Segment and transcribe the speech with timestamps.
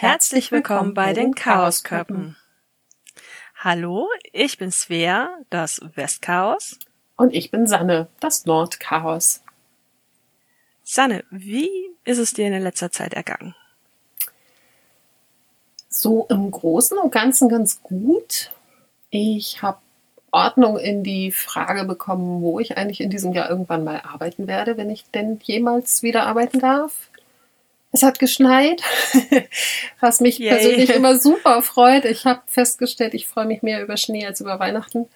[0.00, 2.34] Herzlich willkommen bei den Chaosköppen.
[3.54, 6.78] Hallo, ich bin Svea, das Westchaos.
[7.16, 9.42] Und ich bin Sanne, das Nordchaos.
[10.82, 11.68] Sanne, wie
[12.06, 13.54] ist es dir in letzter Zeit ergangen?
[15.90, 18.52] So im Großen und Ganzen ganz gut.
[19.10, 19.80] Ich habe
[20.30, 24.78] Ordnung in die Frage bekommen, wo ich eigentlich in diesem Jahr irgendwann mal arbeiten werde,
[24.78, 27.09] wenn ich denn jemals wieder arbeiten darf.
[27.92, 28.82] Es hat geschneit,
[30.00, 30.50] was mich Yay.
[30.50, 32.04] persönlich immer super freut.
[32.04, 35.08] Ich habe festgestellt, ich freue mich mehr über Schnee als über Weihnachten.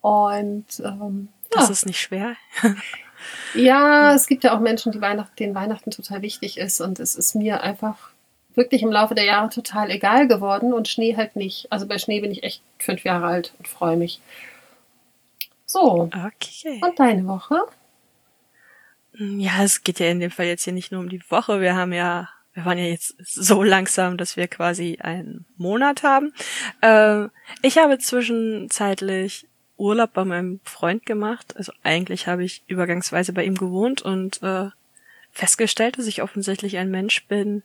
[0.00, 1.60] Und ähm, ja.
[1.60, 2.36] das ist nicht schwer.
[3.54, 6.80] ja, es gibt ja auch Menschen, die Weihnachten, denen Weihnachten total wichtig ist.
[6.80, 8.10] Und es ist mir einfach
[8.54, 11.72] wirklich im Laufe der Jahre total egal geworden und Schnee halt nicht.
[11.72, 14.20] Also bei Schnee bin ich echt fünf Jahre alt und freue mich.
[15.66, 16.08] So.
[16.12, 16.80] Okay.
[16.80, 17.62] Und deine Woche?
[19.16, 21.60] Ja, es geht ja in dem Fall jetzt hier nicht nur um die Woche.
[21.60, 26.32] Wir haben ja, wir waren ja jetzt so langsam, dass wir quasi einen Monat haben.
[26.80, 27.28] Äh,
[27.62, 31.56] ich habe zwischenzeitlich Urlaub bei meinem Freund gemacht.
[31.56, 34.70] Also eigentlich habe ich übergangsweise bei ihm gewohnt und äh,
[35.32, 37.62] festgestellt, dass ich offensichtlich ein Mensch bin,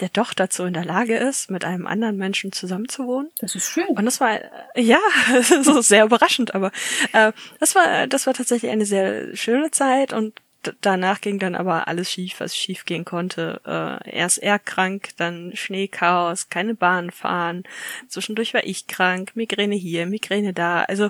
[0.00, 3.30] der doch dazu in der Lage ist, mit einem anderen Menschen zusammenzuwohnen.
[3.38, 3.88] Das ist schön.
[3.88, 4.40] Und das war
[4.74, 4.98] äh, ja
[5.62, 6.70] so sehr überraschend, aber
[7.12, 10.40] äh, das war das war tatsächlich eine sehr schöne Zeit und
[10.80, 13.60] danach ging dann aber alles schief, was schief gehen konnte.
[13.64, 17.64] Äh, erst er krank, dann Schneechaos, keine Bahn fahren.
[18.08, 20.82] Zwischendurch war ich krank, Migräne hier, Migräne da.
[20.82, 21.06] Also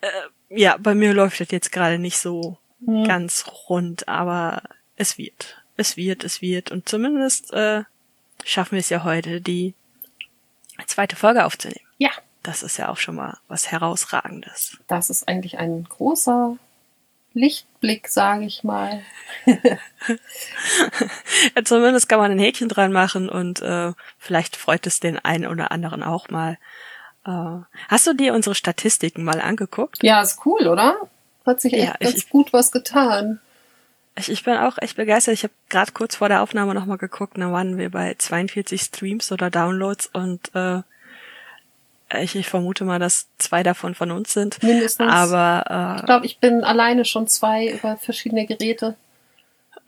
[0.00, 0.08] äh,
[0.50, 3.04] ja, bei mir läuft das jetzt gerade nicht so hm.
[3.04, 4.62] ganz rund, aber
[4.96, 5.62] es wird.
[5.76, 6.70] Es wird, es wird.
[6.70, 7.84] Und zumindest äh,
[8.44, 9.74] schaffen wir es ja heute, die
[10.86, 11.86] zweite Folge aufzunehmen.
[11.98, 12.10] Ja.
[12.42, 14.78] Das ist ja auch schon mal was Herausragendes.
[14.86, 16.58] Das ist eigentlich ein großer
[17.34, 19.02] Lichtblick, sage ich mal.
[19.46, 19.76] ja,
[21.64, 25.72] zumindest kann man ein Häkchen dran machen und äh, vielleicht freut es den einen oder
[25.72, 26.58] anderen auch mal.
[27.26, 30.02] Äh, hast du dir unsere Statistiken mal angeguckt?
[30.02, 30.96] Ja, ist cool, oder?
[31.44, 33.40] Hat sich echt ja, ganz ich, gut was getan.
[34.16, 35.34] Ich, ich bin auch echt begeistert.
[35.34, 39.32] Ich habe gerade kurz vor der Aufnahme nochmal geguckt, da waren wir bei 42 Streams
[39.32, 40.82] oder Downloads und äh,
[42.20, 44.62] ich, ich vermute mal, dass zwei davon von uns sind.
[44.62, 45.10] Mindestens.
[45.10, 48.96] Aber äh, ich glaube, ich bin alleine schon zwei über verschiedene Geräte.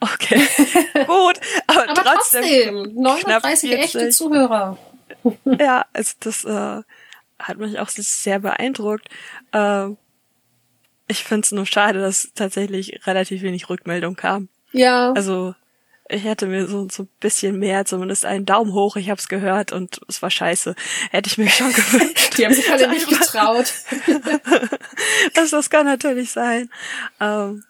[0.01, 0.47] Okay,
[1.07, 4.77] gut, aber, aber trotzdem, trotzdem 39 echte Zuhörer.
[5.45, 6.83] ja, also das äh,
[7.39, 9.09] hat mich auch sehr beeindruckt.
[9.53, 9.89] Äh,
[11.09, 14.49] ich finde es nur schade, dass tatsächlich relativ wenig Rückmeldung kam.
[14.73, 15.13] Ja.
[15.13, 15.55] Also
[16.09, 19.73] ich hätte mir so, so ein bisschen mehr, zumindest einen Daumen hoch, ich hab's gehört
[19.73, 20.77] und es war scheiße.
[21.11, 22.39] Hätte ich mir schon gewünscht.
[22.39, 23.73] Die haben sich alle nicht getraut.
[25.35, 26.71] das, das kann natürlich sein.
[27.21, 27.65] Ähm,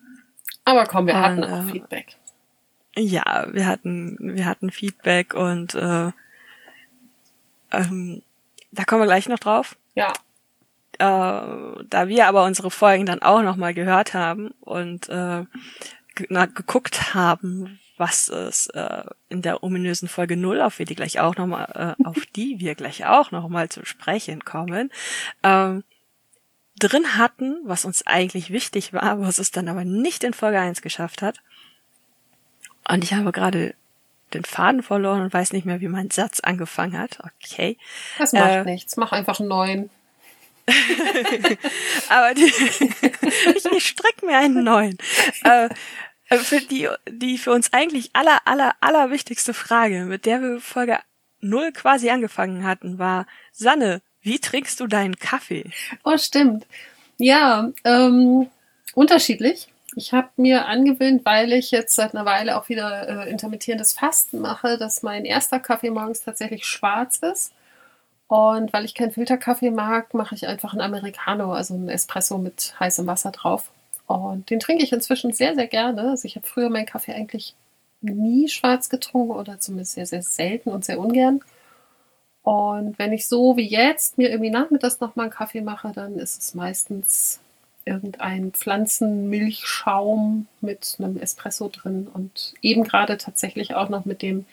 [0.65, 2.17] Aber komm, wir hatten auch äh, Feedback.
[2.95, 6.11] Ja, wir hatten, wir hatten Feedback und äh,
[7.73, 8.23] ähm,
[8.73, 9.77] da kommen wir gleich noch drauf.
[9.95, 10.13] Ja.
[10.99, 15.45] Äh, da wir aber unsere Folgen dann auch nochmal gehört haben und äh,
[16.29, 21.21] na, geguckt haben, was es äh, in der ominösen Folge null, auf wir die gleich
[21.21, 24.91] auch noch mal, äh, auf die wir gleich auch noch mal zu sprechen kommen,
[25.43, 25.85] ähm,
[26.79, 30.83] drin hatten, was uns eigentlich wichtig war, was es dann aber nicht in Folge eins
[30.83, 31.41] geschafft hat.
[32.89, 33.75] Und ich habe gerade
[34.35, 37.19] den Faden verloren und weiß nicht mehr, wie mein Satz angefangen hat.
[37.21, 37.79] Okay.
[38.19, 38.97] Das macht äh, nichts.
[38.97, 39.91] Mach einfach einen neuen.
[42.09, 44.99] aber die, ich, ich strecke mir einen neuen.
[45.45, 45.69] Äh,
[46.29, 50.99] für die, die für uns eigentlich aller, aller, aller wichtigste Frage, mit der wir Folge
[51.41, 55.71] null quasi angefangen hatten, war, Sanne, wie trinkst du deinen Kaffee?
[56.05, 56.67] Oh, stimmt.
[57.19, 58.49] Ja, ähm,
[58.95, 59.69] unterschiedlich.
[59.95, 64.41] Ich habe mir angewöhnt, weil ich jetzt seit einer Weile auch wieder äh, intermittierendes Fasten
[64.41, 67.53] mache, dass mein erster Kaffee morgens tatsächlich schwarz ist.
[68.29, 72.75] Und weil ich keinen Filterkaffee mag, mache ich einfach einen Americano, also einen Espresso mit
[72.81, 73.71] heißem Wasser drauf.
[74.07, 76.11] Und den trinke ich inzwischen sehr, sehr gerne.
[76.11, 77.55] Also ich habe früher meinen Kaffee eigentlich
[78.01, 81.41] nie schwarz getrunken oder zumindest sehr, sehr selten und sehr ungern.
[82.43, 86.41] Und wenn ich so wie jetzt mir irgendwie nachmittags nochmal einen Kaffee mache, dann ist
[86.41, 87.41] es meistens
[87.85, 94.45] irgendein Pflanzenmilchschaum mit einem Espresso drin und eben gerade tatsächlich auch noch mit dem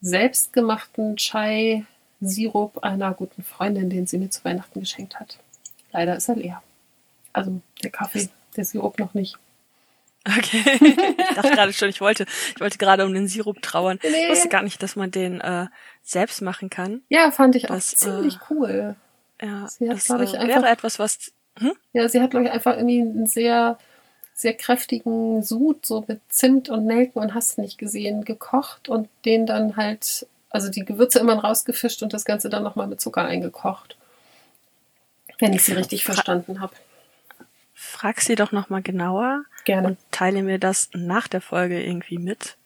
[0.00, 5.38] selbstgemachten Chai-Sirup einer guten Freundin, den sie mir zu Weihnachten geschenkt hat.
[5.92, 6.62] Leider ist er leer.
[7.32, 8.28] Also der Kaffee
[8.58, 9.38] der Sirup noch nicht.
[10.26, 10.62] Okay.
[11.18, 13.98] ich dachte gerade schon, ich wollte, ich wollte gerade um den Sirup trauern.
[14.02, 14.24] Nee.
[14.24, 15.66] Ich wusste gar nicht, dass man den äh,
[16.02, 17.02] selbst machen kann.
[17.08, 18.96] Ja, fand ich das, auch ziemlich äh, cool.
[19.40, 21.32] Ja, sie hat, das ich, äh, einfach, wäre etwas, was.
[21.58, 21.72] Hm?
[21.92, 23.78] Ja, sie hat, glaube ich, einfach irgendwie einen sehr,
[24.34, 29.46] sehr kräftigen Sud, so mit Zimt und Nelken und hast nicht gesehen, gekocht und den
[29.46, 33.96] dann halt Also die Gewürze immer rausgefischt und das Ganze dann nochmal mit Zucker eingekocht.
[35.38, 36.74] Wenn ich sie richtig Fra verstanden habe.
[37.80, 39.44] Frag sie doch nochmal genauer.
[39.64, 39.86] Gerne.
[39.86, 42.56] Und teile mir das nach der Folge irgendwie mit.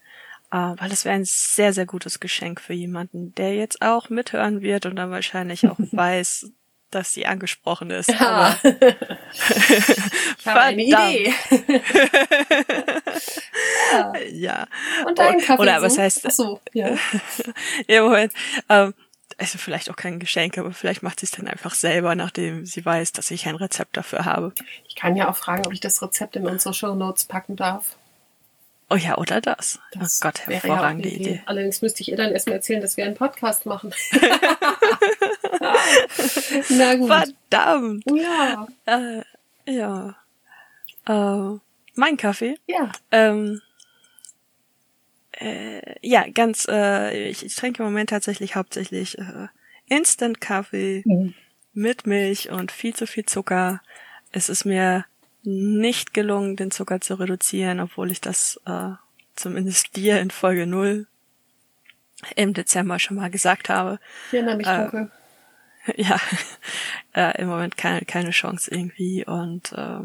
[0.54, 4.62] Uh, weil es wäre ein sehr, sehr gutes Geschenk für jemanden, der jetzt auch mithören
[4.62, 6.50] wird und dann wahrscheinlich auch weiß,
[6.90, 8.08] dass sie angesprochen ist.
[8.08, 8.58] Ja.
[8.62, 11.34] ich habe eine Idee.
[13.92, 14.12] ja.
[14.30, 14.66] ja.
[15.06, 15.62] Und dein Kaffee.
[15.62, 16.96] Oder was heißt Ach so, ja.
[17.86, 18.32] ja, Moment.
[18.68, 18.94] Ähm,
[19.42, 22.84] also vielleicht auch kein Geschenk, aber vielleicht macht sie es dann einfach selber, nachdem sie
[22.84, 24.52] weiß, dass ich ein Rezept dafür habe.
[24.88, 27.96] Ich kann ja auch fragen, ob ich das Rezept in unsere Show Notes packen darf.
[28.88, 29.80] Oh ja, oder das.
[29.94, 31.30] das oh Gott, hervorragende ja Idee.
[31.30, 31.42] Idee.
[31.46, 33.92] Allerdings müsste ich ihr dann erstmal erzählen, dass wir einen Podcast machen.
[36.68, 37.08] Na gut.
[37.08, 38.04] Verdammt.
[38.10, 38.66] Ja.
[38.86, 39.22] Äh,
[39.66, 40.14] ja.
[41.08, 41.58] Äh,
[41.94, 42.58] mein Kaffee.
[42.66, 42.92] Ja.
[43.10, 43.60] Ähm,
[45.42, 49.48] äh, ja, ganz, äh, ich, ich trinke im Moment tatsächlich hauptsächlich äh,
[49.88, 51.34] Instant-Kaffee mhm.
[51.74, 53.82] mit Milch und viel zu viel Zucker.
[54.30, 55.04] Es ist mir
[55.42, 58.90] nicht gelungen, den Zucker zu reduzieren, obwohl ich das äh,
[59.34, 61.06] zumindest dir in Folge 0
[62.36, 63.98] im Dezember schon mal gesagt habe.
[64.28, 65.10] Ich erinnere mich dunkel.
[65.96, 66.16] Ja,
[67.12, 69.24] äh, im Moment keine, keine Chance irgendwie.
[69.26, 69.98] Und äh,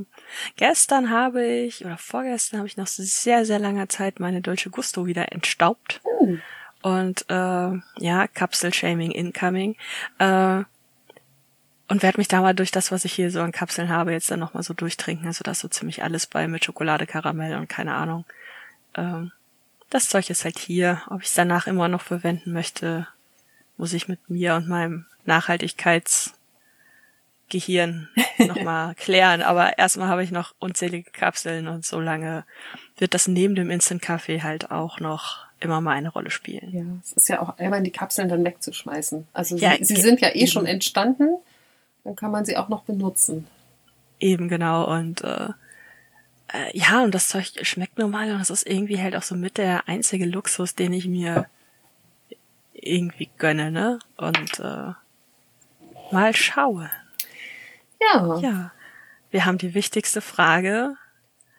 [0.56, 5.06] gestern habe ich, oder vorgestern habe ich nach sehr, sehr langer Zeit meine Deutsche Gusto
[5.06, 6.02] wieder entstaubt.
[6.04, 6.38] Uh.
[6.82, 7.34] Und äh,
[8.00, 9.76] ja, Kapsel-Shaming incoming.
[10.20, 10.64] Äh,
[11.90, 14.30] und werde mich da mal durch das, was ich hier so an Kapseln habe, jetzt
[14.30, 15.26] dann nochmal so durchtrinken.
[15.28, 18.26] Also da ist so ziemlich alles bei mit Schokolade, Karamell und keine Ahnung.
[18.96, 19.32] Ähm,
[19.90, 21.02] das Zeug ist halt hier.
[21.10, 23.08] Ob ich es danach immer noch verwenden möchte,
[23.78, 25.06] muss ich mit mir und meinem
[27.48, 28.10] Nachhaltigkeitsgehirn
[28.48, 29.42] nochmal klären.
[29.42, 32.44] Aber erstmal habe ich noch unzählige Kapseln und so lange
[32.98, 36.72] wird das neben dem Instant-Kaffee halt auch noch immer mal eine Rolle spielen.
[36.72, 39.28] Ja, es ist ja auch einmal die Kapseln dann wegzuschmeißen.
[39.34, 40.48] Also Ja, sie, sind ja eh eben.
[40.48, 41.38] schon entstanden,
[42.04, 43.48] dann kann man sie auch noch benutzen.
[44.20, 45.50] Eben genau und äh,
[46.54, 49.58] äh, ja und das Zeug schmeckt normal und das ist irgendwie halt auch so mit
[49.58, 51.48] der einzige Luxus, den ich mir
[52.74, 54.00] irgendwie gönne, ne?
[54.18, 54.94] Und äh,
[56.12, 56.90] mal schaue.
[58.02, 58.72] Ja, Ja,
[59.32, 60.96] wir haben die wichtigste Frage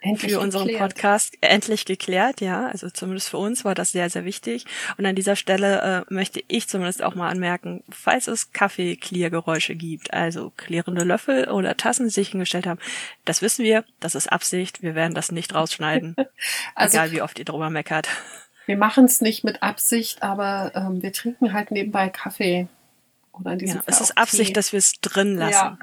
[0.00, 0.94] endlich für unseren geklärt.
[0.94, 2.66] Podcast endlich geklärt, ja.
[2.68, 4.64] Also zumindest für uns war das sehr, sehr wichtig.
[4.96, 10.14] Und an dieser Stelle äh, möchte ich zumindest auch mal anmerken, falls es Kaffee-Klirrgeräusche gibt,
[10.14, 12.78] also klirrende Löffel oder Tassen, die sich hingestellt haben,
[13.24, 16.14] das wissen wir, das ist Absicht, wir werden das nicht rausschneiden,
[16.76, 18.08] Also egal wie oft ihr drüber meckert.
[18.66, 22.68] wir machen es nicht mit Absicht, aber ähm, wir trinken halt nebenbei Kaffee.
[23.32, 24.20] Oder in diesem Ja, Fall es ist auch Tee.
[24.20, 25.52] Absicht, dass wir es drin lassen.
[25.52, 25.78] Ja.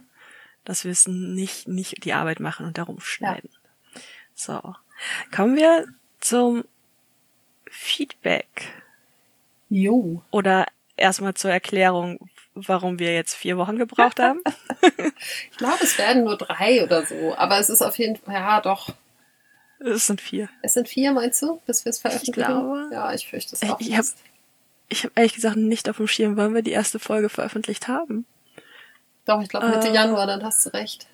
[0.66, 3.50] Dass wir es nicht, nicht die Arbeit machen und darum schneiden.
[4.34, 4.76] So.
[5.34, 5.86] Kommen wir
[6.20, 6.66] zum
[7.70, 8.48] Feedback.
[9.70, 10.22] Jo.
[10.32, 10.66] Oder
[10.98, 14.42] erstmal zur Erklärung, warum wir jetzt vier Wochen gebraucht haben.
[15.52, 18.62] Ich glaube, es werden nur drei oder so, aber es ist auf jeden Fall, ja
[18.62, 18.94] doch.
[19.80, 20.50] Es sind vier.
[20.62, 22.34] Es sind vier, meinst du, bis wir es veröffentlichen?
[22.34, 22.90] glaube.
[22.92, 23.80] Ja, ich fürchte es auch.
[23.80, 24.18] ich hab- fast.
[24.90, 28.26] Ich habe ehrlich gesagt nicht auf dem Schirm, wann wir die erste Folge veröffentlicht haben.
[29.26, 29.94] Doch, ich glaube Mitte Äh.
[29.94, 31.08] Januar, dann hast du recht.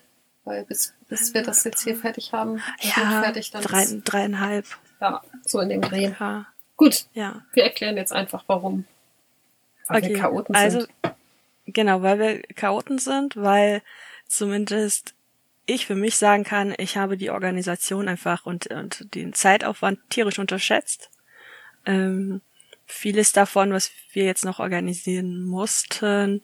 [0.44, 4.66] Weil bis, bis wir das jetzt hier fertig haben, Ja, fertig, dann drei, ist, dreieinhalb.
[5.00, 6.14] ja, so in dem Dreh.
[6.20, 6.48] Ja,
[6.78, 7.42] Gut, ja.
[7.54, 8.86] wir erklären jetzt einfach, warum.
[9.88, 10.92] Weil wir Chaoten also sind.
[11.68, 13.84] genau, weil wir Chaoten sind, weil
[14.28, 15.14] zumindest
[15.68, 20.40] ich für mich sagen kann, ich habe die Organisation einfach und, und den Zeitaufwand tierisch
[20.40, 21.12] unterschätzt.
[21.86, 22.42] Ähm,
[22.88, 26.42] vieles davon, was wir jetzt noch organisieren mussten,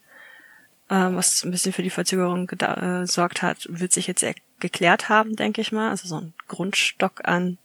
[0.89, 4.25] ähm, was ein bisschen für die Verzögerung geda- äh, gesorgt hat, wird sich jetzt
[4.60, 5.89] geklärt haben, denke ich mal.
[5.89, 7.58] Also so ein Grundstock an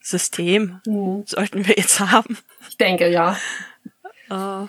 [0.00, 1.24] System Mhm.
[1.26, 2.36] sollten wir jetzt haben.
[2.68, 3.36] Ich denke, ja.
[4.30, 4.66] Äh,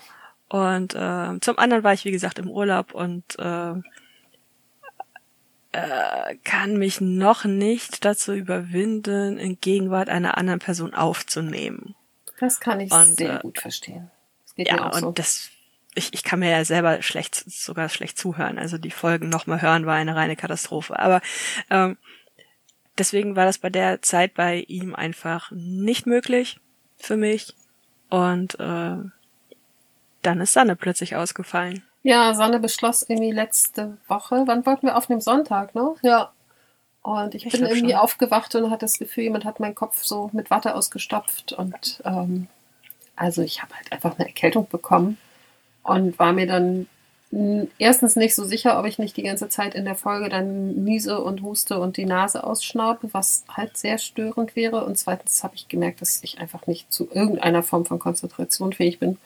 [0.48, 3.72] und äh, zum anderen war ich, wie gesagt, im Urlaub und äh,
[5.72, 11.94] äh, kann mich noch nicht dazu überwinden, in Gegenwart einer anderen Person aufzunehmen.
[12.40, 14.10] Das kann ich Und, sehr äh, gut verstehen.
[14.44, 15.12] Das geht mir Ja, auch und so.
[15.12, 15.48] das,
[15.94, 18.58] ich, ich kann mir ja selber schlecht, sogar schlecht zuhören.
[18.58, 20.98] Also die Folgen nochmal hören war eine reine Katastrophe.
[20.98, 21.20] Aber
[21.70, 21.96] ähm,
[22.98, 26.58] deswegen war das bei der Zeit bei ihm einfach nicht möglich
[26.98, 27.54] für mich.
[28.10, 28.96] Und äh,
[30.22, 31.82] dann ist Sanne plötzlich ausgefallen.
[32.02, 35.20] Ja, Sanne beschloss irgendwie letzte Woche, wann wollten wir aufnehmen?
[35.20, 35.94] Sonntag, ne?
[36.02, 36.32] Ja.
[37.02, 38.00] Und ich, Ich bin irgendwie schon.
[38.00, 41.52] aufgewacht und hatte das Gefühl, jemand hat meinen Kopf so mit Watte ausgestopft.
[41.52, 42.48] Und ähm,
[43.14, 45.18] also ich habe halt einfach eine Erkältung bekommen
[45.84, 46.86] und war mir dann
[47.78, 51.20] erstens nicht so sicher, ob ich nicht die ganze Zeit in der Folge dann niese
[51.20, 54.84] und huste und die Nase ausschnaube, was halt sehr störend wäre.
[54.84, 58.98] Und zweitens habe ich gemerkt, dass ich einfach nicht zu irgendeiner Form von Konzentration fähig
[58.98, 59.18] bin.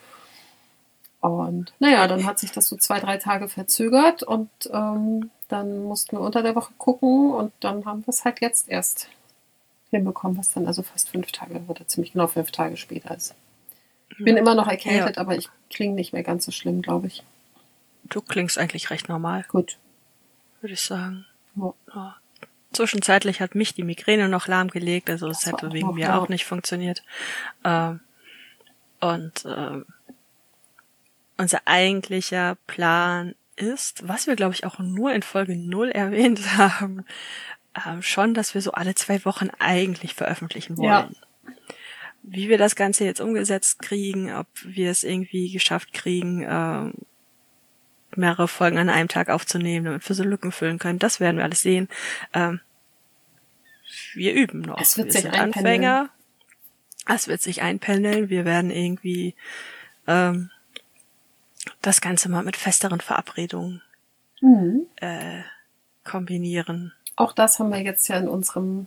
[1.21, 6.17] Und naja, dann hat sich das so zwei, drei Tage verzögert und ähm, dann mussten
[6.17, 9.09] wir unter der Woche gucken und dann haben wir es halt jetzt erst
[9.91, 13.35] hinbekommen, was dann also fast fünf Tage oder ziemlich genau fünf Tage später ist.
[14.11, 15.23] Ich bin immer noch erkältet, ja.
[15.23, 17.23] aber ich klinge nicht mehr ganz so schlimm, glaube ich.
[18.05, 19.45] Du klingst eigentlich recht normal.
[19.49, 19.79] Gut.
[20.61, 21.27] Würde ich sagen.
[21.57, 21.75] Ja.
[21.95, 22.17] Ja.
[22.73, 27.03] Zwischenzeitlich hat mich die Migräne noch lahmgelegt, also es hätte wegen mir auch nicht funktioniert.
[27.65, 28.00] Ähm,
[29.00, 29.87] und ähm,
[31.38, 37.05] unser eigentlicher Plan ist, was wir glaube ich auch nur in Folge 0 erwähnt haben,
[37.75, 40.88] äh, schon, dass wir so alle zwei Wochen eigentlich veröffentlichen wollen.
[40.88, 41.11] Ja.
[42.23, 46.93] Wie wir das Ganze jetzt umgesetzt kriegen, ob wir es irgendwie geschafft kriegen, äh,
[48.17, 51.45] mehrere Folgen an einem Tag aufzunehmen, damit wir so Lücken füllen können, das werden wir
[51.45, 51.89] alles sehen.
[52.35, 52.61] Ähm,
[54.15, 54.81] wir üben noch.
[54.81, 56.11] Es wird wir sich sind Anfänger.
[57.07, 58.29] Es wird sich einpendeln.
[58.29, 59.35] Wir werden irgendwie
[60.07, 60.51] ähm,
[61.81, 63.83] das Ganze mal mit festeren Verabredungen
[64.41, 64.87] mhm.
[64.97, 65.43] äh,
[66.05, 66.93] kombinieren.
[67.17, 68.87] Auch das haben wir jetzt ja in unserem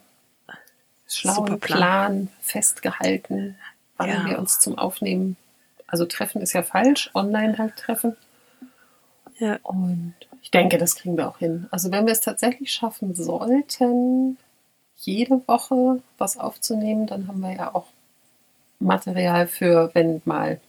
[1.15, 3.57] schlauen Plan festgehalten,
[3.97, 4.25] wann ja.
[4.25, 5.37] wir uns zum Aufnehmen,
[5.87, 8.15] also treffen ist ja falsch, online halt treffen.
[9.37, 9.59] Ja.
[9.63, 11.67] Und ich denke, das kriegen wir auch hin.
[11.71, 14.37] Also wenn wir es tatsächlich schaffen sollten,
[14.97, 17.87] jede Woche was aufzunehmen, dann haben wir ja auch
[18.79, 20.59] Material für, wenn mal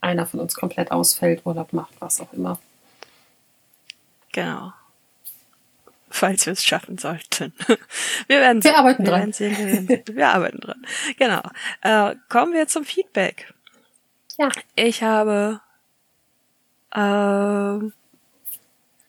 [0.00, 2.58] einer von uns komplett ausfällt, Urlaub macht, was auch immer.
[4.32, 4.72] Genau
[6.10, 7.52] falls wir es schaffen sollten.
[8.26, 9.32] Wir werden wir arbeiten wir dran.
[9.32, 10.86] Sehen, wir, werden, wir, arbeiten dran.
[11.18, 11.42] Genau.
[11.82, 13.52] Äh, kommen wir zum Feedback.
[14.38, 14.50] Ja.
[14.74, 15.60] Ich habe
[16.94, 17.90] äh,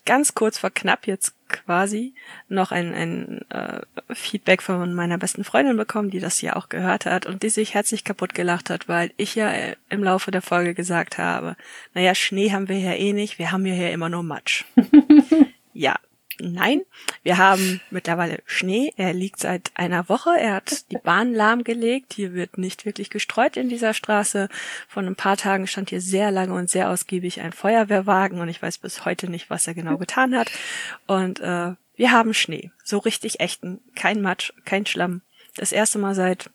[0.06, 2.14] ganz kurz vor knapp jetzt quasi
[2.48, 3.82] noch ein, ein äh,
[4.14, 7.74] Feedback von meiner besten Freundin bekommen, die das ja auch gehört hat und die sich
[7.74, 11.56] herzlich kaputt gelacht hat, weil ich ja äh, im Laufe der Folge gesagt habe,
[11.94, 14.66] naja, Schnee haben wir ja eh nicht, wir haben ja hier immer nur Matsch.
[15.74, 15.96] ja,
[16.42, 16.82] Nein,
[17.22, 18.92] wir haben mittlerweile Schnee.
[18.98, 20.32] Er liegt seit einer Woche.
[20.40, 22.14] Er hat die Bahn lahmgelegt.
[22.14, 24.50] Hier wird nicht wirklich gestreut in dieser Straße.
[24.88, 28.62] Von ein paar Tagen stand hier sehr lange und sehr ausgiebig ein Feuerwehrwagen und ich
[28.62, 30.52] weiß bis heute nicht, was er genau getan hat.
[31.06, 32.72] Und äh, wir haben Schnee.
[32.84, 33.80] So richtig echten.
[33.96, 35.22] Kein Matsch, kein Schlamm.
[35.56, 36.50] Das erste Mal seit,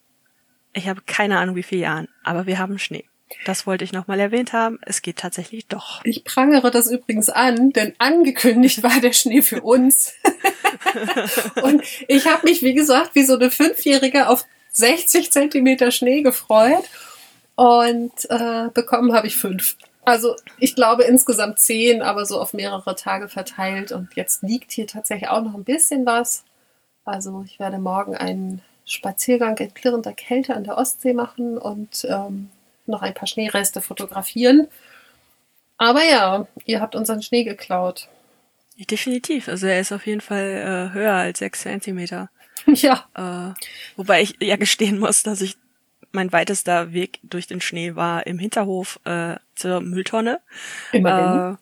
[0.73, 3.05] ich habe keine Ahnung wie viele Jahren, aber wir haben Schnee.
[3.45, 4.79] Das wollte ich nochmal erwähnt haben.
[4.83, 6.01] Es geht tatsächlich doch.
[6.05, 10.15] Ich prangere das übrigens an, denn angekündigt war der Schnee für uns.
[11.63, 16.85] und ich habe mich, wie gesagt, wie so eine Fünfjährige auf 60 Zentimeter Schnee gefreut.
[17.57, 19.77] Und äh, bekommen habe ich fünf.
[20.05, 23.91] Also ich glaube insgesamt zehn, aber so auf mehrere Tage verteilt.
[23.91, 26.45] Und jetzt liegt hier tatsächlich auch noch ein bisschen was.
[27.05, 32.51] Also ich werde morgen einen Spaziergang in klirrender Kälte an der Ostsee machen und ähm,
[32.89, 34.69] noch ein paar Schneereste fotografieren.
[35.79, 38.09] Aber ja, ihr habt unseren Schnee geklaut.
[38.79, 39.49] Definitiv.
[39.49, 42.31] Also er ist auf jeden Fall äh, höher als sechs Zentimeter.
[42.67, 43.05] Ja.
[43.15, 43.55] Äh,
[43.97, 45.57] wobei ich ja gestehen muss, dass ich
[46.11, 50.41] mein weitester Weg durch den Schnee war im Hinterhof äh, zur Mülltonne.
[50.91, 51.59] Immerhin.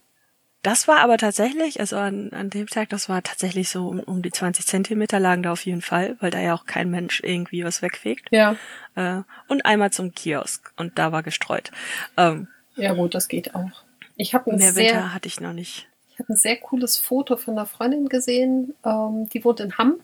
[0.65, 4.23] Das war aber tatsächlich, also an, an dem Tag, das war tatsächlich so um, um
[4.23, 7.65] die 20 Zentimeter lagen da auf jeden Fall, weil da ja auch kein Mensch irgendwie
[7.65, 8.29] was wegfegt.
[8.31, 8.57] Ja.
[8.95, 11.71] Äh, und einmal zum Kiosk und da war gestreut.
[12.17, 13.83] Ähm, ja gut, das geht auch.
[14.17, 15.87] Ich habe ein mehr sehr, Winter hatte ich noch nicht.
[16.15, 20.01] Ich habe ein sehr cooles Foto von einer Freundin gesehen, ähm, die wohnt in Hamm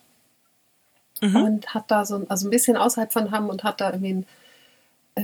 [1.22, 1.36] mhm.
[1.36, 4.26] und hat da so, also ein bisschen außerhalb von Hamm und hat da irgendwie ein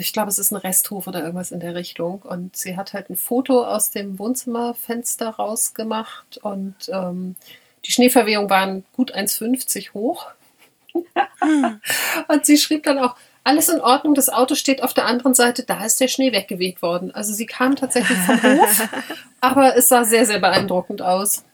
[0.01, 2.23] ich glaube, es ist ein Resthof oder irgendwas in der Richtung.
[2.23, 7.37] Und sie hat halt ein Foto aus dem Wohnzimmerfenster rausgemacht und ähm,
[7.85, 10.27] die Schneeverwehung waren gut 1,50 hoch.
[11.41, 11.81] hm.
[12.29, 15.63] Und sie schrieb dann auch, alles in Ordnung, das Auto steht auf der anderen Seite,
[15.63, 17.15] da ist der Schnee weggeweht worden.
[17.15, 18.89] Also sie kam tatsächlich vom Hof,
[19.41, 21.45] aber es sah sehr, sehr beeindruckend aus.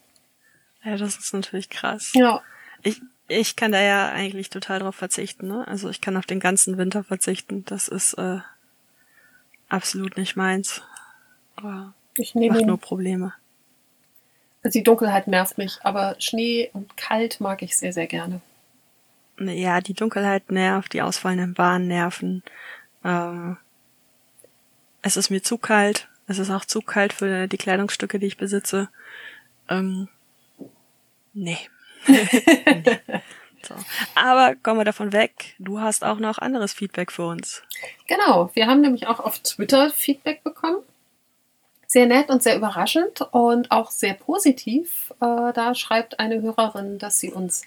[0.84, 2.12] Ja, das ist natürlich krass.
[2.14, 2.40] Ja.
[2.82, 5.66] Ich, ich kann da ja eigentlich total drauf verzichten, ne?
[5.66, 7.64] Also ich kann auf den ganzen Winter verzichten.
[7.64, 8.38] Das ist äh,
[9.68, 10.82] absolut nicht meins.
[11.56, 13.32] Aber ich nehme macht nur Probleme.
[14.62, 18.40] Also die Dunkelheit nervt mich, aber Schnee und kalt mag ich sehr, sehr gerne.
[19.38, 22.42] Ja, die Dunkelheit nervt, die ausfallenden Bahnen nerven.
[23.02, 23.54] Äh,
[25.00, 26.08] es ist mir zu kalt.
[26.28, 28.88] Es ist auch zu kalt für die Kleidungsstücke, die ich besitze.
[29.68, 30.08] Ähm,
[31.32, 31.58] nee.
[33.62, 33.74] so.
[34.14, 35.54] Aber kommen wir davon weg.
[35.58, 37.62] Du hast auch noch anderes Feedback für uns.
[38.06, 38.50] Genau.
[38.54, 40.82] Wir haben nämlich auch auf Twitter Feedback bekommen.
[41.86, 45.12] sehr nett und sehr überraschend und auch sehr positiv.
[45.20, 47.66] Äh, da schreibt eine Hörerin, dass sie uns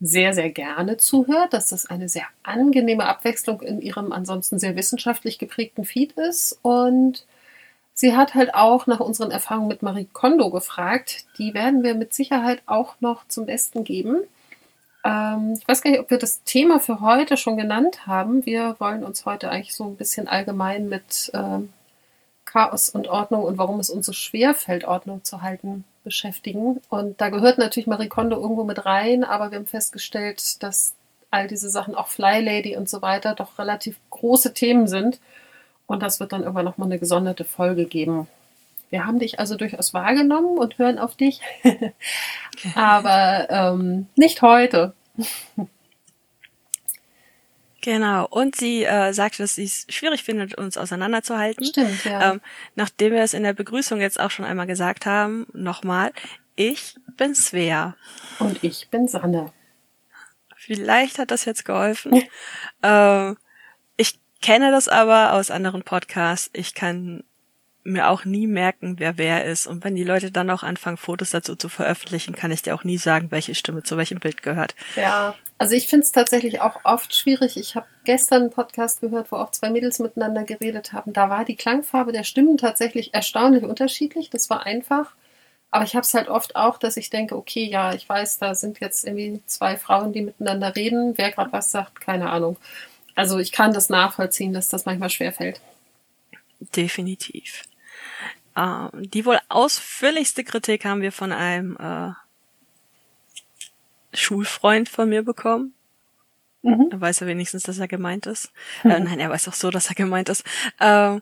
[0.00, 5.38] sehr, sehr gerne zuhört, dass das eine sehr angenehme Abwechslung in ihrem ansonsten sehr wissenschaftlich
[5.38, 6.58] geprägten Feed ist.
[6.62, 7.24] Und
[7.94, 11.24] sie hat halt auch nach unseren Erfahrungen mit Marie Kondo gefragt.
[11.38, 14.22] Die werden wir mit Sicherheit auch noch zum Besten geben.
[15.04, 18.44] Ähm, ich weiß gar nicht, ob wir das Thema für heute schon genannt haben.
[18.44, 21.72] Wir wollen uns heute eigentlich so ein bisschen allgemein mit ähm,
[22.44, 26.80] Chaos und Ordnung und warum es uns so schwer fällt, Ordnung zu halten, beschäftigen.
[26.88, 30.94] Und da gehört natürlich Marie Kondo irgendwo mit rein, aber wir haben festgestellt, dass
[31.30, 35.18] all diese Sachen, auch Fly Lady und so weiter, doch relativ große Themen sind.
[35.86, 38.26] Und das wird dann irgendwann nochmal eine gesonderte Folge geben.
[38.90, 41.40] Wir haben dich also durchaus wahrgenommen und hören auf dich,
[42.74, 44.94] aber ähm, nicht heute.
[47.84, 48.26] Genau.
[48.30, 51.66] Und sie äh, sagte, dass sie es schwierig findet, uns auseinanderzuhalten.
[51.66, 52.32] Stimmt, ja.
[52.32, 52.40] Ähm,
[52.76, 56.12] nachdem wir es in der Begrüßung jetzt auch schon einmal gesagt haben, nochmal,
[56.56, 57.94] ich bin Svea.
[58.38, 59.52] Und ich bin Sanne.
[60.56, 62.22] Vielleicht hat das jetzt geholfen.
[62.82, 63.36] ähm,
[64.44, 66.50] kenne das aber aus anderen Podcasts.
[66.52, 67.24] Ich kann
[67.82, 69.66] mir auch nie merken, wer wer ist.
[69.66, 72.84] Und wenn die Leute dann auch anfangen, Fotos dazu zu veröffentlichen, kann ich dir auch
[72.84, 74.74] nie sagen, welche Stimme zu welchem Bild gehört.
[74.96, 77.56] Ja, also ich finde es tatsächlich auch oft schwierig.
[77.56, 81.14] Ich habe gestern einen Podcast gehört, wo auch zwei Mädels miteinander geredet haben.
[81.14, 84.28] Da war die Klangfarbe der Stimmen tatsächlich erstaunlich unterschiedlich.
[84.28, 85.14] Das war einfach.
[85.70, 88.54] Aber ich habe es halt oft auch, dass ich denke, okay, ja, ich weiß, da
[88.54, 91.14] sind jetzt irgendwie zwei Frauen, die miteinander reden.
[91.16, 92.58] Wer gerade was sagt, keine Ahnung.
[93.14, 95.60] Also ich kann das nachvollziehen, dass das manchmal schwer fällt.
[96.74, 97.62] Definitiv.
[98.56, 102.12] Uh, die wohl ausführlichste Kritik haben wir von einem äh,
[104.16, 105.74] Schulfreund von mir bekommen.
[106.62, 106.88] Mhm.
[106.92, 108.52] Er weiß ja wenigstens, dass er gemeint ist.
[108.84, 108.90] Mhm.
[108.90, 110.44] Äh, nein, er weiß auch so, dass er gemeint ist.
[110.78, 111.20] Äh,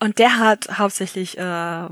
[0.00, 1.88] und der hat hauptsächlich äh,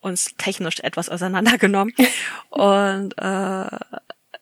[0.00, 1.94] uns technisch etwas auseinandergenommen.
[2.50, 3.78] und äh,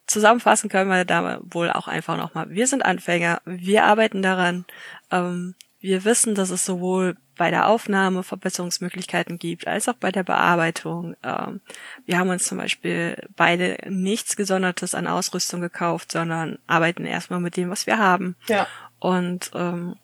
[0.07, 2.51] zusammenfassen können wir da wohl auch einfach nochmal.
[2.51, 4.65] Wir sind Anfänger, wir arbeiten daran.
[5.11, 10.23] Ähm, wir wissen, dass es sowohl bei der Aufnahme Verbesserungsmöglichkeiten gibt, als auch bei der
[10.23, 11.17] Bearbeitung.
[11.23, 11.61] Ähm,
[12.07, 17.57] wir haben uns zum Beispiel beide nichts Gesondertes an Ausrüstung gekauft, sondern arbeiten erstmal mit
[17.57, 18.37] dem, was wir haben.
[18.47, 18.67] Ja.
[18.99, 19.97] Und ähm,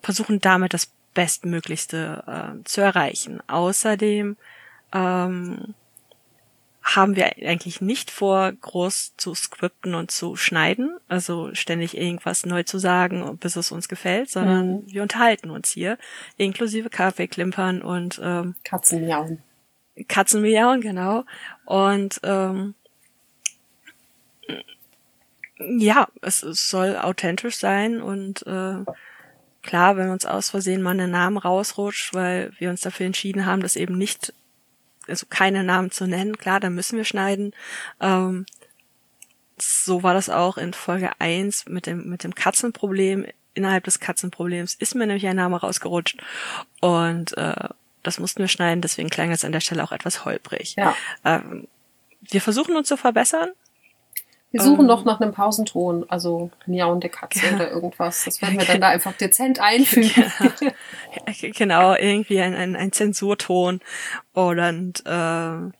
[0.00, 3.40] versuchen damit das Bestmöglichste äh, zu erreichen.
[3.46, 4.36] Außerdem
[4.92, 5.74] ähm,
[6.96, 12.62] haben wir eigentlich nicht vor, groß zu skripten und zu schneiden, also ständig irgendwas neu
[12.62, 14.82] zu sagen, bis es uns gefällt, sondern mhm.
[14.86, 15.98] wir unterhalten uns hier,
[16.36, 19.42] inklusive Kaffeeklimpern und ähm, Katzenmiauen.
[20.08, 21.24] Katzenmiauen, genau.
[21.66, 22.74] Und ähm,
[25.58, 28.84] ja, es, es soll authentisch sein und äh,
[29.62, 33.60] klar, wenn uns aus Versehen mal einen Namen rausrutscht, weil wir uns dafür entschieden haben,
[33.60, 34.32] das eben nicht
[35.08, 37.52] also keine Namen zu nennen, klar, da müssen wir schneiden.
[38.00, 38.46] Ähm,
[39.60, 43.26] so war das auch in Folge 1 mit dem, mit dem Katzenproblem.
[43.54, 46.22] Innerhalb des Katzenproblems ist mir nämlich ein Name rausgerutscht
[46.80, 47.68] und äh,
[48.04, 50.76] das mussten wir schneiden, deswegen klang es an der Stelle auch etwas holprig.
[50.76, 50.94] Ja.
[51.24, 51.66] Ähm,
[52.20, 53.50] wir versuchen uns zu verbessern,
[54.50, 57.54] wir suchen ähm, noch nach einem Pausenton, also miauende Katze ja.
[57.54, 58.24] oder irgendwas.
[58.24, 60.10] Das werden wir dann da einfach dezent einfügen.
[61.26, 61.48] Ja.
[61.54, 63.80] genau, irgendwie ein, ein, ein Zensurton
[64.32, 65.70] und äh,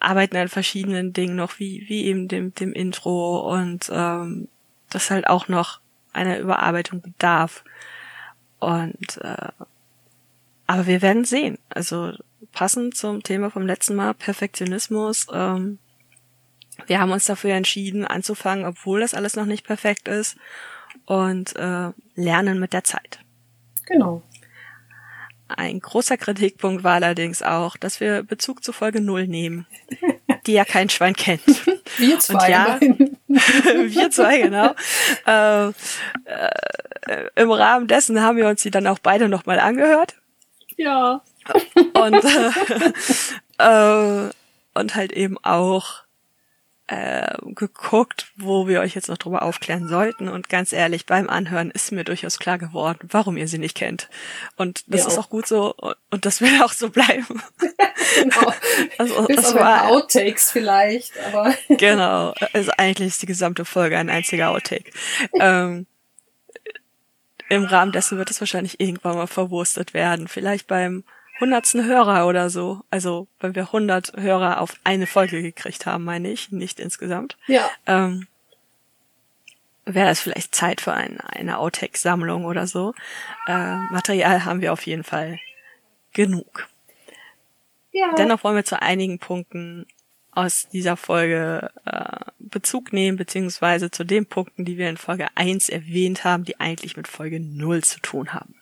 [0.00, 4.48] arbeiten an verschiedenen Dingen noch, wie, wie eben dem, dem Intro und ähm,
[4.90, 5.80] das halt auch noch
[6.12, 7.64] einer Überarbeitung bedarf.
[8.58, 9.48] Und äh,
[10.66, 11.58] aber wir werden sehen.
[11.70, 12.12] Also
[12.52, 15.78] passend zum Thema vom letzten Mal, Perfektionismus, ähm,
[16.86, 20.36] wir haben uns dafür entschieden, anzufangen, obwohl das alles noch nicht perfekt ist
[21.06, 23.20] und äh, lernen mit der Zeit.
[23.86, 24.22] Genau.
[25.48, 29.66] Ein großer Kritikpunkt war allerdings auch, dass wir Bezug zu Folge null nehmen,
[30.46, 31.42] die ja kein Schwein kennt.
[31.96, 32.34] Wir zwei.
[32.34, 32.80] Und ja,
[33.28, 34.74] wir zwei, genau.
[35.26, 40.16] Äh, äh, Im Rahmen dessen haben wir uns die dann auch beide nochmal angehört.
[40.76, 41.22] Ja.
[41.94, 42.24] Und,
[43.58, 44.30] äh, äh,
[44.74, 46.04] und halt eben auch
[46.88, 50.28] äh, geguckt, wo wir euch jetzt noch drüber aufklären sollten.
[50.28, 54.08] Und ganz ehrlich, beim Anhören ist mir durchaus klar geworden, warum ihr sie nicht kennt.
[54.56, 55.28] Und das ja, ist auch.
[55.28, 55.74] gut so
[56.10, 57.42] und das will auch so bleiben.
[58.22, 58.52] genau.
[58.96, 61.54] Also, Bis das war Outtakes vielleicht, aber.
[61.68, 62.32] genau.
[62.52, 64.90] Also eigentlich ist die gesamte Folge ein einziger Outtake.
[65.38, 65.86] ähm,
[67.48, 70.26] Im Rahmen dessen wird es wahrscheinlich irgendwann mal verwurstet werden.
[70.26, 71.04] Vielleicht beim
[71.40, 72.82] hundertsten Hörer oder so.
[72.90, 77.36] Also, wenn wir hundert Hörer auf eine Folge gekriegt haben, meine ich, nicht insgesamt.
[77.46, 77.68] Ja.
[77.86, 78.26] Ähm,
[79.84, 82.94] wäre es vielleicht Zeit für ein, eine Outtake-Sammlung oder so.
[83.46, 85.38] Äh, Material haben wir auf jeden Fall
[86.12, 86.68] genug.
[87.92, 88.12] Ja.
[88.16, 89.86] Dennoch wollen wir zu einigen Punkten
[90.30, 95.68] aus dieser Folge äh, Bezug nehmen, beziehungsweise zu den Punkten, die wir in Folge 1
[95.68, 98.54] erwähnt haben, die eigentlich mit Folge 0 zu tun haben.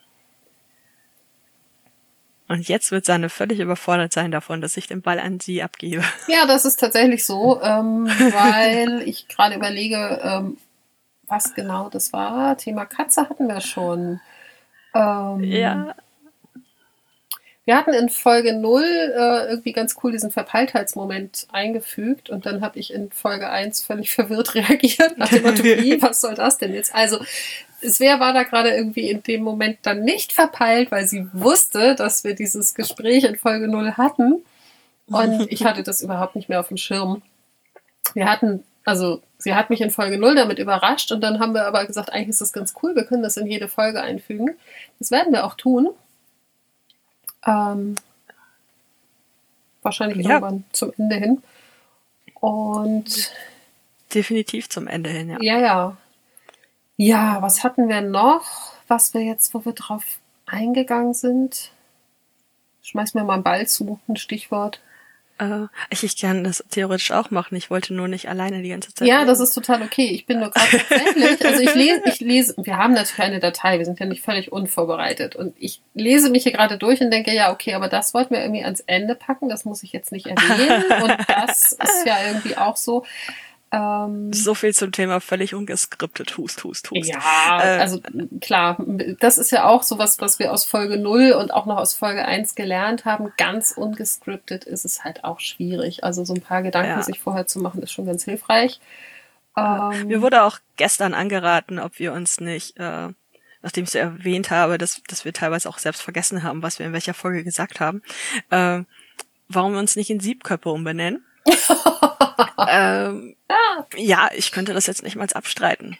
[2.48, 6.02] Und jetzt wird Sanne völlig überfordert sein davon, dass ich den Ball an sie abgebe.
[6.28, 10.56] Ja, das ist tatsächlich so, ähm, weil ich gerade überlege, ähm,
[11.26, 12.56] was genau das war.
[12.56, 14.20] Thema Katze hatten wir schon.
[14.94, 15.94] Ähm, Ja,
[17.66, 22.78] Wir hatten in Folge 0 äh, irgendwie ganz cool diesen Verpeiltheitsmoment eingefügt und dann habe
[22.78, 25.64] ich in Folge 1 völlig verwirrt reagiert nach dem Motto,
[26.00, 26.94] was soll das denn jetzt?
[26.94, 27.18] Also
[27.82, 32.22] Svea war da gerade irgendwie in dem Moment dann nicht verpeilt, weil sie wusste, dass
[32.22, 34.44] wir dieses Gespräch in Folge 0 hatten
[35.08, 37.20] und ich hatte das überhaupt nicht mehr auf dem Schirm.
[38.14, 41.66] Wir hatten, also sie hat mich in Folge 0 damit überrascht und dann haben wir
[41.66, 44.54] aber gesagt, eigentlich ist das ganz cool, wir können das in jede Folge einfügen.
[45.00, 45.88] Das werden wir auch tun.
[47.46, 47.96] Ähm,
[49.82, 50.34] wahrscheinlich Ja.
[50.34, 51.42] irgendwann zum Ende hin.
[52.40, 53.32] Und
[54.14, 55.38] definitiv zum Ende hin, ja.
[55.40, 55.96] ja, ja.
[56.96, 61.70] Ja, was hatten wir noch, was wir jetzt, wo wir drauf eingegangen sind?
[62.82, 64.80] Schmeiß mir mal einen Ball zu, ein Stichwort.
[65.38, 67.56] Äh, ich, ich kann das theoretisch auch machen.
[67.56, 69.06] Ich wollte nur nicht alleine die ganze Zeit.
[69.06, 70.06] Ja, das ist total okay.
[70.06, 73.78] Ich bin nur gerade tatsächlich, also ich lese, ich lese, wir haben natürlich eine Datei,
[73.78, 75.36] wir sind ja nicht völlig unvorbereitet.
[75.36, 78.40] Und ich lese mich hier gerade durch und denke, ja, okay, aber das wollten wir
[78.40, 80.84] irgendwie ans Ende packen, das muss ich jetzt nicht erwähnen.
[81.02, 83.04] Und das ist ja irgendwie auch so.
[83.72, 86.36] Ähm, So viel zum Thema völlig ungeskriptet.
[86.38, 87.08] Hust, hust, hust.
[87.08, 87.18] Ja,
[87.60, 88.00] Äh, also
[88.40, 88.76] klar,
[89.20, 92.24] das ist ja auch sowas, was wir aus Folge 0 und auch noch aus Folge
[92.24, 93.32] 1 gelernt haben.
[93.36, 96.04] Ganz ungescriptet ist es halt auch schwierig.
[96.04, 97.02] Also so ein paar Gedanken Ja.
[97.02, 98.80] sich vorher zu machen, ist schon ganz hilfreich.
[99.56, 103.08] Ähm, Mir wurde auch gestern angeraten, ob wir uns nicht, äh,
[103.62, 106.86] nachdem ich so erwähnt habe, dass, dass wir teilweise auch selbst vergessen haben, was wir
[106.86, 108.02] in welcher Folge gesagt haben,
[108.50, 108.82] äh,
[109.48, 111.24] warum wir uns nicht in Siebköpfe umbenennen.
[112.68, 113.36] ähm,
[113.96, 115.98] ja, ich könnte das jetzt nicht mal abstreiten.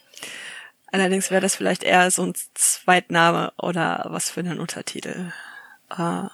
[0.92, 5.33] Allerdings wäre das vielleicht eher so ein Zweitname oder was für einen Untertitel.
[5.90, 6.29] Äh,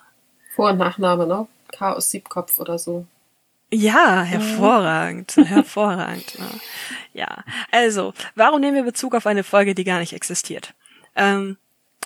[0.54, 1.46] Vor- und Nachname, ne?
[1.72, 3.06] Chaos Siebkopf oder so.
[3.70, 6.38] Ja, hervorragend, hervorragend.
[6.38, 6.46] ne?
[7.14, 10.74] Ja, also, warum nehmen wir Bezug auf eine Folge, die gar nicht existiert?
[11.16, 11.56] Ähm,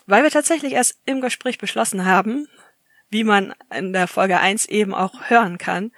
[0.07, 2.49] weil wir tatsächlich erst im Gespräch beschlossen haben,
[3.11, 5.91] wie man in der Folge 1 eben auch hören kann,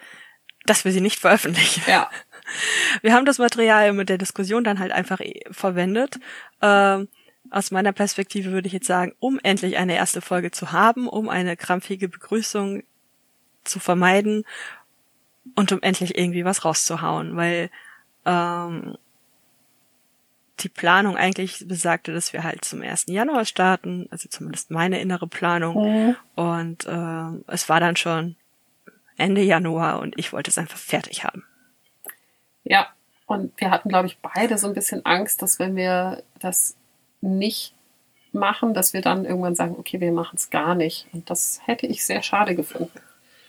[0.68, 1.82] dass wir sie nicht veröffentlichen.
[1.86, 2.10] Ja.
[3.02, 6.18] Wir haben das Material mit der Diskussion dann halt einfach eh verwendet.
[6.62, 7.08] Ähm,
[7.50, 11.28] aus meiner Perspektive würde ich jetzt sagen, um endlich eine erste Folge zu haben, um
[11.28, 12.82] eine krampfige Begrüßung
[13.64, 14.44] zu vermeiden
[15.54, 17.70] und um endlich irgendwie was rauszuhauen, weil
[18.24, 18.96] ähm,
[20.60, 23.06] die Planung eigentlich besagte, dass wir halt zum 1.
[23.08, 25.76] Januar starten, also zumindest meine innere Planung.
[25.76, 26.16] Mhm.
[26.34, 28.36] Und ähm, es war dann schon
[29.18, 31.44] Ende Januar und ich wollte es einfach fertig haben.
[32.64, 32.88] Ja.
[33.26, 36.76] Und wir hatten, glaube ich, beide so ein bisschen Angst, dass wenn wir das
[37.20, 37.74] nicht
[38.32, 41.06] machen, dass wir dann irgendwann sagen, okay, wir machen es gar nicht.
[41.12, 42.90] Und das hätte ich sehr schade gefunden.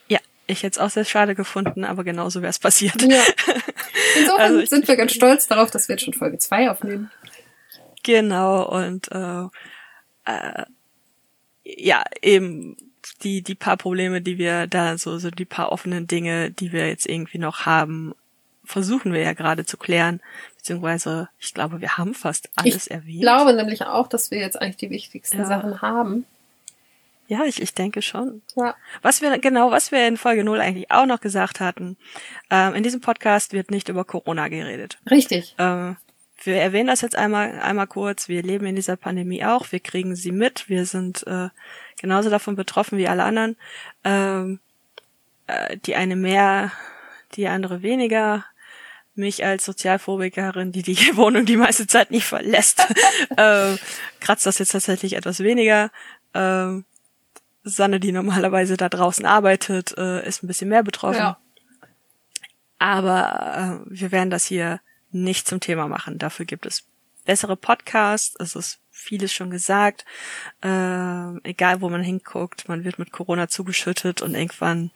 [0.10, 3.02] Ja, ich hätte es auch sehr schade gefunden, aber genauso wäre es passiert.
[3.02, 3.24] Ja.
[4.18, 7.10] Insofern Also sind wir ganz stolz darauf, dass wir jetzt schon Folge 2 aufnehmen.
[8.04, 9.46] Genau, und äh,
[10.26, 10.66] äh,
[11.64, 12.76] ja, eben
[13.24, 16.88] die, die paar Probleme, die wir da so, so die paar offenen Dinge, die wir
[16.88, 18.14] jetzt irgendwie noch haben,
[18.64, 20.22] versuchen wir ja gerade zu klären.
[20.58, 23.22] Beziehungsweise, ich glaube, wir haben fast alles ich erwähnt.
[23.22, 25.46] glaube nämlich auch, dass wir jetzt eigentlich die wichtigsten Ja.
[25.46, 26.26] Sachen haben.
[27.28, 28.42] ja, ich, ich denke schon.
[28.56, 28.76] Ja.
[29.02, 31.98] Was wir, genau, was wir in Folge 0 eigentlich auch noch gesagt hatten,
[32.50, 34.98] ähm, in diesem Podcast wird nicht über Corona geredet.
[35.10, 35.56] Richtig.
[35.58, 35.98] Ähm,
[36.44, 38.30] wir erwähnen das jetzt einmal, einmal kurz.
[38.30, 39.72] Wir leben in dieser Pandemie auch.
[39.72, 40.70] Wir kriegen sie mit.
[40.70, 41.50] Wir sind äh,
[42.00, 43.56] genauso davon betroffen wie alle anderen.
[44.04, 44.60] Ähm,
[45.48, 46.72] äh, die eine mehr,
[47.36, 48.46] die andere weniger.
[49.16, 52.82] Mich als Sozialphobikerin, die die Wohnung die meiste Zeit nicht verlässt,
[53.38, 53.78] ähm,
[54.22, 55.92] kratzt das jetzt tatsächlich etwas weniger.
[56.34, 56.86] Ähm,
[57.64, 61.20] Sanne, die normalerweise da draußen arbeitet, äh, ist ein bisschen mehr betroffen.
[61.20, 61.40] Ja.
[62.78, 64.80] Aber äh, wir werden das hier
[65.12, 66.18] nicht zum Thema machen.
[66.18, 66.86] Dafür gibt es
[67.26, 68.36] bessere Podcasts.
[68.40, 70.06] Es ist vieles schon gesagt.
[70.62, 74.92] Ähm, egal, wo man hinguckt, man wird mit Corona zugeschüttet und irgendwann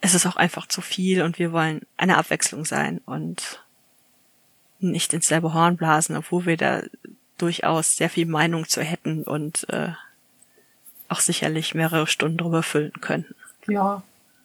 [0.00, 3.62] ist es auch einfach zu viel und wir wollen eine Abwechslung sein und
[4.80, 6.82] nicht ins selbe Horn blasen, obwohl wir da
[7.38, 9.92] durchaus sehr viel Meinung zu hätten und äh,
[11.08, 13.34] auch sicherlich mehrere Stunden drüber füllen könnten.
[13.68, 14.02] Ja.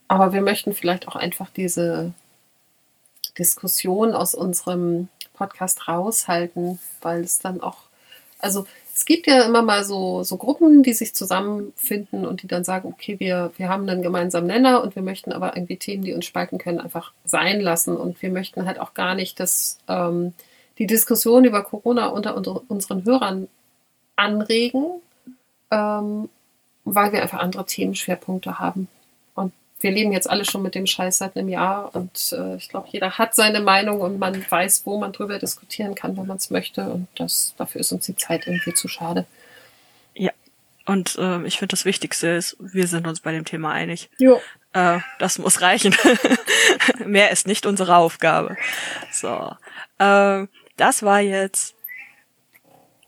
[0.07, 2.13] Aber wir möchten vielleicht auch einfach diese
[3.37, 7.77] Diskussion aus unserem Podcast raushalten, weil es dann auch,
[8.39, 12.63] also es gibt ja immer mal so, so Gruppen, die sich zusammenfinden und die dann
[12.63, 16.13] sagen, okay, wir, wir haben einen gemeinsamen Nenner und wir möchten aber irgendwie Themen, die
[16.13, 17.95] uns spalten können, einfach sein lassen.
[17.95, 20.33] Und wir möchten halt auch gar nicht, dass ähm,
[20.79, 23.47] die Diskussion über Corona unter, unter unseren Hörern
[24.15, 24.85] anregen,
[25.69, 26.29] ähm,
[26.83, 28.87] weil wir einfach andere Themenschwerpunkte haben.
[29.79, 32.87] Wir leben jetzt alle schon mit dem Scheiß seit einem Jahr und äh, ich glaube,
[32.91, 36.49] jeder hat seine Meinung und man weiß, wo man drüber diskutieren kann, wenn man es
[36.49, 36.89] möchte.
[36.89, 39.25] Und das, dafür ist uns die Zeit irgendwie zu schade.
[40.15, 40.31] Ja.
[40.85, 44.09] Und äh, ich finde, das Wichtigste ist, wir sind uns bei dem Thema einig.
[44.17, 44.41] Jo.
[44.73, 45.95] Äh, das muss reichen.
[47.05, 48.55] Mehr ist nicht unsere Aufgabe.
[49.11, 49.55] So.
[49.99, 51.75] Äh, das war jetzt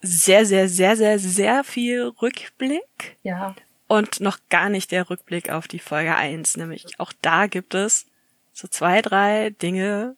[0.01, 3.17] sehr, sehr, sehr, sehr, sehr viel Rückblick.
[3.23, 3.55] Ja.
[3.89, 8.05] Und noch gar nicht der Rückblick auf die Folge eins, Nämlich auch da gibt es
[8.53, 10.15] so zwei, drei Dinge,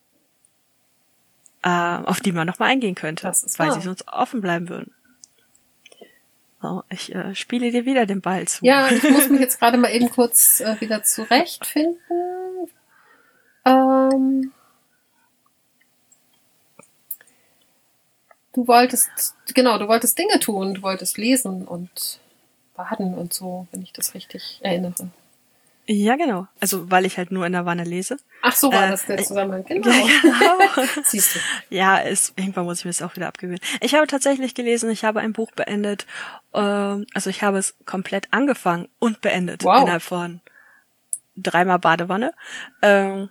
[1.62, 3.74] äh, auf die man nochmal eingehen könnte, Das weil wahr.
[3.76, 4.94] sie sonst offen bleiben würden.
[6.60, 8.64] So, ich äh, spiele dir wieder den Ball zu.
[8.64, 11.98] Ja, ich muss mich jetzt gerade mal eben kurz äh, wieder zurechtfinden.
[13.64, 14.52] Ähm,
[18.52, 22.20] du wolltest, genau, du wolltest Dinge tun, du wolltest lesen und
[22.74, 25.08] baden und so, wenn ich das richtig erinnere.
[25.86, 26.46] Ja, genau.
[26.60, 28.16] Also, weil ich halt nur in der Wanne lese.
[28.42, 29.64] Ach, so war Äh, das der ich- Zusammenhang.
[29.68, 29.90] Genau.
[29.90, 30.86] Ja, genau.
[31.04, 31.40] Siehst du.
[31.70, 33.60] Ja, ist, irgendwann muss ich mir das auch wieder abgewöhnen.
[33.80, 36.06] Ich habe tatsächlich gelesen, ich habe ein Buch beendet.
[36.54, 39.82] Ähm, also ich habe es komplett angefangen und beendet Wow.
[39.82, 40.40] innerhalb von
[41.36, 42.32] dreimal Badewanne.
[42.80, 43.28] Ähm,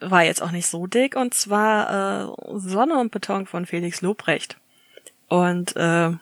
[0.00, 4.56] war jetzt auch nicht so dick und zwar äh, Sonne und Beton von Felix Lobrecht.
[5.28, 6.12] Und äh,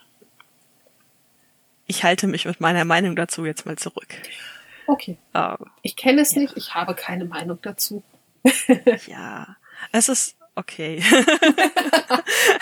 [1.87, 4.09] ich halte mich mit meiner Meinung dazu jetzt mal zurück.
[4.87, 5.17] Okay.
[5.35, 8.03] Ähm, Ich kenne es nicht, ich habe keine Meinung dazu.
[9.07, 9.57] ja,
[9.93, 11.03] es ist okay.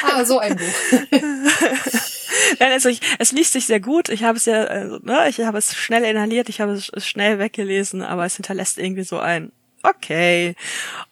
[0.03, 1.01] Ah, so ein Buch.
[2.59, 4.09] Nein, also ich, es liest sich sehr gut.
[4.09, 7.39] Ich habe es ja, also, ne, ich habe es schnell inhaliert, ich habe es schnell
[7.39, 10.55] weggelesen, aber es hinterlässt irgendwie so ein okay.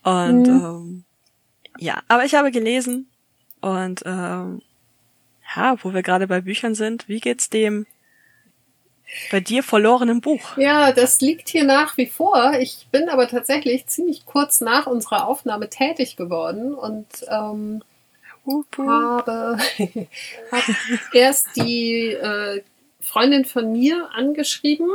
[0.03, 1.05] Und ähm,
[1.79, 3.09] ja, aber ich habe gelesen
[3.61, 4.63] und ähm,
[5.57, 7.87] ja, wo wir gerade bei Büchern sind, wie geht's dem
[9.31, 10.57] bei dir verlorenen Buch?
[10.57, 12.55] Ja, das liegt hier nach wie vor.
[12.59, 17.83] Ich bin aber tatsächlich ziemlich kurz nach unserer Aufnahme tätig geworden und ähm,
[18.47, 18.87] Hup, hup.
[18.87, 19.59] habe
[20.53, 20.65] hab
[21.13, 22.63] erst die äh,
[23.01, 24.91] Freundin von mir angeschrieben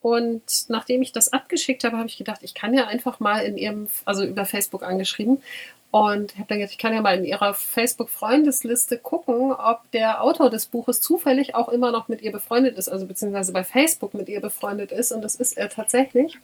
[0.00, 3.58] und nachdem ich das abgeschickt habe, habe ich gedacht, ich kann ja einfach mal in
[3.58, 5.42] ihrem, also über Facebook angeschrieben
[5.90, 10.48] und habe dann gedacht, ich kann ja mal in ihrer Facebook-Freundesliste gucken, ob der Autor
[10.48, 14.28] des Buches zufällig auch immer noch mit ihr befreundet ist, also beziehungsweise bei Facebook mit
[14.28, 16.38] ihr befreundet ist und das ist er tatsächlich.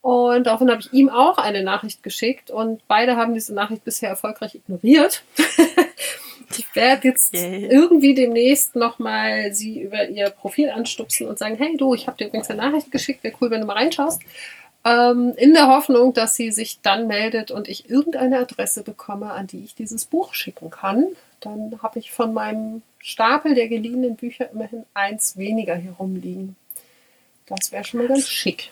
[0.00, 4.10] Und daraufhin habe ich ihm auch eine Nachricht geschickt und beide haben diese Nachricht bisher
[4.10, 5.22] erfolgreich ignoriert.
[6.56, 7.66] ich werde jetzt Yay.
[7.66, 12.28] irgendwie demnächst nochmal sie über ihr Profil anstupsen und sagen, hey du, ich habe dir
[12.28, 14.22] übrigens eine Nachricht geschickt, wäre cool, wenn du mal reinschaust.
[14.88, 19.46] Ähm, in der Hoffnung, dass sie sich dann meldet und ich irgendeine Adresse bekomme, an
[19.46, 21.04] die ich dieses Buch schicken kann.
[21.40, 26.56] Dann habe ich von meinem Stapel der geliehenen Bücher immerhin eins weniger hier rumliegen.
[27.46, 28.70] Das wäre schon mal ganz schick.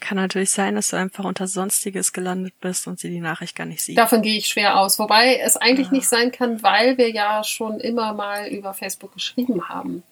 [0.00, 3.66] Kann natürlich sein, dass du einfach unter Sonstiges gelandet bist und sie die Nachricht gar
[3.66, 3.98] nicht sieht.
[3.98, 4.98] Davon gehe ich schwer aus.
[4.98, 9.68] Wobei es eigentlich nicht sein kann, weil wir ja schon immer mal über Facebook geschrieben
[9.68, 10.02] haben.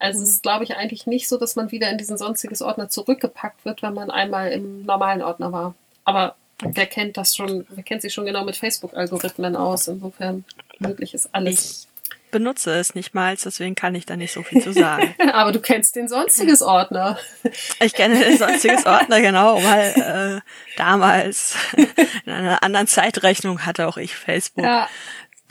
[0.00, 2.88] Also es ist, glaube ich, eigentlich nicht so, dass man wieder in diesen sonstiges Ordner
[2.88, 5.74] zurückgepackt wird, wenn man einmal im normalen Ordner war.
[6.04, 9.88] Aber wer kennt das schon, wer kennt sich schon genau mit Facebook-Algorithmen aus?
[9.88, 10.44] Insofern
[10.78, 11.86] möglich ist alles.
[12.14, 15.14] Ich benutze es nicht mal, deswegen kann ich da nicht so viel zu sagen.
[15.32, 17.18] Aber du kennst den sonstiges Ordner.
[17.80, 20.40] Ich kenne den sonstiges Ordner genau, weil äh,
[20.78, 21.56] damals
[22.24, 24.64] in einer anderen Zeitrechnung hatte auch ich Facebook.
[24.64, 24.88] Ja.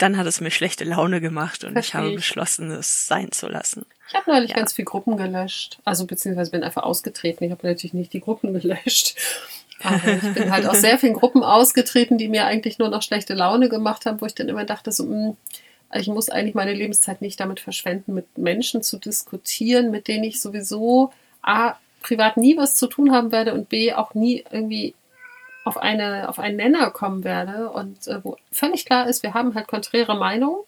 [0.00, 2.16] Dann hat es mir schlechte Laune gemacht und ich Verstehe habe ich.
[2.16, 3.86] beschlossen, es sein zu lassen.
[4.08, 4.56] Ich habe neulich Ja.
[4.56, 5.78] ganz viel Gruppen gelöscht.
[5.84, 7.44] Also beziehungsweise bin einfach ausgetreten.
[7.44, 9.16] Ich habe natürlich nicht die Gruppen gelöscht.
[9.82, 13.34] Aber ich bin halt aus sehr vielen Gruppen ausgetreten, die mir eigentlich nur noch schlechte
[13.34, 15.36] Laune gemacht haben, wo ich dann immer dachte, so, mh,
[15.94, 20.40] ich muss eigentlich meine Lebenszeit nicht damit verschwenden, mit Menschen zu diskutieren, mit denen ich
[20.40, 24.94] sowieso A, privat nie was zu tun haben werde und B, auch nie irgendwie
[25.64, 27.70] auf, eine, auf einen Nenner kommen werde.
[27.70, 30.60] Und äh, wo völlig klar ist, wir haben halt konträre Meinungen.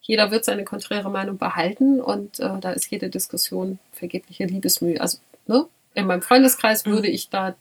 [0.00, 5.00] Jeder wird seine konträre Meinung behalten und äh, da ist jede Diskussion vergebliche Liebesmühe.
[5.00, 6.90] Also ne, in meinem Freundeskreis Mhm.
[6.92, 7.54] würde ich da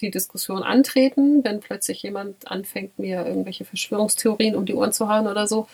[0.00, 5.28] die Diskussion antreten, wenn plötzlich jemand anfängt, mir irgendwelche Verschwörungstheorien um die Ohren zu hauen
[5.28, 5.68] oder so.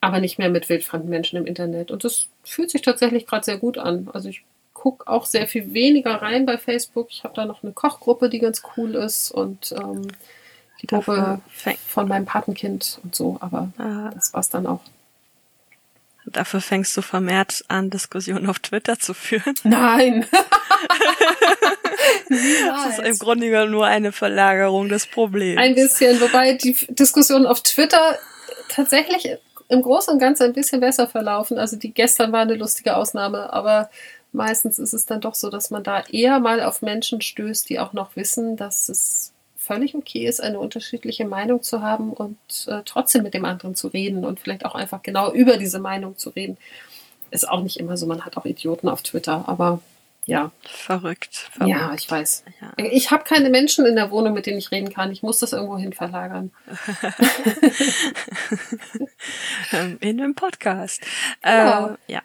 [0.00, 1.90] Aber nicht mehr mit wildfremden Menschen im Internet.
[1.90, 4.08] Und das fühlt sich tatsächlich gerade sehr gut an.
[4.12, 4.44] Also ich
[4.80, 7.08] gucke auch sehr viel weniger rein bei Facebook.
[7.10, 10.08] Ich habe da noch eine Kochgruppe, die ganz cool ist und ähm,
[10.80, 11.42] die Gruppe
[11.86, 13.36] von meinem Patenkind und so.
[13.40, 14.80] Aber Äh, das war's dann auch.
[16.24, 19.54] Dafür fängst du vermehrt an, Diskussionen auf Twitter zu führen.
[19.64, 20.26] Nein.
[22.30, 25.60] das ist im Grunde nur eine Verlagerung des Problems.
[25.60, 28.18] Ein bisschen, wobei die Diskussionen auf Twitter
[28.70, 29.28] tatsächlich
[29.68, 31.58] im Großen und Ganzen ein bisschen besser verlaufen.
[31.58, 33.90] Also die gestern war eine lustige Ausnahme, aber
[34.32, 37.78] meistens ist es dann doch so, dass man da eher mal auf Menschen stößt, die
[37.78, 42.82] auch noch wissen, dass es völlig okay ist, eine unterschiedliche Meinung zu haben und äh,
[42.84, 46.30] trotzdem mit dem anderen zu reden und vielleicht auch einfach genau über diese Meinung zu
[46.30, 46.56] reden.
[47.30, 49.80] Ist auch nicht immer so, man hat auch Idioten auf Twitter, aber
[50.26, 50.50] ja.
[50.62, 51.48] Verrückt.
[51.52, 51.70] verrückt.
[51.70, 52.44] Ja, ich weiß.
[52.60, 52.72] Ja.
[52.76, 55.10] Ich habe keine Menschen in der Wohnung, mit denen ich reden kann.
[55.10, 56.52] Ich muss das irgendwo hin verlagern.
[59.72, 61.02] Ähm, in dem Podcast.
[61.42, 61.90] Genau.
[61.90, 62.22] Äh, ja.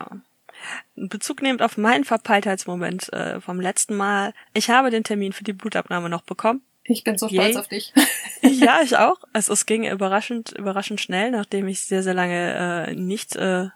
[0.96, 4.34] Bezug nehmend auf meinen Verpeiltheitsmoment äh, vom letzten Mal.
[4.54, 6.62] Ich habe den Termin für die Blutabnahme noch bekommen.
[6.88, 7.58] Ich bin so stolz Yay.
[7.58, 7.94] auf dich.
[8.42, 9.18] ja, ich auch.
[9.34, 13.68] Also es ging überraschend, überraschend schnell, nachdem ich sehr, sehr lange äh, nicht äh,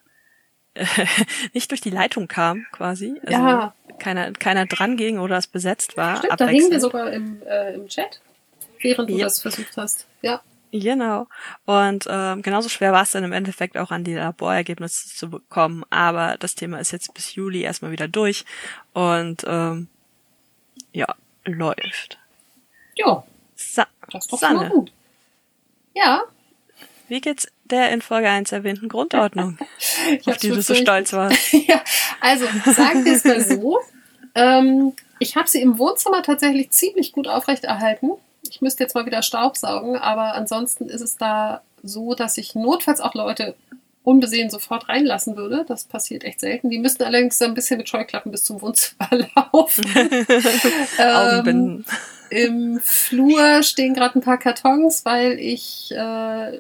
[1.54, 3.20] nicht durch die Leitung kam, quasi.
[3.26, 3.74] Also ja.
[3.98, 6.18] Keiner, keiner dran ging oder es besetzt war.
[6.18, 8.22] Stimmt, da hingen wir sogar im, äh, im Chat,
[8.80, 9.26] während du ja.
[9.26, 10.08] das versucht hast.
[10.22, 10.42] Ja.
[10.72, 11.28] Genau.
[11.66, 15.84] Und ähm, genauso schwer war es dann im Endeffekt auch an die Laborergebnisse zu bekommen.
[15.90, 18.46] Aber das Thema ist jetzt bis Juli erstmal wieder durch.
[18.94, 19.88] Und ähm,
[20.92, 22.20] ja, läuft.
[22.96, 23.24] Ja.
[23.56, 24.70] Sa das ist doch Sanne.
[24.70, 24.92] gut.
[25.94, 26.24] Ja.
[27.08, 29.58] Wie geht's der in Folge 1 erwähnten Grundordnung,
[30.26, 31.54] auf die du so stolz warst?
[31.68, 31.82] ja,
[32.20, 33.80] also sagen wir es mal so.
[34.36, 38.12] Ähm, ich habe sie im Wohnzimmer tatsächlich ziemlich gut aufrechterhalten.
[38.48, 42.56] Ich müsste jetzt mal wieder Staub saugen, aber ansonsten ist es da so, dass ich
[42.56, 43.56] notfalls auch Leute
[44.04, 45.66] unbesehen sofort reinlassen würde.
[45.68, 46.70] Das passiert echt selten.
[46.70, 49.86] Die müssten allerdings ein bisschen mit Scheuklappen bis zum Wohnzimmer laufen.
[51.00, 51.86] ähm,
[52.30, 56.60] Im Flur stehen gerade ein paar Kartons, weil ich äh,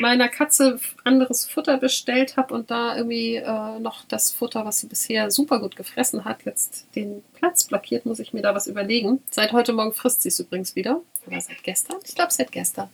[0.00, 4.86] meiner Katze anderes Futter bestellt habe und da irgendwie äh, noch das Futter, was sie
[4.86, 9.22] bisher super gut gefressen hat, jetzt den Platz blockiert, muss ich mir da was überlegen.
[9.30, 11.00] Seit heute Morgen frisst sie es übrigens wieder.
[11.26, 11.98] Oder seit gestern?
[12.04, 12.88] Ich glaube, seit gestern.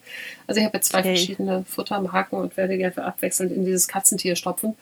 [0.46, 1.16] Also ich habe jetzt zwei okay.
[1.16, 4.76] verschiedene Futtermarken und werde die einfach abwechselnd in dieses Katzentier stopfen.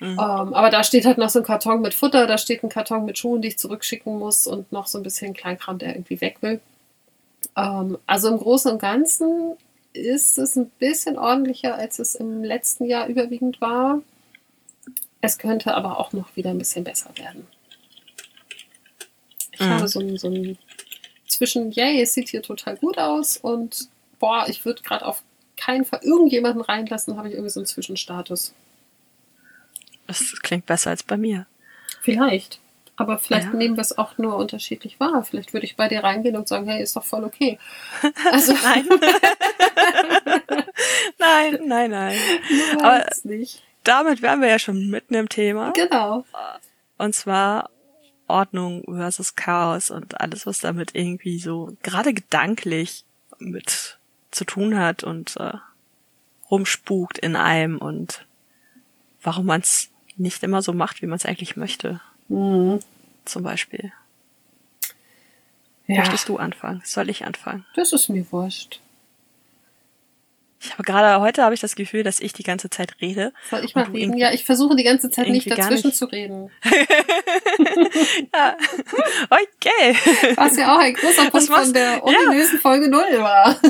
[0.00, 0.10] Mhm.
[0.10, 3.04] Ähm, aber da steht halt noch so ein Karton mit Futter, da steht ein Karton
[3.04, 6.38] mit Schuhen, die ich zurückschicken muss und noch so ein bisschen Kleinkram, der irgendwie weg
[6.40, 6.60] will.
[7.56, 9.56] Ähm, also im Großen und Ganzen
[9.96, 14.02] ist es ein bisschen ordentlicher, als es im letzten Jahr überwiegend war.
[15.20, 17.46] Es könnte aber auch noch wieder ein bisschen besser werden.
[19.52, 19.70] Ich mhm.
[19.70, 20.58] habe so ein, so ein
[21.26, 25.22] zwischen, yay, es sieht hier total gut aus und boah, ich würde gerade auf
[25.56, 28.54] keinen Fall irgendjemanden reinlassen, habe ich irgendwie so einen Zwischenstatus.
[30.06, 31.46] Das klingt besser als bei mir.
[32.02, 32.60] Vielleicht.
[32.96, 33.52] Aber vielleicht ja.
[33.52, 35.22] nehmen wir es auch nur unterschiedlich wahr.
[35.22, 37.58] Vielleicht würde ich bei dir reingehen und sagen, hey, ist doch voll okay.
[38.32, 38.88] Also nein.
[41.18, 42.18] nein, nein, nein.
[42.80, 43.62] Aber nicht.
[43.84, 45.72] damit wären wir ja schon mitten im Thema.
[45.72, 46.24] Genau.
[46.96, 47.68] Und zwar
[48.28, 53.04] Ordnung versus Chaos und alles, was damit irgendwie so gerade gedanklich
[53.38, 53.98] mit
[54.30, 55.54] zu tun hat und äh,
[56.50, 58.26] rumspukt in einem und
[59.22, 62.00] warum man es nicht immer so macht, wie man es eigentlich möchte.
[62.28, 62.80] Mhm.
[63.24, 63.92] Zum Beispiel.
[65.86, 65.98] Ja.
[65.98, 66.82] Möchtest du anfangen?
[66.84, 67.64] Soll ich anfangen?
[67.74, 68.80] Das ist mir wurscht.
[70.60, 73.32] Ich habe gerade heute habe ich das Gefühl, dass ich die ganze Zeit rede.
[73.50, 74.16] Soll ich mal reden?
[74.16, 75.98] Ja, ich versuche die ganze Zeit nicht dazwischen nicht.
[75.98, 76.50] zu reden.
[78.34, 78.56] ja.
[79.30, 79.96] Okay.
[80.34, 82.60] Was ja auch ein großer Punkt von der ominösen ja.
[82.60, 83.60] Folge 0 war.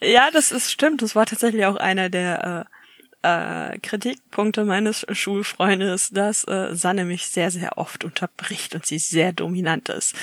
[0.00, 1.02] ja, das ist stimmt.
[1.02, 2.79] Das war tatsächlich auch einer der äh,
[3.22, 9.32] äh, Kritikpunkte meines Schulfreundes, dass äh, Sanne mich sehr, sehr oft unterbricht und sie sehr
[9.32, 10.14] dominant ist.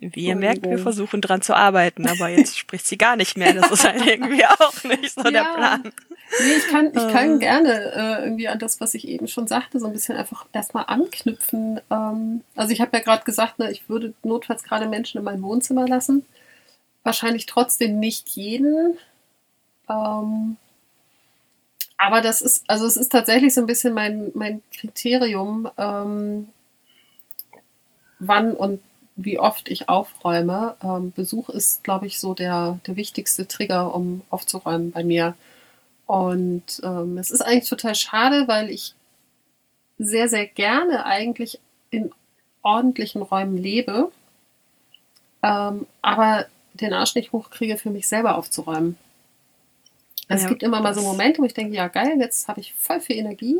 [0.00, 3.52] Wie ihr merkt, wir versuchen dran zu arbeiten, aber jetzt spricht sie gar nicht mehr.
[3.52, 5.30] Das ist halt irgendwie auch nicht so ja.
[5.30, 5.82] der Plan.
[6.40, 7.38] Nee, ich kann, ich kann äh.
[7.38, 10.84] gerne äh, irgendwie an das, was ich eben schon sagte, so ein bisschen einfach erstmal
[10.86, 11.80] anknüpfen.
[11.90, 15.42] Ähm, also ich habe ja gerade gesagt, ne, ich würde notfalls gerade Menschen in mein
[15.42, 16.24] Wohnzimmer lassen.
[17.02, 18.96] Wahrscheinlich trotzdem nicht jeden.
[19.88, 20.56] Ähm,
[22.00, 26.48] aber das ist, also es ist tatsächlich so ein bisschen mein, mein Kriterium, ähm,
[28.18, 28.80] wann und
[29.16, 30.76] wie oft ich aufräume.
[30.82, 35.34] Ähm, Besuch ist, glaube ich, so der, der wichtigste Trigger, um aufzuräumen bei mir.
[36.06, 38.94] Und ähm, es ist eigentlich total schade, weil ich
[39.98, 42.12] sehr, sehr gerne eigentlich in
[42.62, 44.10] ordentlichen Räumen lebe,
[45.42, 48.96] ähm, aber den Arsch nicht hochkriege, für mich selber aufzuräumen.
[50.30, 52.60] Also ja, es gibt immer mal so Momente, wo ich denke, ja geil, jetzt habe
[52.60, 53.58] ich voll viel Energie.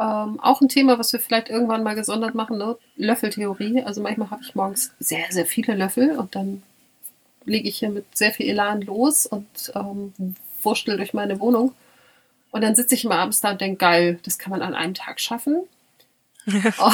[0.00, 2.76] Ähm, auch ein Thema, was wir vielleicht irgendwann mal gesondert machen, ne?
[2.96, 3.82] Löffeltheorie.
[3.82, 6.62] Also manchmal habe ich morgens sehr, sehr viele Löffel und dann
[7.44, 10.12] lege ich hier mit sehr viel Elan los und ähm,
[10.62, 11.74] wurschtel durch meine Wohnung.
[12.50, 14.94] Und dann sitze ich immer abends da und denke, geil, das kann man an einem
[14.94, 15.62] Tag schaffen.
[16.78, 16.90] Oh.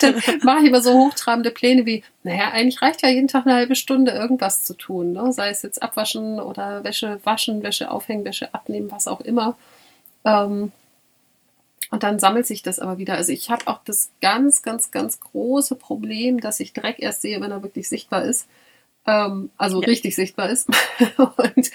[0.00, 3.54] dann mache ich immer so hochtrabende Pläne wie, naja, eigentlich reicht ja jeden Tag eine
[3.54, 5.12] halbe Stunde irgendwas zu tun.
[5.12, 5.32] Ne?
[5.32, 9.56] Sei es jetzt abwaschen oder Wäsche waschen, Wäsche aufhängen, Wäsche abnehmen, was auch immer.
[10.24, 10.72] Ähm,
[11.90, 13.14] und dann sammelt sich das aber wieder.
[13.14, 17.40] Also ich habe auch das ganz, ganz, ganz große Problem, dass ich Dreck erst sehe,
[17.40, 18.48] wenn er wirklich sichtbar ist.
[19.06, 19.86] Ähm, also ja.
[19.86, 20.68] richtig sichtbar ist.
[21.16, 21.70] und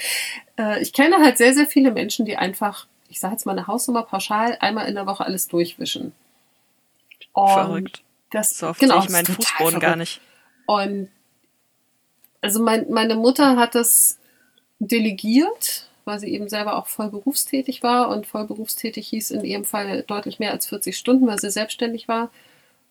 [0.57, 3.67] äh, ich kenne halt sehr, sehr viele Menschen, die einfach, ich sage jetzt mal eine
[3.67, 6.11] Hausnummer pauschal, einmal in der Woche alles durchwischen.
[7.33, 8.03] Und verrückt.
[8.31, 9.81] Das, so oft genau, sehe ich meinen Fußboden verrückt.
[9.81, 10.21] gar nicht.
[10.65, 11.09] Und
[12.41, 14.19] also mein, meine Mutter hat das
[14.79, 19.65] delegiert, weil sie eben selber auch voll berufstätig war und voll berufstätig hieß in ihrem
[19.65, 22.31] Fall deutlich mehr als 40 Stunden, weil sie selbstständig war.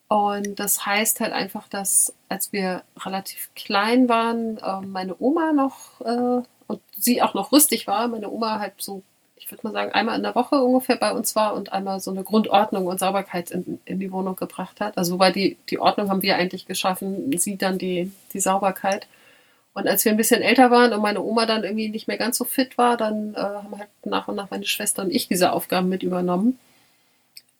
[0.07, 6.01] Und das heißt halt einfach, dass als wir relativ klein waren, äh, meine Oma noch
[6.01, 9.03] äh, und sie auch noch rüstig war, meine Oma halt so
[9.49, 12.11] ich würde mal sagen, einmal in der Woche ungefähr bei uns war und einmal so
[12.11, 14.97] eine Grundordnung und Sauberkeit in, in die Wohnung gebracht hat.
[14.97, 19.07] Also wobei die, die Ordnung haben wir eigentlich geschaffen, sie dann die, die Sauberkeit.
[19.73, 22.37] Und als wir ein bisschen älter waren und meine Oma dann irgendwie nicht mehr ganz
[22.37, 25.51] so fit war, dann äh, haben halt nach und nach meine Schwester und ich diese
[25.51, 26.59] Aufgaben mit übernommen.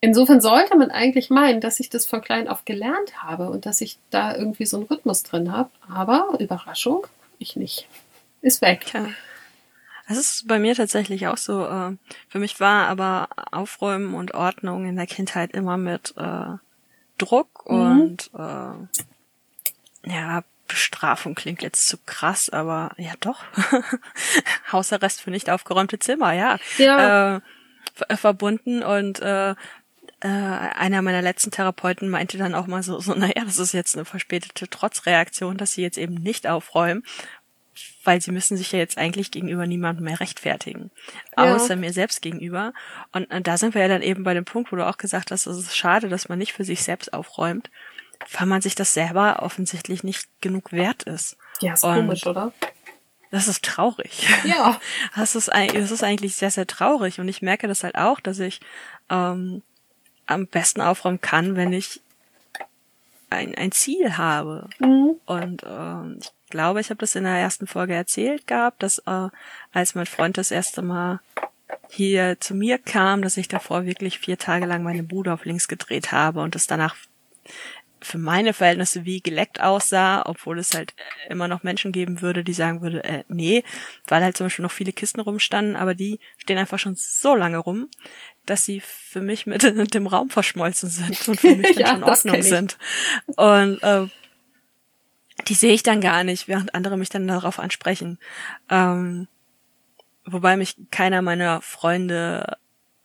[0.00, 3.80] Insofern sollte man eigentlich meinen, dass ich das von klein auf gelernt habe und dass
[3.80, 5.70] ich da irgendwie so einen Rhythmus drin habe.
[5.94, 7.06] Aber Überraschung,
[7.38, 7.86] ich nicht.
[8.40, 8.86] Ist weg.
[8.94, 9.06] Ja.
[10.10, 11.64] Das ist bei mir tatsächlich auch so.
[11.66, 11.96] Äh,
[12.28, 16.56] für mich war aber Aufräumen und Ordnung in der Kindheit immer mit äh,
[17.16, 18.00] Druck mhm.
[18.00, 23.44] und äh, ja, Bestrafung klingt jetzt zu krass, aber ja doch.
[24.72, 26.58] Hausarrest für nicht aufgeräumte Zimmer, ja.
[26.78, 27.36] ja.
[27.36, 33.14] Äh, verbunden und äh, äh, einer meiner letzten Therapeuten meinte dann auch mal so, so,
[33.14, 37.04] naja, das ist jetzt eine verspätete Trotzreaktion, dass sie jetzt eben nicht aufräumen
[38.04, 40.90] weil sie müssen sich ja jetzt eigentlich gegenüber niemandem mehr rechtfertigen,
[41.36, 41.54] ja.
[41.54, 42.72] außer mir selbst gegenüber.
[43.12, 45.30] Und, und da sind wir ja dann eben bei dem Punkt, wo du auch gesagt
[45.30, 47.70] hast, es ist schade, dass man nicht für sich selbst aufräumt,
[48.38, 51.36] weil man sich das selber offensichtlich nicht genug wert ist.
[51.60, 52.52] Ja, ist und komisch, oder?
[53.30, 54.28] Das ist traurig.
[54.44, 54.80] Ja.
[55.14, 57.20] Das ist, das ist eigentlich sehr, sehr traurig.
[57.20, 58.60] Und ich merke das halt auch, dass ich
[59.08, 59.62] ähm,
[60.26, 62.00] am besten aufräumen kann, wenn ich
[63.28, 64.68] ein, ein Ziel habe.
[64.78, 65.16] Mhm.
[65.26, 69.28] Und ähm, ich glaube, ich habe das in der ersten Folge erzählt gehabt, dass äh,
[69.72, 71.20] als mein Freund das erste Mal
[71.88, 75.68] hier zu mir kam, dass ich davor wirklich vier Tage lang meine Bude auf links
[75.68, 76.96] gedreht habe und es danach
[78.02, 80.94] für meine Verhältnisse wie geleckt aussah, obwohl es halt
[81.28, 83.62] immer noch Menschen geben würde, die sagen würde, äh, nee,
[84.06, 87.58] weil halt zum Beispiel noch viele Kisten rumstanden, aber die stehen einfach schon so lange
[87.58, 87.88] rum,
[88.46, 89.62] dass sie für mich mit
[89.94, 92.78] dem Raum verschmolzen sind und für mich dann ja, schon Ordnung sind.
[93.36, 94.06] Und äh,
[95.48, 98.18] die sehe ich dann gar nicht, während andere mich dann darauf ansprechen.
[98.68, 99.28] Ähm,
[100.24, 102.56] wobei mich keiner meiner Freunde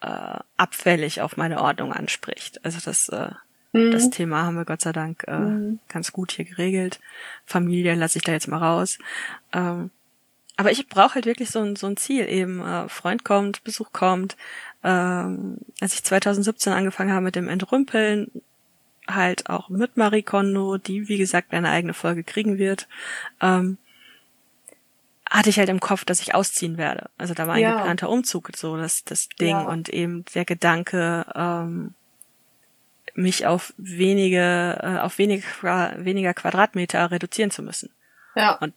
[0.02, 2.64] äh, abfällig auf meine Ordnung anspricht.
[2.64, 3.32] Also das, äh,
[3.74, 3.92] mhm.
[3.92, 5.80] das Thema haben wir Gott sei Dank äh, mhm.
[5.88, 7.00] ganz gut hier geregelt.
[7.46, 8.98] Familie lasse ich da jetzt mal raus.
[9.54, 9.92] Ähm,
[10.58, 12.62] aber ich brauche halt wirklich so ein, so ein Ziel eben.
[12.62, 14.38] Äh, Freund kommt, Besuch kommt.
[14.84, 18.32] Ähm, als ich 2017 angefangen habe mit dem Entrümpeln,
[19.08, 22.88] halt auch mit Marie Kondo, die wie gesagt eine eigene Folge kriegen wird,
[23.42, 23.78] ähm,
[25.30, 27.10] hatte ich halt im Kopf, dass ich ausziehen werde.
[27.18, 27.78] Also da war ein ja.
[27.78, 29.64] geplanter Umzug, so das, das Ding ja.
[29.64, 31.94] und eben der Gedanke, ähm,
[33.16, 35.44] mich auf wenige, äh, auf wenige,
[35.98, 37.90] weniger Quadratmeter reduzieren zu müssen.
[38.36, 38.56] Ja.
[38.56, 38.74] Und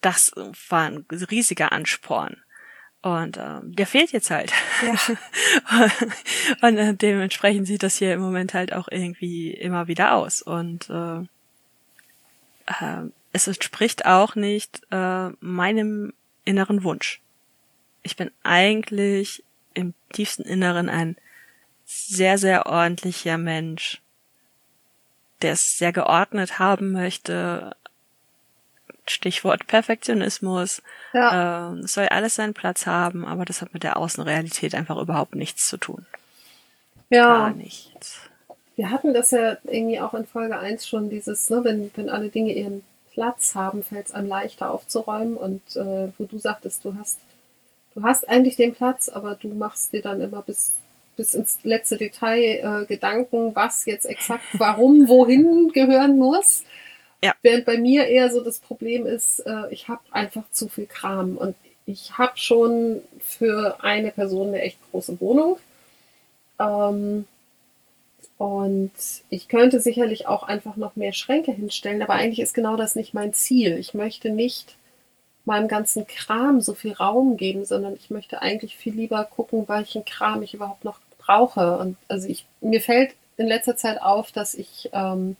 [0.00, 0.32] das
[0.68, 2.38] war ein riesiger Ansporn.
[3.02, 4.52] Und ähm, der fehlt jetzt halt.
[4.82, 5.88] Ja.
[6.68, 10.42] und äh, dementsprechend sieht das hier im Moment halt auch irgendwie immer wieder aus.
[10.42, 11.18] Und äh,
[12.66, 17.20] äh, es entspricht auch nicht äh, meinem inneren Wunsch.
[18.02, 19.44] Ich bin eigentlich
[19.74, 21.16] im tiefsten Inneren ein
[21.84, 24.00] sehr, sehr ordentlicher Mensch,
[25.42, 27.76] der es sehr geordnet haben möchte,
[29.10, 30.82] Stichwort Perfektionismus.
[31.12, 31.72] Ja.
[31.72, 35.34] Äh, es soll alles seinen Platz haben, aber das hat mit der Außenrealität einfach überhaupt
[35.34, 36.06] nichts zu tun.
[37.10, 37.26] Ja.
[37.26, 38.20] Gar nichts.
[38.76, 42.28] Wir hatten das ja irgendwie auch in Folge 1 schon, dieses, ne, wenn, wenn alle
[42.28, 42.82] Dinge ihren
[43.12, 47.18] Platz haben, fällt es einem leichter aufzuräumen und äh, wo du sagtest, du hast,
[47.94, 50.72] du hast eigentlich den Platz, aber du machst dir dann immer bis,
[51.16, 56.62] bis ins letzte Detail äh, Gedanken, was jetzt exakt, warum, wohin gehören muss.
[57.22, 57.34] Ja.
[57.42, 61.36] Während bei mir eher so das Problem ist, äh, ich habe einfach zu viel Kram
[61.36, 61.56] und
[61.86, 65.58] ich habe schon für eine Person eine echt große Wohnung.
[66.58, 67.26] Ähm,
[68.38, 68.92] und
[69.30, 73.14] ich könnte sicherlich auch einfach noch mehr Schränke hinstellen, aber eigentlich ist genau das nicht
[73.14, 73.78] mein Ziel.
[73.78, 74.76] Ich möchte nicht
[75.46, 80.04] meinem ganzen Kram so viel Raum geben, sondern ich möchte eigentlich viel lieber gucken, welchen
[80.04, 81.78] Kram ich überhaupt noch brauche.
[81.78, 85.36] Und also ich, mir fällt in letzter Zeit auf, dass ich, ähm,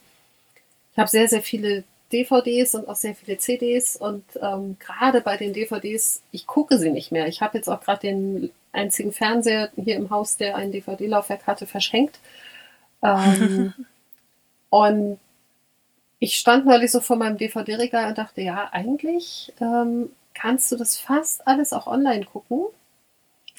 [0.97, 5.37] ich habe sehr, sehr viele DVDs und auch sehr viele CDs und ähm, gerade bei
[5.37, 7.27] den DVDs, ich gucke sie nicht mehr.
[7.27, 11.67] Ich habe jetzt auch gerade den einzigen Fernseher hier im Haus, der ein DVD-Laufwerk hatte,
[11.67, 12.19] verschenkt.
[13.03, 13.75] Ähm,
[14.71, 15.19] und
[16.17, 20.97] ich stand neulich so vor meinem DVD-Regal und dachte, ja, eigentlich ähm, kannst du das
[20.97, 22.65] fast alles auch online gucken.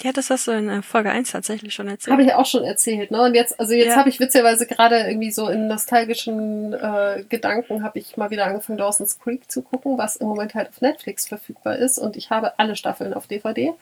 [0.01, 2.13] Ja, das hast du in äh, Folge 1 tatsächlich schon erzählt.
[2.13, 3.21] Habe ich auch schon erzählt, ne?
[3.21, 3.95] Und jetzt, also jetzt ja.
[3.97, 8.77] habe ich witzigerweise gerade irgendwie so in nostalgischen äh, Gedanken habe ich mal wieder angefangen,
[8.77, 11.97] Dawson's Creek zu gucken, was im Moment halt auf Netflix verfügbar ist.
[11.97, 13.73] Und ich habe alle Staffeln auf DVD.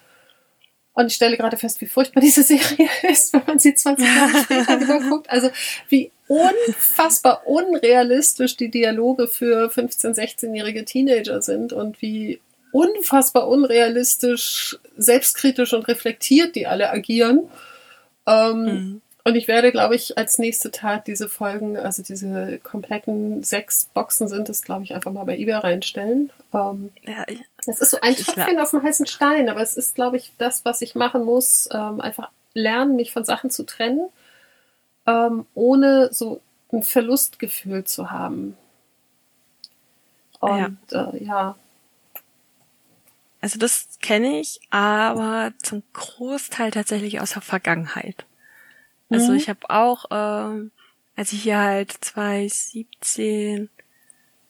[0.93, 4.38] Und ich stelle gerade fest, wie furchtbar diese Serie ist, wenn man sie 20 Jahre
[4.43, 5.30] später wieder guckt.
[5.30, 5.51] Also
[5.89, 12.41] wie unfassbar unrealistisch die Dialoge für 15-, 16-jährige Teenager sind und wie
[12.78, 17.50] unfassbar unrealistisch, selbstkritisch und reflektiert die alle agieren.
[18.28, 19.02] Ähm, mhm.
[19.24, 24.28] Und ich werde, glaube ich, als nächste Tat diese Folgen, also diese kompletten sechs Boxen
[24.28, 26.30] sind es, glaube ich, einfach mal bei eBay reinstellen.
[26.54, 29.96] Ähm, ja, ich, es ist so ein Tropfen auf dem heißen Stein, aber es ist,
[29.96, 34.08] glaube ich, das, was ich machen muss, ähm, einfach lernen, mich von Sachen zu trennen,
[35.08, 38.56] ähm, ohne so ein Verlustgefühl zu haben.
[40.40, 41.56] Und ja, äh, ja
[43.42, 48.26] also das kenne ich, aber zum Großteil tatsächlich aus der Vergangenheit.
[49.10, 49.38] Also mhm.
[49.38, 50.72] ich habe auch, ähm,
[51.16, 53.70] als ich hier halt 2017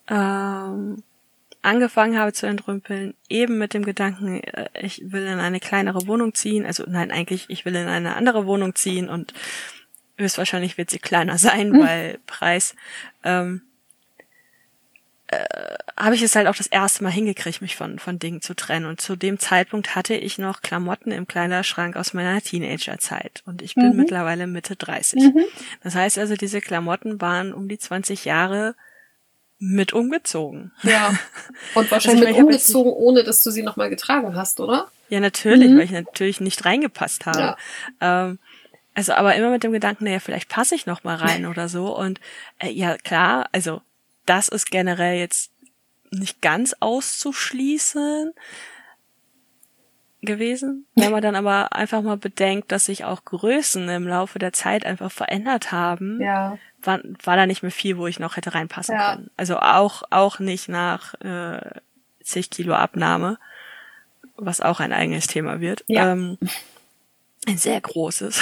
[0.10, 1.04] ähm,
[1.62, 6.34] angefangen habe zu entrümpeln, eben mit dem Gedanken, äh, ich will in eine kleinere Wohnung
[6.34, 6.66] ziehen.
[6.66, 9.34] Also nein, eigentlich, ich will in eine andere Wohnung ziehen und
[10.18, 11.80] höchstwahrscheinlich wird sie kleiner sein, mhm.
[11.82, 12.76] weil Preis.
[13.24, 13.62] Ähm,
[15.28, 15.46] äh,
[15.98, 18.86] habe ich es halt auch das erste Mal hingekriegt, mich von, von Dingen zu trennen.
[18.86, 23.44] Und zu dem Zeitpunkt hatte ich noch Klamotten im Kleiderschrank aus meiner Teenagerzeit.
[23.46, 23.98] Und ich bin mhm.
[23.98, 25.22] mittlerweile Mitte 30.
[25.22, 25.44] Mhm.
[25.84, 28.76] Das heißt also, diese Klamotten waren um die 20 Jahre
[29.60, 30.72] mit umgezogen.
[30.84, 31.14] Ja.
[31.74, 34.90] Und wahrscheinlich also mit umgezogen, ohne dass du sie nochmal getragen hast, oder?
[35.10, 35.78] Ja, natürlich, mhm.
[35.78, 37.40] weil ich natürlich nicht reingepasst habe.
[37.40, 37.58] Ja.
[38.02, 38.40] Ähm,
[38.94, 41.98] also aber immer mit dem Gedanken, naja, vielleicht passe ich noch mal rein oder so.
[41.98, 42.20] Und
[42.60, 43.82] äh, ja, klar, also
[44.30, 45.52] das ist generell jetzt
[46.12, 48.34] nicht ganz auszuschließen
[50.22, 50.86] gewesen.
[50.96, 54.86] Wenn man dann aber einfach mal bedenkt, dass sich auch Größen im Laufe der Zeit
[54.86, 56.58] einfach verändert haben, ja.
[56.82, 59.16] war, war da nicht mehr viel, wo ich noch hätte reinpassen ja.
[59.16, 59.30] können.
[59.38, 61.62] Also auch, auch nicht nach äh,
[62.22, 63.38] zig Kilo Abnahme,
[64.36, 65.84] was auch ein eigenes Thema wird.
[65.88, 66.12] Ja.
[66.12, 66.38] Ähm,
[67.48, 68.42] ein sehr großes.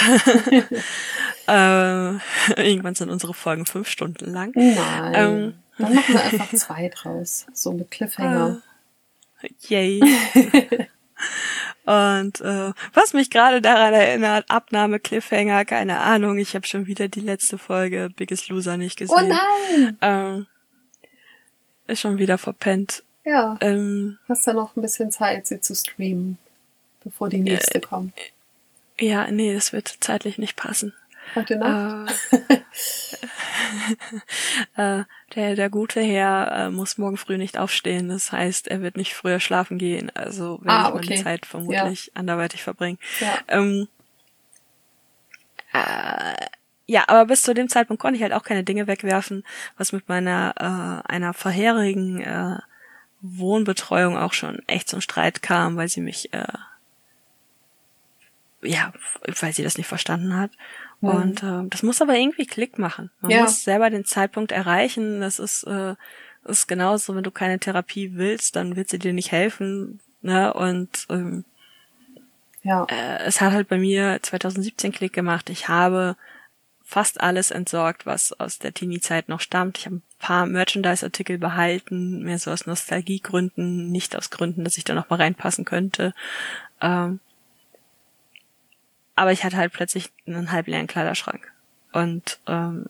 [1.48, 2.10] äh,
[2.56, 4.52] irgendwann sind unsere Folgen fünf Stunden lang.
[4.54, 5.12] Nein.
[5.14, 7.46] Ähm, dann machen wir einfach zwei draus.
[7.52, 8.62] So mit Cliffhanger.
[9.42, 10.00] Uh, yay.
[11.86, 17.06] Und äh, was mich gerade daran erinnert, Abnahme Cliffhanger, keine Ahnung, ich habe schon wieder
[17.06, 19.16] die letzte Folge Biggest Loser nicht gesehen.
[19.16, 19.96] Oh nein!
[20.00, 20.46] Ähm,
[21.86, 23.04] ist schon wieder verpennt.
[23.24, 23.56] Ja.
[23.60, 26.38] Ähm, Hast ja noch ein bisschen Zeit, sie zu streamen,
[27.04, 28.14] bevor die nächste äh, kommt.
[28.98, 30.92] Ja, nee, das wird zeitlich nicht passen.
[31.34, 32.14] Heute Nacht?
[34.76, 35.04] Äh, äh,
[35.34, 38.08] der, der gute Herr äh, muss morgen früh nicht aufstehen.
[38.08, 40.10] Das heißt, er wird nicht früher schlafen gehen.
[40.14, 41.06] Also werde ah, ich okay.
[41.08, 42.12] meine Zeit vermutlich ja.
[42.14, 42.98] anderweitig verbringen.
[43.20, 43.38] Ja.
[43.48, 43.88] Ähm,
[45.72, 46.46] äh,
[46.86, 49.44] ja, aber bis zu dem Zeitpunkt konnte ich halt auch keine Dinge wegwerfen,
[49.76, 50.54] was mit meiner
[51.06, 52.58] äh, einer vorherigen äh,
[53.20, 56.46] Wohnbetreuung auch schon echt zum Streit kam, weil sie mich äh,
[58.62, 58.92] ja,
[59.40, 60.50] weil sie das nicht verstanden hat.
[61.06, 61.22] Mhm.
[61.22, 63.10] Und äh, das muss aber irgendwie Klick machen.
[63.20, 63.42] Man ja.
[63.42, 65.20] muss selber den Zeitpunkt erreichen.
[65.20, 65.94] Das ist, äh,
[66.44, 70.00] ist genauso, wenn du keine Therapie willst, dann wird sie dir nicht helfen.
[70.22, 70.52] Ne?
[70.52, 71.44] Und ähm,
[72.62, 72.84] ja.
[72.84, 75.50] äh, es hat halt bei mir 2017 Klick gemacht.
[75.50, 76.16] Ich habe
[76.86, 79.78] fast alles entsorgt, was aus der Teenie-Zeit noch stammt.
[79.78, 84.84] Ich habe ein paar Merchandise-Artikel behalten, mehr so aus Nostalgiegründen, nicht aus Gründen, dass ich
[84.84, 86.14] da noch mal reinpassen könnte.
[86.80, 87.18] Ähm,
[89.16, 91.50] aber ich hatte halt plötzlich einen halbleeren Kleiderschrank.
[91.92, 92.86] Und ähm,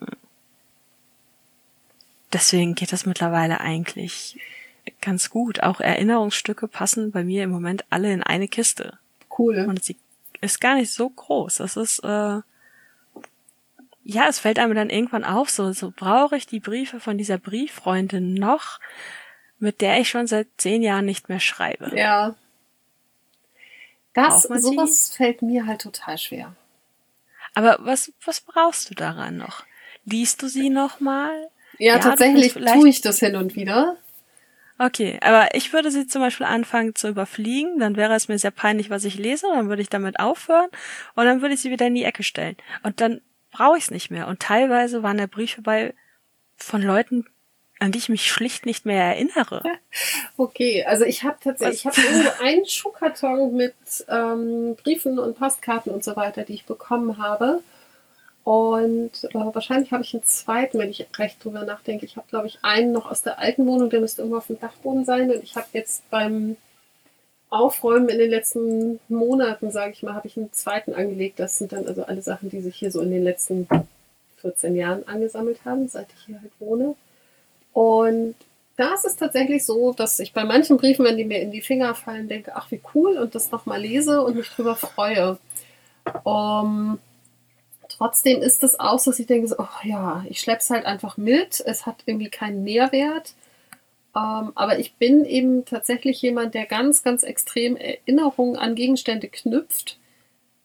[2.32, 4.38] deswegen geht das mittlerweile eigentlich
[5.00, 5.62] ganz gut.
[5.62, 8.98] Auch Erinnerungsstücke passen bei mir im Moment alle in eine Kiste.
[9.38, 9.64] Cool.
[9.68, 9.96] Und sie
[10.40, 11.56] ist gar nicht so groß.
[11.56, 12.40] Das ist, äh,
[14.04, 17.38] ja, es fällt einem dann irgendwann auf, so, so brauche ich die Briefe von dieser
[17.38, 18.80] Brieffreundin noch,
[19.58, 21.96] mit der ich schon seit zehn Jahren nicht mehr schreibe.
[21.96, 22.34] Ja.
[24.16, 26.56] Das, sowas fällt mir halt total schwer.
[27.54, 29.64] Aber was, was brauchst du daran noch?
[30.06, 31.50] Liest du sie noch mal?
[31.78, 33.96] Ja, ja tatsächlich tue ich das hin und wieder.
[34.78, 38.50] Okay, aber ich würde sie zum Beispiel anfangen zu überfliegen, dann wäre es mir sehr
[38.50, 40.68] peinlich, was ich lese, dann würde ich damit aufhören
[41.14, 42.56] und dann würde ich sie wieder in die Ecke stellen.
[42.82, 43.20] Und dann
[43.52, 44.28] brauche ich es nicht mehr.
[44.28, 45.94] Und teilweise waren da Briefe bei
[46.56, 47.26] von Leuten,
[47.78, 49.62] an die ich mich schlicht nicht mehr erinnere.
[50.36, 53.74] Okay, also ich habe tatsächlich, ich habe irgendwo einen Schuhkarton mit
[54.08, 57.62] ähm, Briefen und Postkarten und so weiter, die ich bekommen habe.
[58.44, 62.04] Und äh, wahrscheinlich habe ich einen zweiten, wenn ich recht drüber nachdenke.
[62.04, 64.60] Ich habe, glaube ich, einen noch aus der alten Wohnung, der müsste irgendwo auf dem
[64.60, 65.30] Dachboden sein.
[65.30, 66.56] Und ich habe jetzt beim
[67.48, 71.40] Aufräumen in den letzten Monaten, sage ich mal, habe ich einen zweiten angelegt.
[71.40, 73.66] Das sind dann also alle Sachen, die sich hier so in den letzten
[74.42, 76.94] 14 Jahren angesammelt haben, seit ich hier halt wohne.
[77.76, 78.34] Und
[78.76, 81.94] da ist tatsächlich so, dass ich bei manchen Briefen, wenn die mir in die Finger
[81.94, 85.38] fallen, denke, ach wie cool und das nochmal lese und mich drüber freue.
[86.24, 86.98] Um,
[87.88, 90.86] Trotzdem ist es auch so, dass ich denke, so, oh ja, ich schleppe es halt
[90.86, 91.60] einfach mit.
[91.60, 93.34] Es hat irgendwie keinen Nährwert.
[94.16, 99.98] Ähm, aber ich bin eben tatsächlich jemand, der ganz, ganz extrem Erinnerungen an Gegenstände knüpft,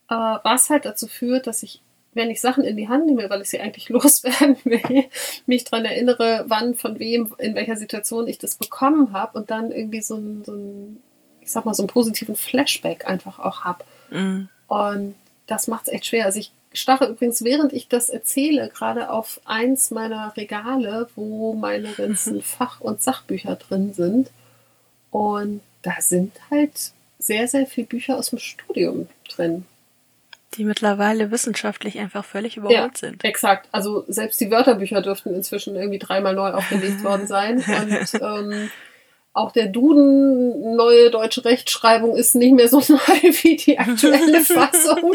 [0.10, 1.82] äh, was halt dazu führt, dass ich,
[2.14, 5.06] wenn ich Sachen in die Hand nehme, weil ich sie eigentlich loswerden will,
[5.46, 9.72] mich daran erinnere, wann, von wem, in welcher Situation ich das bekommen habe und dann
[9.72, 11.02] irgendwie so ein, so ein,
[11.42, 13.84] ich sag mal, so einen positiven Flashback einfach auch habe.
[14.10, 14.50] Mhm.
[14.68, 15.16] Und
[15.48, 16.26] das macht es echt schwer.
[16.26, 21.92] Also ich starre übrigens, während ich das erzähle, gerade auf eins meiner Regale, wo meine
[21.98, 24.32] ganzen Fach- und Sachbücher drin sind.
[25.12, 29.66] Und da sind halt sehr, sehr viele Bücher aus dem Studium drin.
[30.56, 33.24] Die mittlerweile wissenschaftlich einfach völlig überholt ja, sind.
[33.24, 33.70] Exakt.
[33.72, 37.58] Also selbst die Wörterbücher dürften inzwischen irgendwie dreimal neu aufgelegt worden sein.
[37.58, 38.70] Und ähm,
[39.34, 45.14] auch der Duden, neue deutsche Rechtschreibung, ist nicht mehr so neu wie die aktuelle Fassung.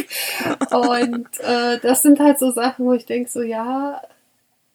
[0.70, 4.00] Und äh, das sind halt so Sachen, wo ich denke, so ja,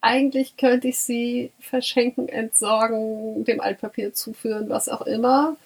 [0.00, 5.56] eigentlich könnte ich sie verschenken, entsorgen, dem Altpapier zuführen, was auch immer.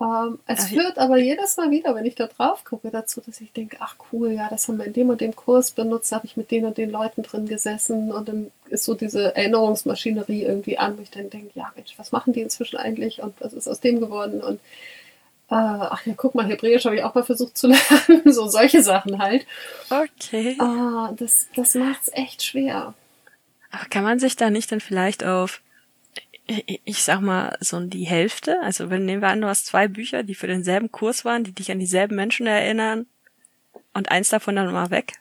[0.00, 3.40] Ähm, es ach, führt aber jedes Mal wieder, wenn ich da drauf gucke, dazu, dass
[3.40, 6.24] ich denke, ach cool, ja, das haben wir in dem und dem Kurs benutzt, habe
[6.24, 10.78] ich mit den und den Leuten drin gesessen und dann ist so diese Erinnerungsmaschinerie irgendwie
[10.78, 13.66] an, wo ich dann denke, ja Mensch, was machen die inzwischen eigentlich und was ist
[13.66, 14.60] aus dem geworden und
[15.50, 18.82] äh, ach ja, guck mal, Hebräisch habe ich auch mal versucht zu lernen, so solche
[18.82, 19.46] Sachen halt.
[19.90, 20.56] Okay.
[20.60, 22.94] Ah, das, das macht es echt schwer.
[23.72, 25.60] Aber kann man sich da nicht dann vielleicht auf
[26.84, 28.60] ich sag mal, so die Hälfte.
[28.62, 31.52] Also wenn nehmen wir an, du hast zwei Bücher, die für denselben Kurs waren, die
[31.52, 33.06] dich an dieselben Menschen erinnern
[33.92, 35.12] und eins davon dann mal weg.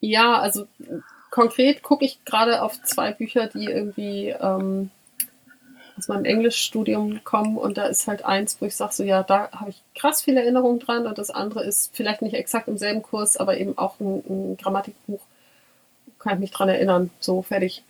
[0.00, 0.66] Ja, also
[1.30, 4.90] konkret gucke ich gerade auf zwei Bücher, die irgendwie ähm,
[5.98, 9.50] aus meinem Englischstudium kommen und da ist halt eins, wo ich sage, so ja, da
[9.52, 13.02] habe ich krass viele Erinnerungen dran und das andere ist vielleicht nicht exakt im selben
[13.02, 15.20] Kurs, aber eben auch ein, ein Grammatikbuch.
[16.18, 17.82] Kann ich mich dran erinnern, so fertig.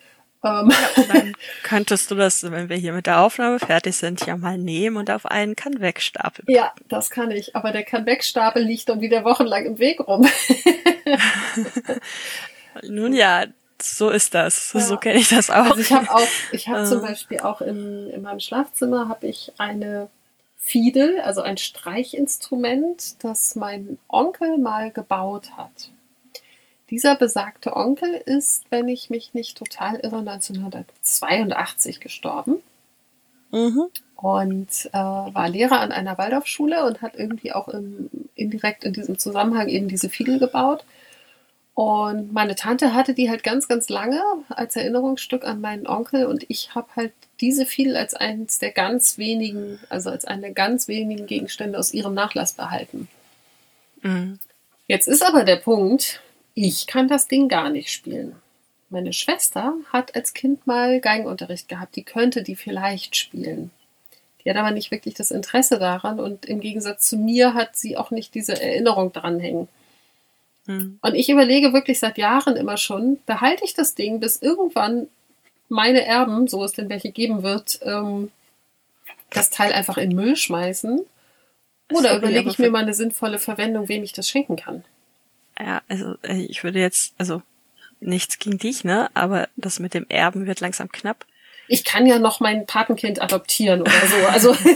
[0.45, 0.72] Ähm.
[1.09, 1.32] Dann
[1.62, 5.11] könntest du das, wenn wir hier mit der Aufnahme fertig sind, ja mal nehmen und
[5.11, 7.57] auf einen Kann-Weg-Stapel Ja, das kann ich.
[7.57, 10.24] Aber der Kann-Weg-Stapel liegt dann wieder wochenlang im Weg rum.
[12.82, 13.47] Nun ja,
[13.80, 14.72] so ist das.
[14.72, 14.80] Ja.
[14.80, 15.70] So kenne ich das auch.
[15.70, 19.53] Also ich habe auch, ich habe zum Beispiel auch im, in meinem Schlafzimmer habe ich
[19.59, 20.09] eine
[20.59, 25.90] Fiedel, also ein Streichinstrument, das mein Onkel mal gebaut hat.
[26.95, 32.62] Dieser besagte Onkel ist, wenn ich mich nicht total irre, 1982 gestorben.
[33.51, 33.86] Mhm.
[34.14, 39.18] Und äh, war Lehrer an einer Waldorfschule und hat irgendwie auch im, indirekt in diesem
[39.18, 40.84] Zusammenhang eben diese Fiedel gebaut.
[41.74, 46.45] Und meine Tante hatte die halt ganz, ganz lange als Erinnerungsstück an meinen Onkel und
[46.49, 50.86] ich habe halt diese Fiedel als eines der ganz wenigen, also als einen der ganz
[50.86, 53.09] wenigen Gegenstände aus ihrem Nachlass behalten.
[54.03, 54.38] Mhm.
[54.86, 56.20] Jetzt ist aber der Punkt,
[56.55, 58.36] ich kann das Ding gar nicht spielen.
[58.90, 61.96] Meine Schwester hat als Kind mal Geigenunterricht gehabt.
[61.96, 63.70] Die könnte die vielleicht spielen.
[64.44, 67.96] Die hat aber nicht wirklich das Interesse daran und im Gegensatz zu mir hat sie
[67.96, 69.68] auch nicht diese Erinnerung dranhängen.
[70.66, 70.98] Hm.
[71.00, 75.09] Und ich überlege wirklich seit Jahren immer schon, behalte ich das Ding, bis irgendwann
[75.68, 78.30] meine Erben, so es denn welche geben wird, ähm,
[79.30, 81.00] das Teil einfach in Müll schmeißen?
[81.92, 84.84] Oder überlege ich mir mal eine sinnvolle Verwendung, wem ich das schenken kann?
[85.59, 87.42] Ja, also äh, ich würde jetzt, also
[88.00, 89.11] nichts gegen dich, ne?
[89.14, 91.24] Aber das mit dem Erben wird langsam knapp.
[91.66, 94.16] Ich kann ja noch mein Patenkind adoptieren oder so.
[94.26, 94.66] Also okay.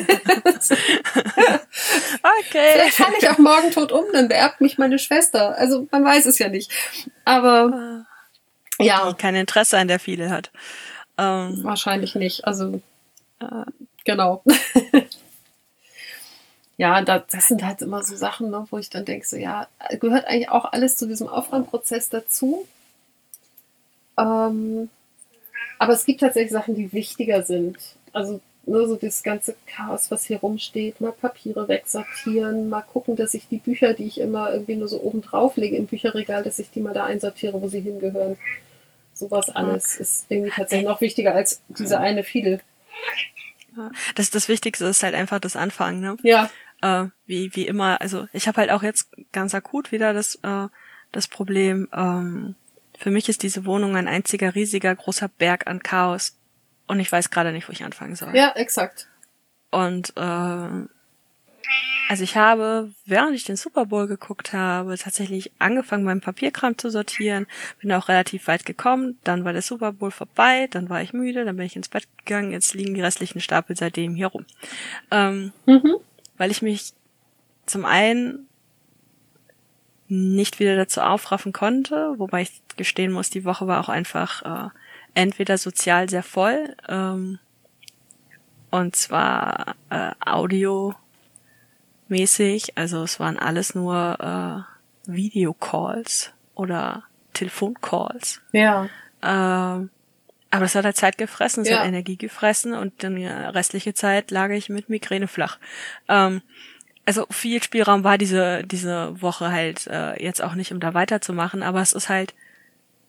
[2.73, 5.59] Vielleicht kann ich auch morgen tot um, dann beerbt mich meine Schwester.
[5.59, 6.73] Also man weiß es ja nicht.
[7.27, 8.07] Aber ah.
[8.83, 9.11] ja.
[9.11, 10.51] Die kein Interesse an der viele hat.
[11.19, 12.47] Ähm, Wahrscheinlich nicht.
[12.47, 12.81] Also
[13.41, 13.65] äh,
[14.05, 14.43] genau
[16.79, 19.67] ja, das, das sind halt immer so Sachen, ne, wo ich dann denke, so ja,
[20.01, 22.67] gehört eigentlich auch alles zu diesem Aufräumprozess dazu.
[24.17, 24.89] Ähm,
[25.79, 27.77] aber es gibt tatsächlich Sachen, die wichtiger sind.
[28.13, 33.35] Also ne, so das ganze Chaos, was hier rumsteht, mal Papiere wegsortieren, mal gucken, dass
[33.35, 36.61] ich die Bücher, die ich immer irgendwie nur so oben drauf lege im Bücherregal, dass
[36.61, 38.39] ich die mal da einsortiere, wo sie hingehören.
[39.15, 42.61] Sowas alles ist irgendwie tatsächlich noch wichtiger als diese eine Fidel.
[44.15, 46.17] Das, das Wichtigste ist halt einfach das Anfangen, ne?
[46.23, 46.51] Ja.
[46.81, 50.69] Äh, wie, wie immer, also ich habe halt auch jetzt ganz akut wieder das, äh,
[51.13, 52.55] das Problem, ähm,
[52.99, 56.37] für mich ist diese Wohnung ein einziger riesiger großer Berg an Chaos
[56.87, 58.35] und ich weiß gerade nicht, wo ich anfangen soll.
[58.35, 59.09] Ja, exakt.
[59.71, 60.87] Und äh,
[62.09, 66.89] also ich habe, während ich den Super Bowl geguckt habe, tatsächlich angefangen, meinen Papierkram zu
[66.89, 67.47] sortieren.
[67.81, 69.19] Bin auch relativ weit gekommen.
[69.25, 70.69] Dann war der Super Bowl vorbei.
[70.71, 71.45] Dann war ich müde.
[71.45, 72.53] Dann bin ich ins Bett gegangen.
[72.53, 74.47] Jetzt liegen die restlichen Stapel seitdem hier rum.
[75.11, 75.97] Ähm, Mhm.
[76.39, 76.95] Weil ich mich
[77.67, 78.49] zum einen
[80.09, 84.71] nicht wieder dazu aufraffen konnte, wobei ich gestehen muss, die Woche war auch einfach äh,
[85.15, 87.39] entweder sozial sehr voll, ähm,
[88.71, 90.97] und zwar äh, audiomäßig,
[92.77, 94.67] also es waren alles nur
[95.07, 98.41] äh, Videocalls oder Telefoncalls.
[98.53, 98.89] Ja.
[99.23, 99.91] Ähm,
[100.51, 101.81] aber das hat halt Zeit gefressen, es Ja.
[101.81, 105.59] hat Energie gefressen und dann die restliche Zeit lag ich mit Migräne flach.
[106.09, 106.41] Ähm,
[107.05, 111.63] also viel Spielraum war diese diese Woche halt äh, jetzt auch nicht, um da weiterzumachen,
[111.63, 112.35] aber es ist halt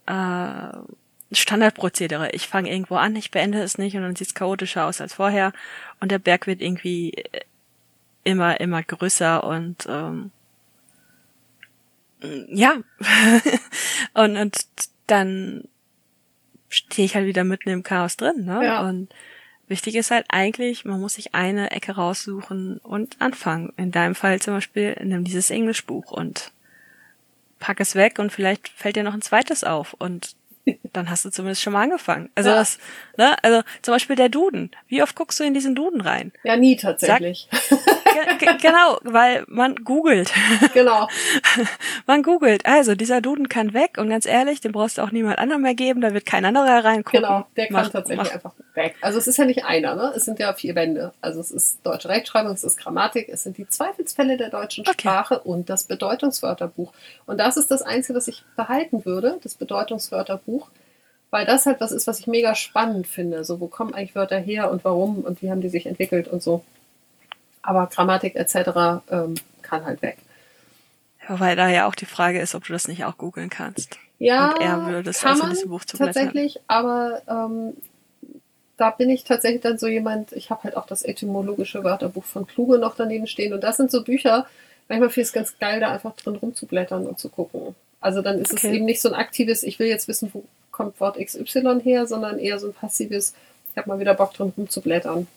[0.06, 0.78] äh,
[1.32, 2.32] Standardprozedere.
[2.32, 5.14] Ich fange irgendwo an, ich beende es nicht und dann sieht es chaotischer aus als
[5.14, 5.54] vorher
[6.00, 7.42] und der Berg wird irgendwie äh,
[8.24, 10.32] immer immer größer und ähm,
[12.50, 12.76] ja
[14.14, 14.58] und und
[15.08, 15.64] dann
[16.70, 18.64] stehe ich halt wieder mitten im Chaos drin, ne?
[18.64, 18.88] Ja.
[18.88, 19.10] Und
[19.68, 23.74] wichtig ist halt eigentlich, man muss sich eine Ecke raussuchen und anfangen.
[23.78, 26.52] In deinem Fall zum Beispiel, nimm dieses Englischbuch und
[27.60, 30.36] pack es weg und vielleicht fällt dir noch ein zweites auf und
[30.94, 32.30] dann hast du zumindest schon mal angefangen.
[32.36, 32.56] Also Ja.
[32.56, 32.78] das,
[33.18, 33.36] ne?
[33.44, 34.72] Also zum Beispiel der Duden.
[34.88, 36.32] Wie oft guckst du in diesen Duden rein?
[36.44, 37.48] Ja, nie tatsächlich.
[38.40, 40.32] Ge genau, weil man googelt.
[40.74, 41.08] genau.
[42.08, 42.66] Man googelt.
[42.66, 45.76] Also, dieser Duden kann weg und ganz ehrlich, den brauchst du auch niemand anderem mehr
[45.76, 47.22] geben, da wird kein anderer reingucken.
[47.22, 48.96] Genau, der kann Mach- tatsächlich mach- einfach weg.
[49.02, 50.12] Also es ist ja nicht einer, ne?
[50.16, 51.12] Es sind ja vier Bände.
[51.22, 54.94] Also es ist deutsche Rechtschreibung, es ist Grammatik, es sind die Zweifelsfälle der deutschen Okay.
[55.02, 56.92] Sprache und das Bedeutungswörterbuch.
[57.28, 60.59] Und das ist das Einzige, was ich behalten würde, das Bedeutungswörterbuch,
[61.32, 63.44] weil das halt was ist, was ich mega spannend finde.
[63.44, 66.42] So, wo kommen eigentlich Wörter her und warum und wie haben die sich entwickelt und
[66.42, 66.64] so.
[67.62, 69.02] Aber Grammatik etc.
[69.12, 70.18] Ähm, kann halt weg.
[71.28, 74.00] Wobei da ja auch die Frage ist, ob du das nicht auch googeln kannst.
[74.18, 76.14] Ja, Und er würde es kann als in man diesem Buch zu blättern.
[76.14, 77.74] tatsächlich, aber ähm,
[78.78, 82.48] da bin ich tatsächlich dann so jemand, ich habe halt auch das etymologische Wörterbuch von
[82.48, 84.48] Kluge noch daneben stehen und das sind so Bücher,
[84.88, 87.76] manchmal finde ich es ganz geil, da einfach drin rumzublättern und zu gucken.
[88.02, 88.68] Also dann ist Okay.
[88.68, 92.08] es eben nicht so ein aktives, ich will jetzt wissen, wo kommt Wort XY her,
[92.08, 93.34] sondern eher so ein passives,
[93.72, 95.28] ich habe mal wieder Bock drin rumzublättern.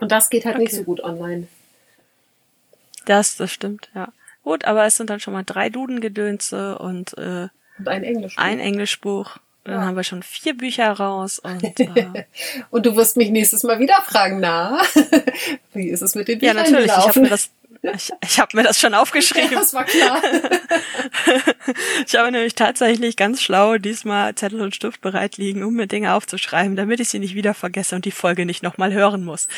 [0.00, 0.76] Und das geht halt nicht Okay.
[0.76, 1.48] so gut online.
[3.04, 4.08] Das, das stimmt, ja.
[4.42, 7.48] Gut, aber es sind dann schon mal drei Dudengedönse und äh,
[7.78, 8.34] Und ein Englisch.
[8.38, 9.36] ein Englischbuch.
[9.68, 9.86] Dann Ja.
[9.86, 12.24] haben wir schon vier Bücher raus und äh,
[12.70, 14.80] Und du wirst mich nächstes Mal wieder fragen, na,
[15.74, 16.86] wie ist es mit den ja, Büchern natürlich.
[16.86, 17.22] Ich habe gelaufen?
[17.22, 17.50] mir das,
[17.82, 19.52] ich, ich habe mir das schon aufgeschrieben.
[19.52, 20.20] Ja, das war klar.
[22.06, 26.14] Ich habe nämlich tatsächlich ganz schlau diesmal Zettel und Stift bereit liegen, um mir Dinge
[26.14, 29.48] aufzuschreiben, damit ich sie nicht wieder vergesse und die Folge nicht nochmal hören muss.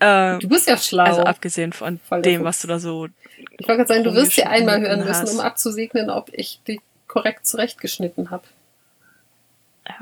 [0.00, 1.04] Ähm, Du bist ja schlau.
[1.04, 3.06] also abgesehen von Voll dem, was du da so.
[3.36, 5.52] ich wollte gerade sagen, du wirst sie einmal hören rumgeschnitten müssen, um hast.
[5.52, 8.44] abzusegnen, ob ich die korrekt zurechtgeschnitten habe.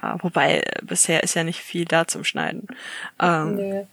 [0.03, 2.66] Ja, wobei äh, bisher ist ja nicht viel da zum Schneiden.
[3.20, 3.86] Ähm, Nee,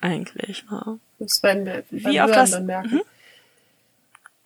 [0.00, 0.64] Eigentlich.
[0.70, 0.98] Ne?
[1.18, 3.00] das werden wir Wie oft hast- dann merken.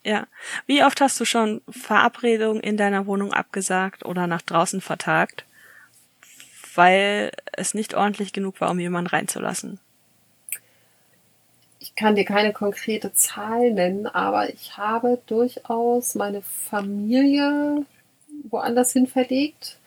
[0.04, 0.26] Ja.
[0.66, 5.44] Wie oft hast du schon Verabredungen in deiner Wohnung abgesagt oder nach draußen vertagt,
[6.76, 9.80] weil es nicht ordentlich genug war, um jemanden reinzulassen?
[11.80, 17.84] Ich kann dir keine konkrete Zahl nennen, aber ich habe durchaus meine Familie
[18.50, 19.78] woanders hin verlegt,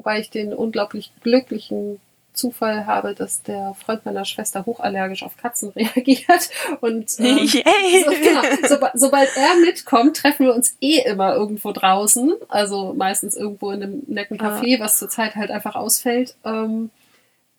[0.00, 2.00] wobei ich den unglaublich glücklichen
[2.32, 6.48] Zufall habe, dass der Freund meiner Schwester hochallergisch auf Katzen reagiert
[6.80, 7.46] und ähm!
[7.46, 8.42] So, genau.
[8.68, 12.32] Soba- sobald er mitkommt, treffen wir uns eh immer irgendwo draußen.
[12.48, 16.34] Also meistens irgendwo in einem netten Café, was zurzeit halt einfach ausfällt.
[16.46, 16.90] Ähm,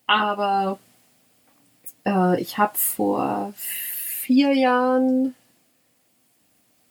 [0.07, 0.79] aber
[2.05, 5.35] äh, ich habe vor vier Jahren,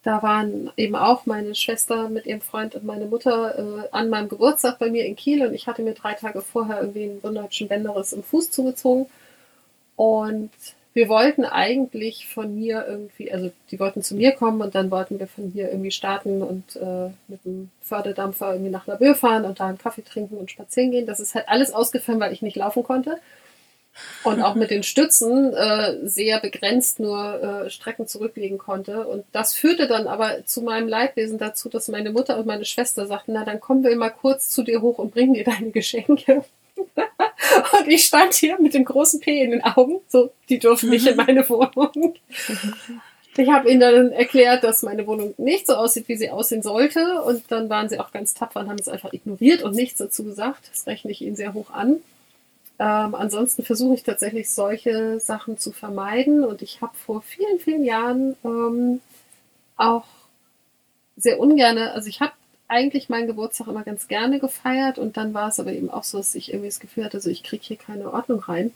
[0.02, 4.28] da waren eben auch meine Schwester mit ihrem Freund und meine Mutter äh, an meinem
[4.28, 7.68] Geburtstag bei mir in Kiel und ich hatte mir drei Tage vorher irgendwie einen wunderschönen
[7.68, 9.06] Bänderriss im Fuß zugezogen.
[9.96, 10.50] Und
[10.94, 15.20] wir wollten eigentlich von mir irgendwie, also die wollten zu mir kommen und dann wollten
[15.20, 19.60] wir von hier irgendwie starten und äh, mit dem Förderdampfer irgendwie nach Labö fahren und
[19.60, 21.06] da einen Kaffee trinken und spazieren gehen.
[21.06, 23.18] Das ist halt alles ausgefallen, weil ich nicht laufen konnte.
[24.22, 29.06] Und auch mit den Stützen äh, sehr begrenzt nur äh, Strecken zurücklegen konnte.
[29.06, 33.06] Und das führte dann aber zu meinem Leidwesen dazu, dass meine Mutter und meine Schwester
[33.06, 36.44] sagten, na dann kommen wir mal kurz zu dir hoch und bringen dir deine Geschenke.
[36.76, 41.06] und ich stand hier mit dem großen P in den Augen, so, die dürfen nicht
[41.06, 42.14] in meine Wohnung.
[43.36, 47.22] Ich habe ihnen dann erklärt, dass meine Wohnung nicht so aussieht, wie sie aussehen sollte.
[47.22, 50.24] Und dann waren sie auch ganz tapfer und haben es einfach ignoriert und nichts dazu
[50.24, 50.68] gesagt.
[50.70, 52.00] Das rechne ich ihnen sehr hoch an.
[52.80, 56.44] Ähm, ansonsten versuche ich tatsächlich solche Sachen zu vermeiden.
[56.44, 59.00] Und ich habe vor vielen, vielen Jahren ähm,
[59.76, 60.06] auch
[61.16, 62.32] sehr ungerne, also ich habe
[62.66, 66.18] eigentlich meinen Geburtstag immer ganz gerne gefeiert und dann war es aber eben auch so,
[66.18, 68.72] dass ich irgendwie das Gefühl hatte, also ich kriege hier keine Ordnung rein.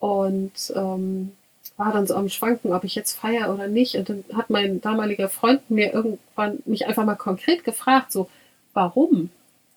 [0.00, 1.32] Und ähm,
[1.76, 3.94] war dann so am Schwanken, ob ich jetzt feiere oder nicht.
[3.94, 8.28] Und dann hat mein damaliger Freund mir irgendwann mich einfach mal konkret gefragt, so,
[8.72, 9.30] warum?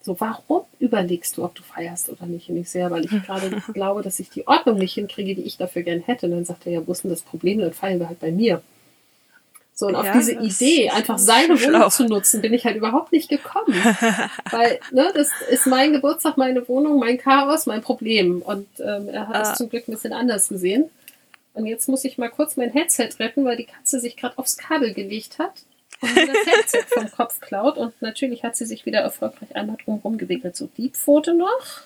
[0.05, 2.49] So, warum überlegst du, ob du feierst oder nicht?
[2.49, 5.55] Und ich sehe, weil ich gerade glaube, dass ich die Ordnung nicht hinkriege, die ich
[5.55, 6.25] dafür gern hätte.
[6.25, 7.59] Und dann sagt er, ja, wo ist denn das Problem?
[7.59, 8.61] Dann feiern wir halt bei mir.
[9.73, 13.13] So, und auf ja, diese Idee, einfach seine Wohnung zu nutzen, bin ich halt überhaupt
[13.13, 13.73] nicht gekommen.
[14.51, 18.41] Weil, ne, das ist mein Geburtstag, meine Wohnung, mein Chaos, mein Problem.
[18.41, 19.55] Und ähm, er hat es ah.
[19.55, 20.89] zum Glück ein bisschen anders gesehen.
[21.53, 24.57] Und jetzt muss ich mal kurz mein Headset retten, weil die Katze sich gerade aufs
[24.57, 25.53] Kabel gelegt hat
[26.07, 27.77] das Headset vom Kopf klaut.
[27.77, 30.55] Und natürlich hat sie sich wieder erfolgreich einmal drumherum gewickelt.
[30.55, 31.81] So, die Pfote noch.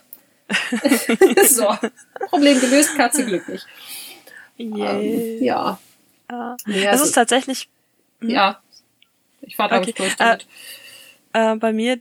[1.47, 1.75] so,
[2.29, 3.65] Problem gelöst, Katze glücklich.
[4.57, 5.77] Ähm, ja.
[6.31, 7.69] Uh, nee, also, es ist tatsächlich.
[8.21, 8.29] Hm?
[8.29, 8.61] Ja.
[9.41, 9.93] Ich war da okay.
[9.95, 10.47] durch damit.
[11.33, 11.99] Äh, äh, bei mir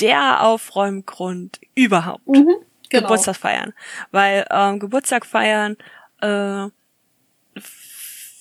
[0.00, 2.26] der Aufräumgrund überhaupt.
[2.26, 2.56] Mhm,
[2.88, 3.02] genau.
[3.02, 3.72] Geburtstag feiern.
[4.10, 5.76] Weil ähm, Geburtstag feiern
[6.20, 6.68] äh,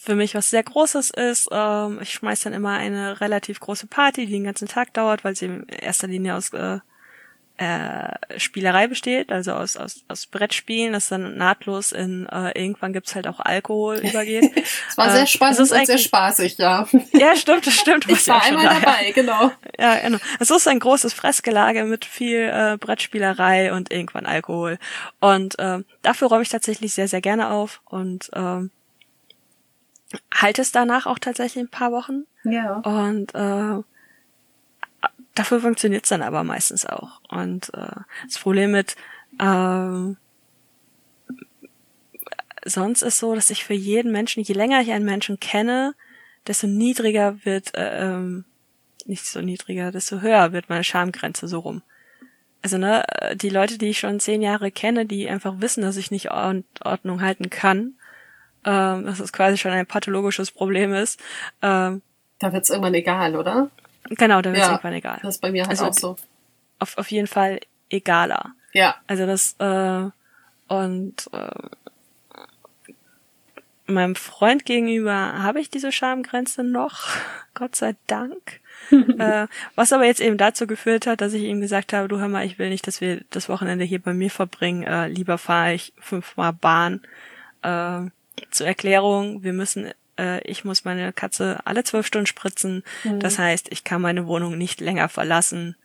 [0.10, 1.50] für mich was sehr Großes ist.
[1.52, 5.36] Ähm, ich schmeiß dann immer eine relativ große Party, die den ganzen Tag dauert, weil
[5.36, 6.80] sie in erster Linie aus äh,
[7.58, 13.14] äh, Spielerei besteht, also aus, aus, aus Brettspielen, das dann nahtlos in äh, irgendwann gibt's
[13.14, 14.52] halt auch Alkohol übergeht.
[14.90, 16.88] Es war sehr äh, spannend und sehr spaßig, ja.
[17.14, 18.10] Ja, stimmt, das stimmt.
[18.10, 19.52] Ich war einmal dabei, genau.
[19.78, 20.18] Ja, genau.
[20.40, 24.80] Es ist ein großes Fressgelage mit viel äh, Brettspielerei und irgendwann Alkohol.
[25.20, 28.72] Und äh, dafür räume ich tatsächlich sehr, sehr gerne auf und ähm,
[30.34, 32.26] halte es danach auch tatsächlich ein paar Wochen.
[32.44, 32.78] Ja.
[32.78, 33.84] Und äh,
[35.36, 37.22] dafür funktioniert es dann aber meistens auch.
[37.30, 38.96] Und äh, das Problem mit
[39.40, 40.16] äh,
[42.66, 45.96] sonst ist so, dass ich für jeden Menschen, je länger ich einen Menschen kenne,
[46.48, 48.46] desto niedriger wird, äh, ähm,
[49.06, 51.82] nicht so niedriger, desto höher wird meine Schamgrenze so rum.
[52.62, 53.06] Also ne,
[53.36, 57.22] die Leute, die ich schon zehn Jahre kenne, die einfach wissen, dass ich nicht Ordnung
[57.22, 57.96] halten kann,
[58.66, 61.20] ähm, dass es quasi schon ein pathologisches Problem ist.
[61.62, 62.02] Ähm,
[62.40, 63.70] da wird's irgendwann egal, oder?
[64.10, 65.20] Genau, da wird's ja, irgendwann egal.
[65.22, 66.16] Das ist bei mir halt also, auch so.
[66.80, 68.54] Auf, auf jeden Fall egaler.
[68.74, 68.96] Ja.
[69.08, 70.10] Also das, äh,
[70.68, 71.50] und äh,
[73.90, 77.08] meinem Freund gegenüber habe ich diese Schamgrenze noch,
[77.54, 78.62] Gott sei Dank.
[78.92, 82.30] äh, was aber jetzt eben dazu geführt hat, dass ich ihm gesagt habe, du hör
[82.30, 85.74] mal, ich will nicht, dass wir das Wochenende hier bei mir verbringen, äh, lieber fahre
[85.74, 87.02] ich fünfmal Bahn.
[87.62, 88.10] Äh,
[88.52, 92.84] zur Erklärung, wir müssen, äh, ich muss meine Katze alle zwölf Stunden spritzen.
[93.04, 93.20] Mhm.
[93.20, 95.76] Das heißt, ich kann meine Wohnung nicht länger verlassen.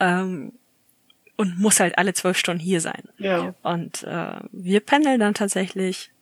[0.00, 0.52] Ähm,
[1.36, 3.02] und muss halt alle zwölf Stunden hier sein.
[3.18, 3.54] Ja.
[3.62, 6.12] Und äh, wir pendeln dann tatsächlich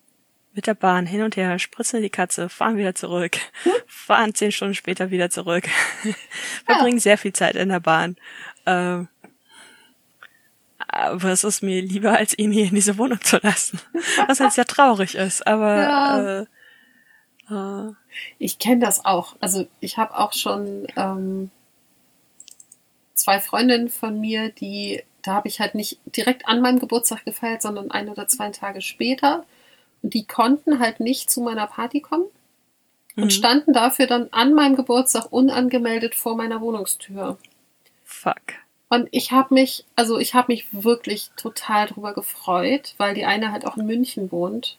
[0.53, 3.73] mit der Bahn hin und her, spritzen die Katze, fahren wieder zurück, hm?
[3.87, 5.69] fahren zehn Stunden später wieder zurück,
[6.65, 7.03] verbringen ja.
[7.03, 8.17] sehr viel Zeit in der Bahn.
[8.67, 9.09] Ähm,
[10.93, 13.81] aber es ist mir lieber, als ihn hier in diese Wohnung zu lassen.
[14.27, 16.41] Was halt sehr traurig ist, aber ja.
[16.41, 16.47] äh,
[17.51, 17.93] äh,
[18.39, 19.37] ich kenne das auch.
[19.41, 21.51] Also ich habe auch schon ähm,
[23.15, 27.63] zwei Freundinnen von mir, die, da habe ich halt nicht direkt an meinem Geburtstag gefeiert,
[27.63, 29.45] sondern ein oder zwei Tage später.
[30.03, 32.27] Und die konnten halt nicht zu meiner Party kommen
[33.17, 33.31] und mhm.
[33.31, 37.39] standen dafür dann an meinem Geburtstag unangemeldet vor meiner Wohnungstür.
[38.05, 38.55] Fuck.
[38.91, 43.53] Und ich habe mich, also ich habe mich wirklich total drüber gefreut, weil die eine
[43.53, 44.79] halt auch in München wohnt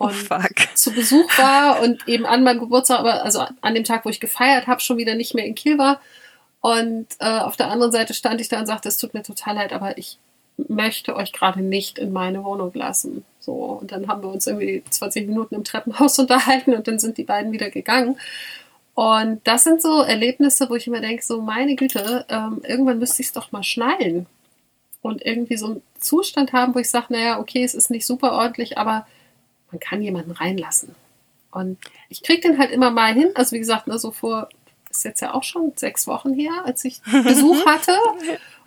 [0.00, 0.38] oh, und oh,
[0.74, 4.18] zu Besuch war und eben an meinem Geburtstag, aber also an dem Tag, wo ich
[4.18, 6.00] gefeiert habe, schon wieder nicht mehr in Kiel war.
[6.60, 9.54] Und äh, auf der anderen Seite stand ich da und sagte, es tut mir total
[9.54, 10.18] leid, aber ich
[10.56, 13.24] möchte euch gerade nicht in meine Wohnung lassen.
[13.38, 17.18] So, und dann haben wir uns irgendwie 20 Minuten im Treppenhaus unterhalten und dann sind
[17.18, 18.18] die beiden wieder gegangen.
[18.94, 23.22] Und das sind so Erlebnisse, wo ich immer denke, so meine Güte, ähm, irgendwann müsste
[23.22, 24.26] ich es doch mal schnallen.
[25.02, 28.32] Und irgendwie so einen Zustand haben, wo ich sage, naja, okay, es ist nicht super
[28.32, 29.06] ordentlich, aber
[29.70, 30.94] man kann jemanden reinlassen.
[31.50, 31.78] Und
[32.08, 33.30] ich kriege den halt immer mal hin.
[33.34, 34.48] Also wie gesagt, ne, so vor,
[34.90, 37.96] ist jetzt ja auch schon sechs Wochen her, als ich Besuch hatte.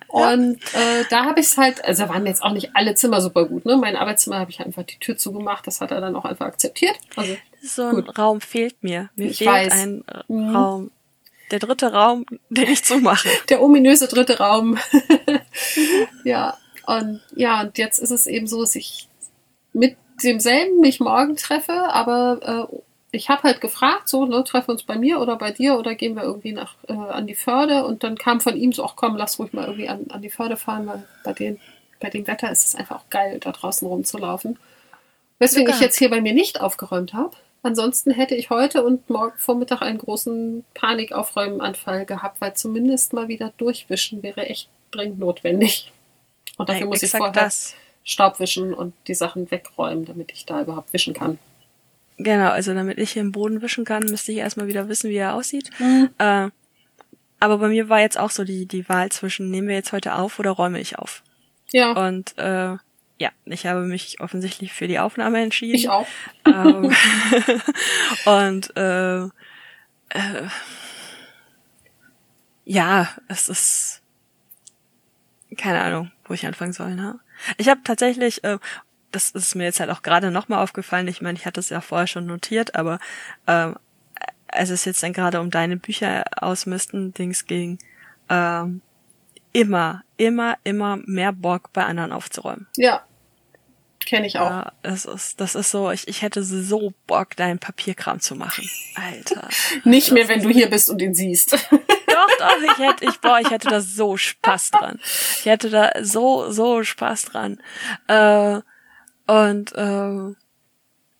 [0.08, 3.44] Und äh, da habe ich es halt, also waren jetzt auch nicht alle Zimmer super
[3.46, 3.66] gut.
[3.66, 3.76] Ne?
[3.76, 5.66] Mein Arbeitszimmer habe ich einfach die Tür zugemacht.
[5.66, 6.96] Das hat er dann auch einfach akzeptiert.
[7.16, 8.18] Also So ein Gut.
[8.18, 9.10] Raum fehlt mir.
[9.16, 9.72] Mir Ich fehlt weiß.
[9.72, 10.56] ein Mhm.
[10.56, 10.90] Raum.
[11.50, 13.28] Der dritte Raum, den ich zumache.
[13.50, 14.78] der ominöse dritte Raum.
[16.24, 16.56] ja,
[16.86, 19.08] und ja, und jetzt ist es eben so, dass ich
[19.72, 22.76] mit demselben mich morgen treffe, aber äh,
[23.10, 25.94] ich habe halt gefragt, so, ne, treffen wir uns bei mir oder bei dir oder
[25.94, 28.96] gehen wir irgendwie nach äh, an die Förde und dann kam von ihm so, ach
[28.96, 31.58] komm, lass ruhig mal irgendwie an, an die Förde fahren, weil bei den,
[32.00, 34.58] bei dem Wetter ist es einfach auch geil, da draußen rumzulaufen.
[35.38, 37.36] Weswegen Glück ich jetzt hier bei mir nicht aufgeräumt habe.
[37.62, 43.52] Ansonsten hätte ich heute und morgen Vormittag einen großen Panikaufräumenanfall gehabt, weil zumindest mal wieder
[43.56, 45.92] durchwischen wäre echt dringend notwendig.
[46.56, 47.74] Und dafür Ey, muss ich vorher das.
[48.04, 51.38] Staub wischen und die Sachen wegräumen, damit ich da überhaupt wischen kann.
[52.18, 55.16] Genau, also damit ich hier im Boden wischen kann, müsste ich erstmal wieder wissen, wie
[55.16, 55.70] er aussieht.
[55.78, 56.10] Mhm.
[56.18, 56.48] Äh,
[57.40, 60.14] aber bei mir war jetzt auch so die, die Wahl zwischen, nehmen wir jetzt heute
[60.14, 61.22] auf oder räume ich auf?
[61.70, 62.76] Ja, Und äh,
[63.20, 65.76] ja, ich habe mich offensichtlich für die Aufnahme entschieden.
[65.76, 66.06] ich auch.
[66.44, 66.92] Ähm,
[68.24, 70.48] und äh, äh,
[72.64, 74.02] ja, es ist
[75.56, 76.94] keine Ahnung, wo ich anfangen soll.
[76.94, 77.18] Ne?
[77.56, 78.58] Ich habe tatsächlich, äh,
[79.10, 81.08] das ist mir jetzt halt auch gerade nochmal aufgefallen.
[81.08, 82.98] Ich meine, ich hatte es ja vorher schon notiert, aber
[83.46, 83.76] ähm,
[84.48, 87.78] als es jetzt dann gerade um deine Bücher ausmisten Dings ging,
[88.28, 88.82] ähm,
[89.52, 92.66] immer, immer, immer mehr Bock bei anderen aufzuräumen.
[92.76, 93.04] Ja,
[94.08, 94.50] kenne ich auch.
[94.50, 98.68] Ja, das ist, das ist so, ich, ich hätte so Bock, deinen Papierkram zu machen.
[98.94, 99.48] Alter.
[99.84, 101.52] Nicht mehr, wenn du hier bist und ihn siehst.
[102.10, 104.98] Doch, doch, ich hätte, ich, boah, ich hätte da so Spaß dran.
[105.38, 107.60] Ich hätte da so, so Spaß dran.
[108.08, 108.60] Äh,
[109.28, 110.34] und, äh,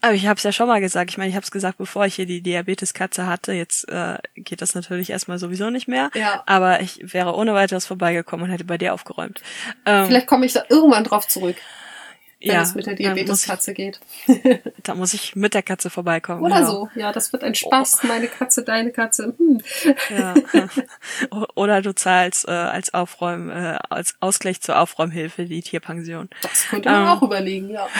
[0.01, 1.11] aber ich habe es ja schon mal gesagt.
[1.11, 3.53] Ich meine, ich habe es gesagt, bevor ich hier die Diabeteskatze hatte.
[3.53, 6.11] Jetzt äh, geht das natürlich erstmal sowieso nicht mehr.
[6.15, 6.43] Ja.
[6.47, 9.43] Aber ich wäre ohne weiteres vorbeigekommen und hätte bei dir aufgeräumt.
[9.87, 11.57] Ähm, Vielleicht komme ich da irgendwann drauf zurück,
[12.41, 13.99] wenn ja, es mit der Diabeteskatze geht.
[14.85, 16.43] da muss ich mit der Katze vorbeikommen.
[16.43, 16.71] Oder genau.
[16.71, 16.91] so.
[16.95, 18.05] Ja, das wird ein Spaß.
[18.05, 19.35] Meine Katze, deine Katze.
[19.37, 19.61] Hm.
[20.17, 20.35] Ja.
[21.57, 26.29] Oder du zahlst äh, als Aufräum, äh, als Ausgleich zur Aufräumhilfe die Tierpension.
[26.43, 27.09] Das könnte man Ähm.
[27.09, 27.89] auch überlegen, ja.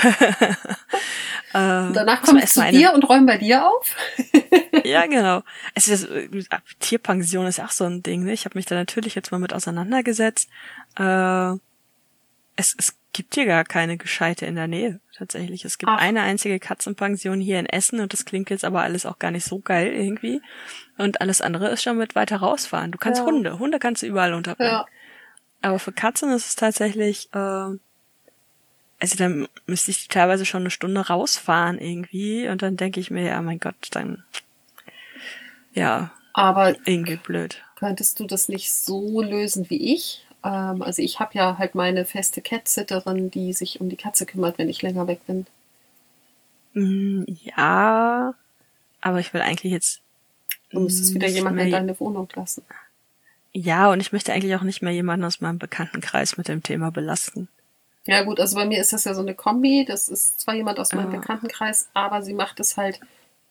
[1.55, 3.97] Äh, Und danach komme ich zu eine- dir und räume bei dir auf.
[4.85, 5.43] Ja, genau.
[5.75, 6.29] Es ist, äh,
[6.79, 8.25] Tierpension ist auch so ein Ding.
[8.25, 8.35] Ne?
[8.35, 10.51] Ich habe mich da natürlich jetzt mal mit auseinandergesetzt.
[10.99, 11.53] Äh,
[12.57, 15.65] es, es gibt hier gar keine gescheite in der Nähe tatsächlich.
[15.65, 15.99] Es gibt Ach.
[16.01, 19.45] eine einzige Katzenpension hier in Essen und das klingt jetzt aber alles auch gar nicht
[19.45, 20.41] so geil irgendwie.
[20.97, 22.93] Und alles andere ist schon mit weiter rausfahren.
[22.93, 23.27] Du kannst Ja.
[23.27, 24.71] Hunde, Hunde kannst du überall unterbringen.
[24.71, 24.87] Ja.
[25.61, 27.39] Aber für Katzen ist es tatsächlich, äh,
[29.01, 33.25] also dann müsste ich teilweise schon eine Stunde rausfahren irgendwie und dann denke ich mir,
[33.25, 34.23] ja mein Gott, dann
[35.73, 37.63] ja, Aber irgendwie blöd.
[37.75, 40.25] könntest du das nicht so lösen wie ich?
[40.49, 44.57] Ähm, also ich habe ja halt meine feste Cat-Sitterin, die sich um die Katze kümmert,
[44.57, 45.47] wenn ich länger weg bin.
[46.73, 48.35] Mm, ja,
[49.03, 50.01] aber ich will eigentlich jetzt
[50.71, 52.63] Du müsstest wieder jemanden in deine Wohnung lassen.
[53.53, 56.91] Ja, und ich möchte eigentlich auch nicht mehr jemanden aus meinem Bekanntenkreis mit dem Thema
[56.91, 57.49] belasten.
[58.05, 59.85] Ja gut, also bei mir ist das ja so eine Kombi.
[59.87, 61.17] Das ist zwar jemand aus meinem Ah.
[61.19, 63.01] Bekanntenkreis, aber sie macht es halt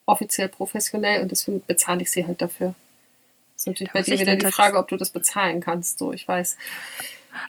[0.05, 2.73] offiziell professionell und deswegen bezahle ich sie halt dafür.
[3.57, 5.97] Das ist natürlich Da bei dir wieder die Frage, ob du das bezahlen kannst.
[5.97, 6.57] So, ich weiß.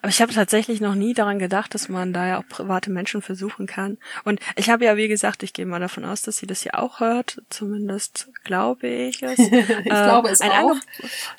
[0.00, 3.20] Aber ich habe tatsächlich noch nie daran gedacht, dass man da ja auch private Menschen
[3.20, 3.98] versuchen kann.
[4.24, 6.74] Und ich habe ja, wie gesagt, ich gehe mal davon aus, dass sie das ja
[6.74, 7.42] auch hört.
[7.50, 9.38] Zumindest glaube ich es.
[9.48, 10.70] Ich glaube es ein auch.
[10.70, 10.82] Angeb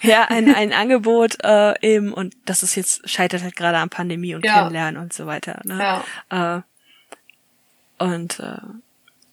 [0.02, 2.14] ja, ein, ein Angebot äh, eben.
[2.14, 4.60] Und das ist jetzt, scheitert halt gerade an Pandemie und Ja.
[4.60, 5.62] Kennenlernen und so weiter.
[5.64, 6.04] Ne?
[6.30, 6.58] Ja.
[6.58, 6.62] Äh,
[8.04, 8.58] und äh,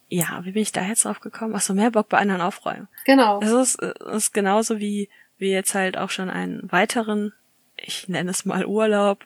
[0.09, 1.53] ja, wie bin ich da jetzt drauf gekommen?
[1.55, 2.89] Ach so, mehr Bock bei anderen aufräumen.
[3.05, 3.41] Genau.
[3.41, 7.33] Das ist, äh, ist genauso wie wir jetzt halt auch schon einen weiteren,
[7.77, 9.25] ich nenne es mal Urlaub,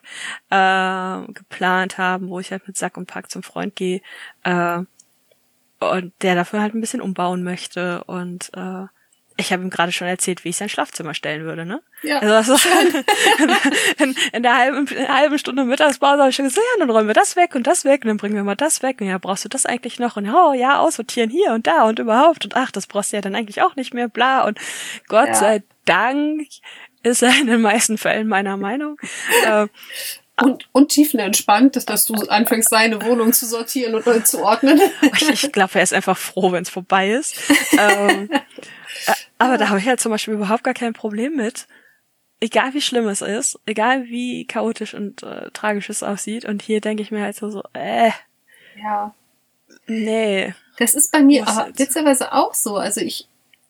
[0.49, 4.01] äh, geplant haben, wo ich halt mit Sack und Pack zum Freund gehe
[4.43, 4.83] äh,
[5.79, 8.85] und der dafür halt ein bisschen umbauen möchte und äh,
[9.41, 11.81] ich habe ihm gerade schon erzählt, wie ich sein Schlafzimmer stellen würde, ne?
[12.03, 12.19] Ja.
[12.19, 12.67] Also das ist
[13.99, 16.89] in, in der halben, in der halben Stunde Mittagspause habe ich schon gesagt, ja, dann
[16.89, 19.07] räumen wir das weg und das weg und dann bringen wir mal das weg und
[19.07, 22.45] ja, brauchst du das eigentlich noch und oh ja, aussortieren hier und da und überhaupt
[22.45, 24.57] und ach, das brauchst du ja dann eigentlich auch nicht mehr, bla und
[25.07, 25.33] Gott Ja.
[25.35, 26.47] sei Dank
[27.03, 28.97] ist er in den meisten Fällen meiner Meinung.
[29.45, 29.67] äh,
[30.41, 34.79] Und, und tiefenentspannt, dass, dass du anfängst, seine Wohnung zu sortieren und neu zu ordnen.
[35.01, 37.35] ich ich glaube, er ist einfach froh, wenn es vorbei ist.
[37.77, 41.65] ähm, äh, aber da habe ich halt zum Beispiel überhaupt gar kein Problem mit.
[42.39, 46.45] Egal wie schlimm es ist, egal wie chaotisch und äh, tragisch es aussieht.
[46.45, 48.11] Und hier denke ich mir halt so, so äh,
[48.79, 49.15] Ja.
[49.87, 50.53] nee.
[50.77, 51.79] Das ist bei mir aber jetzt.
[51.79, 52.75] witzigerweise auch so.
[52.75, 53.27] Also ich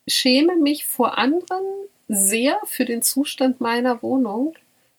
[0.10, 1.64] schäme mich vor anderen
[2.10, 4.56] sehr für den Zustand meiner Wohnung.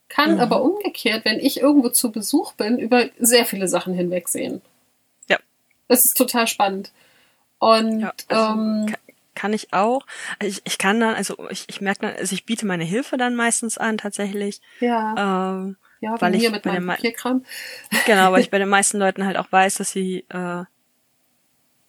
[0.09, 0.41] kann mhm.
[0.41, 4.63] aber umgekehrt, wenn ich irgendwo zu Besuch bin, über sehr viele Sachen hinwegsehen.
[5.29, 5.39] Ja.
[5.89, 6.93] Das ist total spannend.
[7.59, 8.95] Und ja, also ähm,
[9.35, 10.07] kann, ich auch.
[10.39, 13.17] Also ich, ich kann dann, also ich, ich merke dann, also ich biete meine Hilfe
[13.17, 14.61] dann meistens an tatsächlich.
[14.81, 15.59] Ja.
[15.59, 17.45] Ähm, ja, weil ich mit meinem Papierkram.
[18.07, 20.65] Genau, weil ich bei den meisten Leuten halt auch weiß, dass sie äh,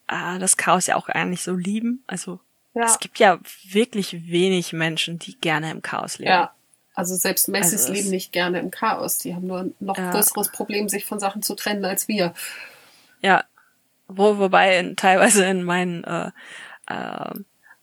[0.07, 2.03] äh, das Chaos ja auch eigentlich so lieben.
[2.07, 2.39] Also
[2.75, 2.83] ja.
[2.83, 3.39] es gibt ja
[3.69, 6.31] wirklich wenig Menschen, die gerne im Chaos leben.
[6.31, 6.53] Ja,
[6.93, 9.17] also selbst Messis also leben nicht gerne im Chaos.
[9.17, 10.11] Die haben nur ein noch ja.
[10.11, 12.33] größeres Problem, sich von Sachen zu trennen als wir.
[13.21, 13.45] Ja,
[14.07, 16.31] wo, wobei in, teilweise in meinen, äh,
[16.87, 17.33] äh,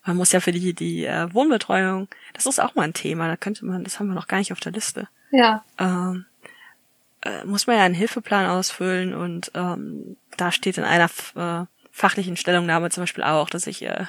[0.04, 3.36] man muss ja für die, die äh, Wohnbetreuung, das ist auch mal ein Thema, da
[3.36, 5.08] könnte man, das haben wir noch gar nicht auf der Liste.
[5.30, 5.64] Ja.
[5.78, 6.24] Ähm,
[7.22, 12.36] äh, muss man ja einen Hilfeplan ausfüllen und ähm, da steht in einer äh, fachlichen
[12.36, 14.06] Stellungnahme zum Beispiel auch, dass ich äh,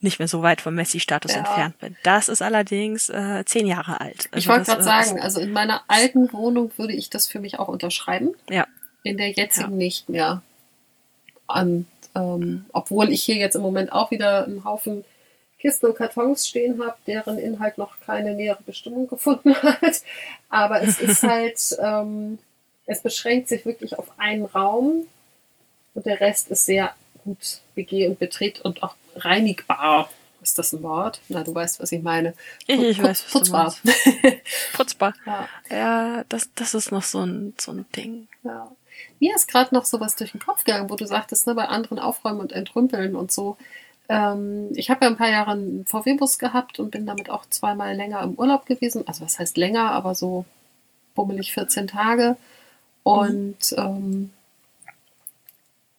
[0.00, 1.38] nicht mehr so weit vom Messi-Status ja.
[1.38, 1.96] entfernt bin.
[2.02, 4.28] Das ist allerdings äh, zehn Jahre alt.
[4.30, 7.58] Also ich wollte gerade sagen, also in meiner alten Wohnung würde ich das für mich
[7.58, 8.34] auch unterschreiben.
[8.48, 8.66] Ja.
[9.02, 9.76] In der jetzigen ja.
[9.76, 10.42] nicht mehr.
[11.46, 11.86] Und
[12.16, 15.04] ähm, obwohl ich hier jetzt im Moment auch wieder einen Haufen
[15.58, 20.02] Kisten und Kartons stehen habe, deren Inhalt noch keine nähere Bestimmung gefunden hat.
[20.48, 22.38] Aber es ist halt, ähm,
[22.86, 25.06] es beschränkt sich wirklich auf einen Raum
[25.94, 26.94] und der Rest ist sehr
[27.24, 30.10] gut begeh- und betritt und auch reinigbar.
[30.42, 31.20] Ist das ein Wort?
[31.28, 32.34] Na, du weißt, was ich meine.
[32.68, 33.74] Ich, ich weiß, was Putzbar.
[34.74, 35.14] Putzbar.
[35.24, 38.28] Ja, ja das, das ist noch so ein, so ein Ding.
[38.44, 38.70] Ja.
[39.20, 41.98] Mir ist gerade noch sowas durch den Kopf gegangen, wo du sagtest, ne, bei anderen
[41.98, 43.56] aufräumen und entrümpeln und so.
[44.08, 47.94] Ähm, ich habe ja ein paar Jahre einen VW-Bus gehabt und bin damit auch zweimal
[47.94, 49.04] länger im Urlaub gewesen.
[49.06, 50.44] Also was heißt länger, aber so
[51.14, 52.36] bummelig 14 Tage.
[53.02, 53.78] Und mhm.
[53.78, 54.30] ähm,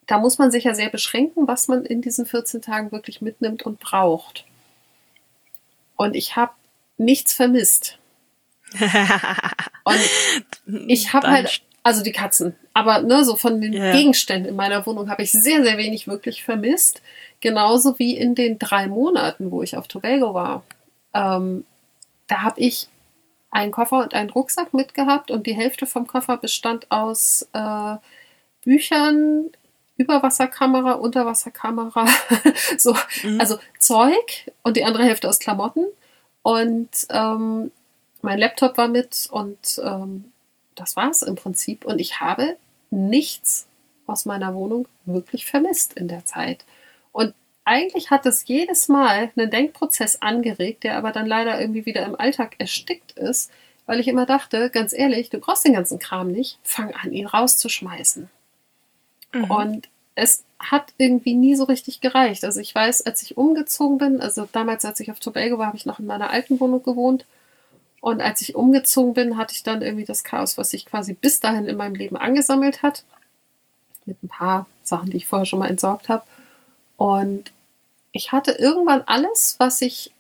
[0.08, 3.64] da muss man sich ja sehr beschränken, was man in diesen 14 Tagen wirklich mitnimmt
[3.64, 4.46] und braucht.
[5.98, 6.54] Und ich habe
[6.98, 7.98] nichts vermisst.
[9.84, 10.00] und
[10.88, 13.92] ich habe halt, also die Katzen, aber ne, so von den yeah.
[13.92, 17.02] Gegenständen in meiner Wohnung habe ich sehr, sehr wenig wirklich vermisst.
[17.40, 20.64] Genauso wie in den drei Monaten, wo ich auf Tobago war.
[21.12, 21.66] Ähm,
[22.28, 22.88] da habe ich
[23.50, 27.96] einen Koffer und einen Rucksack mitgehabt und die Hälfte vom Koffer bestand aus äh,
[28.64, 29.50] Büchern,
[29.98, 32.06] Überwasserkamera, Unterwasserkamera,
[32.78, 33.42] so, mhm.
[33.42, 35.88] also Zeug und die andere Hälfte aus Klamotten.
[36.44, 37.72] Und ähm,
[38.22, 40.26] mein Laptop war mit und ähm,
[40.76, 41.84] das war es im Prinzip.
[41.86, 42.56] Und ich habe
[42.90, 43.68] nichts
[44.06, 46.66] aus meiner Wohnung wirklich vermisst in der Zeit.
[47.12, 47.34] Und
[47.66, 52.20] eigentlich hat es jedes Mal einen Denkprozess angeregt, der aber dann leider irgendwie wieder im
[52.20, 53.52] Alltag erstickt ist,
[53.86, 57.26] weil ich immer dachte, ganz ehrlich, du brauchst den ganzen Kram nicht, fang an, ihn
[57.26, 58.30] rauszuschmeißen.
[59.34, 59.52] Mhm.
[59.52, 62.44] Und es hat irgendwie nie so richtig gereicht.
[62.44, 65.78] Also ich weiß, als ich umgezogen bin, also damals, als ich auf Tobago war, habe
[65.78, 67.26] ich noch in meiner alten Wohnung gewohnt.
[68.02, 71.40] Und als ich umgezogen bin, hatte ich dann irgendwie das Chaos, was sich quasi bis
[71.40, 73.04] dahin in meinem Leben angesammelt hat.
[74.06, 76.24] Mit ein paar Sachen, die ich vorher schon mal entsorgt habe.
[76.96, 77.52] Und
[78.12, 80.12] ich hatte irgendwann alles, was ich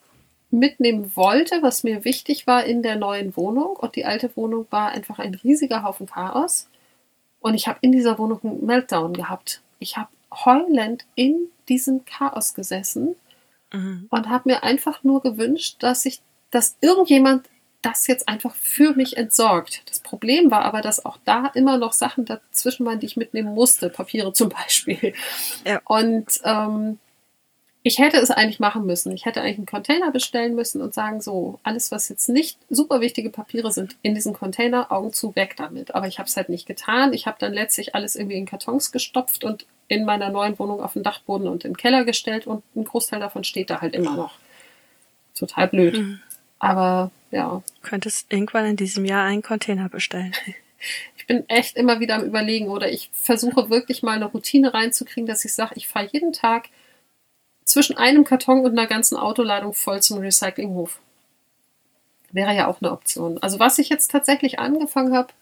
[0.50, 3.76] mitnehmen wollte, was mir wichtig war in der neuen Wohnung.
[3.76, 6.68] Und die alte Wohnung war einfach ein riesiger Haufen Chaos.
[7.40, 9.62] Und ich habe in dieser Wohnung einen Meltdown gehabt.
[9.80, 13.16] Ich habe heulend in diesem Chaos gesessen
[13.72, 14.08] mhm.
[14.10, 16.22] und habe mir einfach nur gewünscht, dass ich,
[16.52, 17.48] dass irgendjemand
[17.88, 19.84] das jetzt einfach für mich entsorgt.
[19.90, 23.54] Das Problem war aber, dass auch da immer noch Sachen dazwischen waren, die ich mitnehmen
[23.54, 25.14] musste, Papiere zum Beispiel.
[25.66, 25.82] Ja.
[25.86, 27.00] Und ähm,
[27.84, 29.14] ich hätte es eigentlich machen müssen.
[29.14, 33.00] Ich hätte eigentlich einen Container bestellen müssen und sagen, so, alles, was jetzt nicht super
[33.00, 35.96] wichtige Papiere sind, in diesen Container, Augen zu, weg damit.
[35.96, 37.14] Aber ich habe es halt nicht getan.
[37.14, 40.94] Ich habe dann letztlich alles irgendwie in Kartons gestopft und in meiner neuen Wohnung auf
[40.94, 44.34] den Dachboden und im Keller gestellt und ein Großteil davon steht da halt immer noch.
[45.34, 45.98] Total blöd.
[45.98, 46.20] Mhm.
[46.60, 47.62] Aber ja.
[47.82, 50.34] Du könntest irgendwann in diesem Jahr einen Container bestellen.
[51.18, 55.28] Ich bin echt immer wieder am Überlegen oder ich versuche wirklich mal eine Routine reinzukriegen,
[55.28, 56.70] dass ich sage, ich fahre jeden Tag
[57.66, 61.00] zwischen einem Karton und einer ganzen Autoladung voll zum Recyclinghof.
[62.32, 63.40] Wäre ja auch eine Option.
[63.40, 65.34] Also was ich jetzt tatsächlich angefangen habe,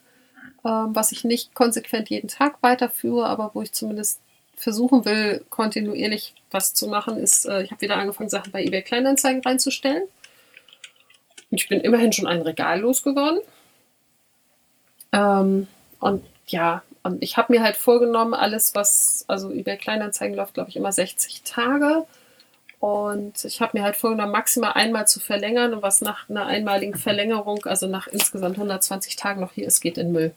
[0.65, 4.21] ähm, was ich nicht konsequent jeden Tag weiterführe, aber wo ich zumindest
[4.55, 8.81] versuchen will, kontinuierlich was zu machen, ist, äh, ich habe wieder angefangen, Sachen bei eBay
[8.81, 10.03] Kleinanzeigen reinzustellen.
[11.55, 13.39] Ich bin immerhin schon ein Regal losgeworden.
[15.11, 15.67] Ähm,
[15.99, 20.69] und ja, und ich habe mir halt vorgenommen, alles, was, also eBay Kleinanzeigen läuft, glaube
[20.69, 22.05] ich, immer 60 Tage.
[22.79, 26.95] Und ich habe mir halt vorgenommen, maximal einmal zu verlängern und was nach einer einmaligen
[26.95, 30.33] Verlängerung, also nach insgesamt 120 Tagen noch hier ist, geht in Müll.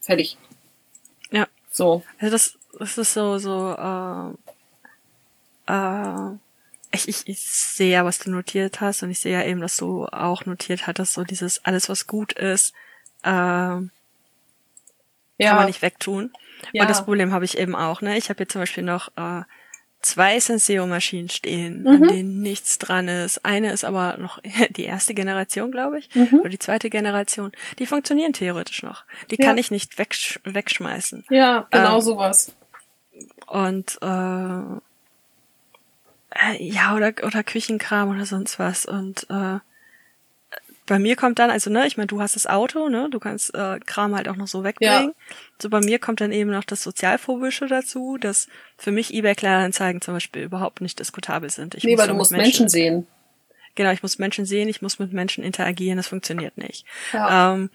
[0.00, 0.36] Fertig.
[1.30, 1.46] Ja.
[1.70, 2.02] So.
[2.18, 4.30] Also das, das ist so, so, äh,
[5.72, 6.36] äh,
[6.92, 9.76] ich, ich, ich sehe ja, was du notiert hast und ich sehe ja eben, dass
[9.76, 12.72] du auch notiert hattest, so dieses alles, was gut ist,
[13.24, 13.90] ähm,
[15.38, 15.50] ja.
[15.50, 16.32] kann man nicht wegtun.
[16.72, 16.82] Ja.
[16.82, 18.02] Und das Problem habe ich eben auch.
[18.02, 18.18] Ne?
[18.18, 19.42] Ich habe hier zum Beispiel noch äh,
[20.02, 21.88] zwei Senseo-Maschinen stehen, mhm.
[21.88, 23.44] an denen nichts dran ist.
[23.44, 24.40] Eine ist aber noch
[24.70, 26.40] die erste Generation, glaube ich, mhm.
[26.40, 27.52] oder die zweite Generation.
[27.78, 29.04] Die funktionieren theoretisch noch.
[29.30, 29.46] Die ja.
[29.46, 31.24] kann ich nicht wegsch wegschmeißen.
[31.30, 32.52] Ja, genau ähm, sowas.
[33.46, 34.80] Und äh,
[36.30, 38.86] äh, ja, oder, oder Küchenkram oder sonst was.
[38.86, 39.58] Und äh,
[40.86, 43.54] bei mir kommt dann, also ne, ich meine, du hast das Auto, ne, du kannst
[43.54, 45.08] äh, Kram halt auch noch so wegbringen.
[45.08, 45.36] Ja.
[45.60, 50.14] So bei mir kommt dann eben noch das Sozialphobische dazu, dass für mich eBay-Kleinanzeigen zum
[50.14, 51.74] Beispiel überhaupt nicht diskutabel sind.
[51.74, 53.06] Ich nee, weil du musst Menschen, Menschen, sehen.
[53.76, 56.84] Genau, ich muss Menschen sehen, ich muss mit Menschen interagieren, das funktioniert nicht.
[57.12, 57.54] Ja.
[57.54, 57.70] Ähm,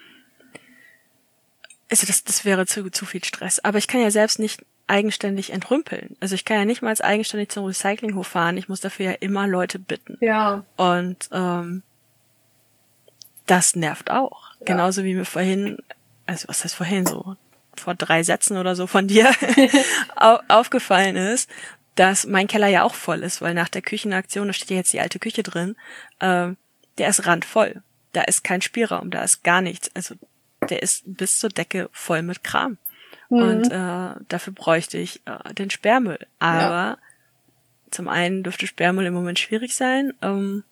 [1.90, 3.60] also das, das wäre zu, zu viel Stress.
[3.60, 6.16] Aber ich kann ja selbst nicht eigenständig entrümpeln.
[6.20, 8.58] Also ich kann ja nicht mal als eigenständig zum Recyclinghof fahren.
[8.58, 10.18] Ich muss dafür ja immer Leute bitten.
[10.22, 10.64] Ja.
[10.76, 11.82] Und ähm,
[13.46, 14.52] das nervt auch.
[14.60, 14.66] Ja.
[14.66, 15.78] Genauso wie mir vorhin,
[16.26, 17.36] also was heißt vorhin so,
[17.76, 19.32] vor drei Sätzen oder so von dir
[20.48, 21.50] aufgefallen ist,
[21.96, 24.94] dass mein Keller ja auch voll ist, weil nach der Küchenaktion, da steht ja jetzt
[24.94, 25.76] die alte Küche drin,
[26.20, 26.50] äh,
[26.98, 27.82] der ist randvoll.
[28.14, 29.90] Da ist kein Spielraum, da ist gar nichts.
[29.94, 30.16] Also
[30.70, 32.78] der ist bis zur Decke voll mit Kram.
[33.36, 33.42] Mhm.
[33.42, 36.20] Und äh, dafür bräuchte ich äh, den Sperrmüll.
[36.40, 36.98] Aber ja.
[37.92, 40.14] zum einen dürfte Sperrmüll im Moment schwierig sein.
[40.22, 40.64] Ähm,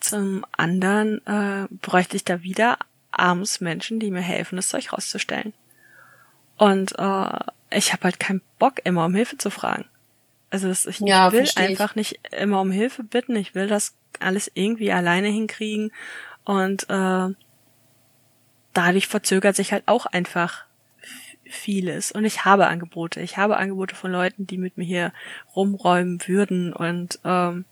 [0.00, 2.78] zum anderen äh, bräuchte ich da wieder
[3.10, 5.52] abends Menschen, die mir helfen, das Zeug rauszustellen.
[6.56, 7.38] Und äh,
[7.70, 9.84] ich habe halt keinen Bock, immer um Hilfe zu fragen.
[10.50, 13.36] Also das, ich, ja, will einfach nicht immer um Hilfe bitten.
[13.36, 15.92] Ich will das alles irgendwie alleine hinkriegen.
[16.44, 17.34] Und äh,
[18.72, 20.64] dadurch verzögert sich halt auch einfach
[21.48, 22.12] vieles.
[22.12, 23.20] Und ich habe Angebote.
[23.20, 25.12] Ich habe Angebote von Leuten, die mit mir hier
[25.54, 26.72] rumräumen würden.
[26.72, 27.64] Und ähm,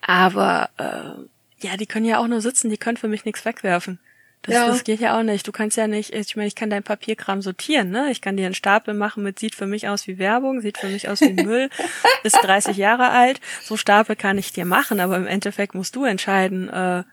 [0.00, 3.98] aber äh, ja, die können ja auch nur sitzen, die können für mich nichts wegwerfen.
[4.42, 4.66] Das, ja.
[4.66, 5.46] das geht ja auch nicht.
[5.46, 8.10] Du kannst ja nicht, ich meine, ich kann dein Papierkram sortieren, ne?
[8.10, 10.88] Ich kann dir einen Stapel machen mit sieht für mich aus wie Werbung, sieht für
[10.88, 11.68] mich aus wie Müll,
[12.24, 13.40] ist 30 Jahre alt.
[13.62, 17.04] So Stapel kann ich dir machen, aber im Endeffekt musst du entscheiden, äh,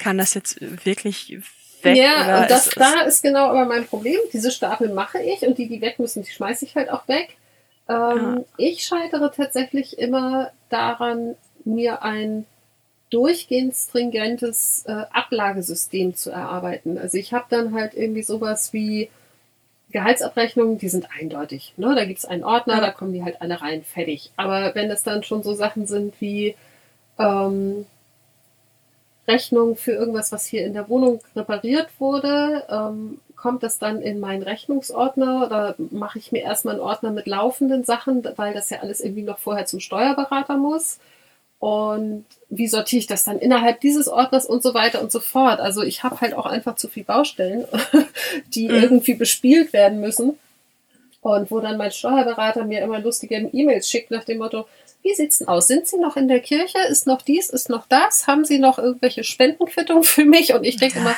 [0.00, 1.38] kann das jetzt wirklich
[1.84, 1.96] weg?
[1.96, 4.18] Ja, und das da ist genau aber mein Problem.
[4.32, 7.36] Diese Stapel mache ich und die, die weg müssen, die schmeiße ich halt auch weg.
[7.88, 8.44] Ähm, ja.
[8.56, 12.46] Ich scheitere tatsächlich immer daran, mir ein
[13.10, 16.98] durchgehend stringentes äh, Ablagesystem zu erarbeiten.
[16.98, 19.10] Also ich habe dann halt irgendwie sowas wie
[19.90, 21.72] Gehaltsabrechnungen, die sind eindeutig.
[21.78, 21.94] Ne?
[21.94, 22.80] Da gibt es einen Ordner, ja.
[22.80, 24.30] da kommen die halt alle rein, fertig.
[24.36, 26.54] Aber wenn es dann schon so Sachen sind wie
[27.18, 27.86] ähm,
[29.28, 34.18] Rechnung für irgendwas, was hier in der Wohnung repariert wurde, ähm, kommt das dann in
[34.18, 38.80] meinen Rechnungsordner oder mache ich mir erstmal einen Ordner mit laufenden Sachen, weil das ja
[38.80, 40.98] alles irgendwie noch vorher zum Steuerberater muss.
[41.60, 45.60] Und wie sortiere ich das dann innerhalb dieses Ordners und so weiter und so fort.
[45.60, 47.64] Also ich habe halt auch einfach zu viel Baustellen,
[48.54, 48.74] die mhm.
[48.74, 50.38] irgendwie bespielt werden müssen.
[51.20, 54.66] Und wo dann mein Steuerberater mir immer lustige E-Mails schickt nach dem Motto,
[55.02, 55.68] wie sieht's denn aus?
[55.68, 56.78] Sind Sie noch in der Kirche?
[56.88, 57.50] Ist noch dies?
[57.50, 58.26] Ist noch das?
[58.26, 60.52] Haben Sie noch irgendwelche Spendenquittungen für mich?
[60.54, 61.14] Und ich denke immer,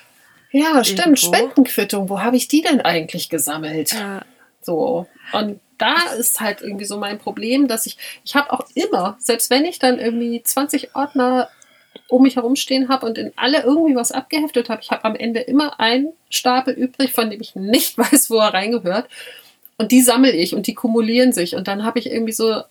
[0.50, 2.08] ja, stimmt, Spendenquittung.
[2.08, 3.92] Wo habe ich die denn eigentlich gesammelt?
[3.92, 4.22] Ja.
[4.60, 5.06] So.
[5.32, 9.48] Und da ist halt irgendwie so mein Problem, dass ich, ich habe auch immer, selbst
[9.50, 11.48] wenn ich dann irgendwie 20 Ordner
[12.08, 15.40] um mich herumstehen habe und in alle irgendwie was abgeheftet habe, ich habe am Ende
[15.40, 19.08] immer einen Stapel übrig, von dem ich nicht weiß, wo er reingehört.
[19.78, 21.56] Und die sammle ich und die kumulieren sich.
[21.56, 22.62] Und dann habe ich irgendwie so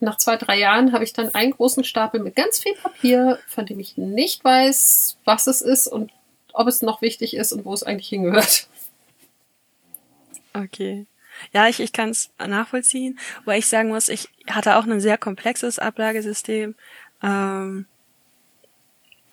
[0.00, 3.66] nach zwei, drei Jahren habe ich dann einen großen Stapel mit ganz viel Papier, von
[3.66, 6.12] dem ich nicht weiß, was es ist und
[6.52, 8.68] ob es noch wichtig ist und wo es eigentlich hingehört.
[10.54, 11.06] Okay.
[11.52, 15.18] Ja, ich, ich kann es nachvollziehen, wo ich sagen muss, ich hatte auch ein sehr
[15.18, 16.74] komplexes Ablagesystem.
[17.22, 17.86] Ähm,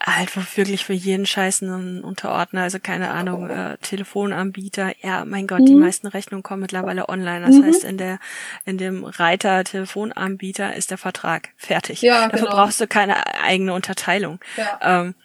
[0.06, 4.94] halt wirklich für jeden Scheiß einen Unterordner, also keine Ahnung, äh, Telefonanbieter.
[5.02, 5.66] Ja, mein Gott, mhm.
[5.66, 7.46] die meisten Rechnungen kommen mittlerweile online.
[7.46, 7.64] Das mhm.
[7.66, 8.20] heißt, in der
[8.66, 12.02] in dem Reiter Telefonanbieter ist der Vertrag fertig.
[12.02, 12.56] Ja, Dafür genau.
[12.56, 14.40] brauchst du keine eigene Unterteilung.
[14.58, 14.80] Ja.
[14.82, 15.16] Ähm,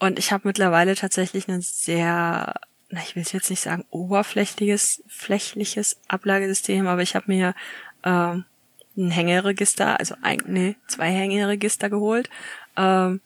[0.00, 2.54] und ich habe mittlerweile tatsächlich ein sehr,
[2.90, 7.54] na, ich will jetzt nicht sagen oberflächliches, flächliches Ablagesystem, aber ich habe mir
[8.04, 8.44] ähm,
[8.96, 12.28] ein Hängeregister, also ein, nee, zwei Hängeregister geholt.
[12.76, 13.20] Ähm,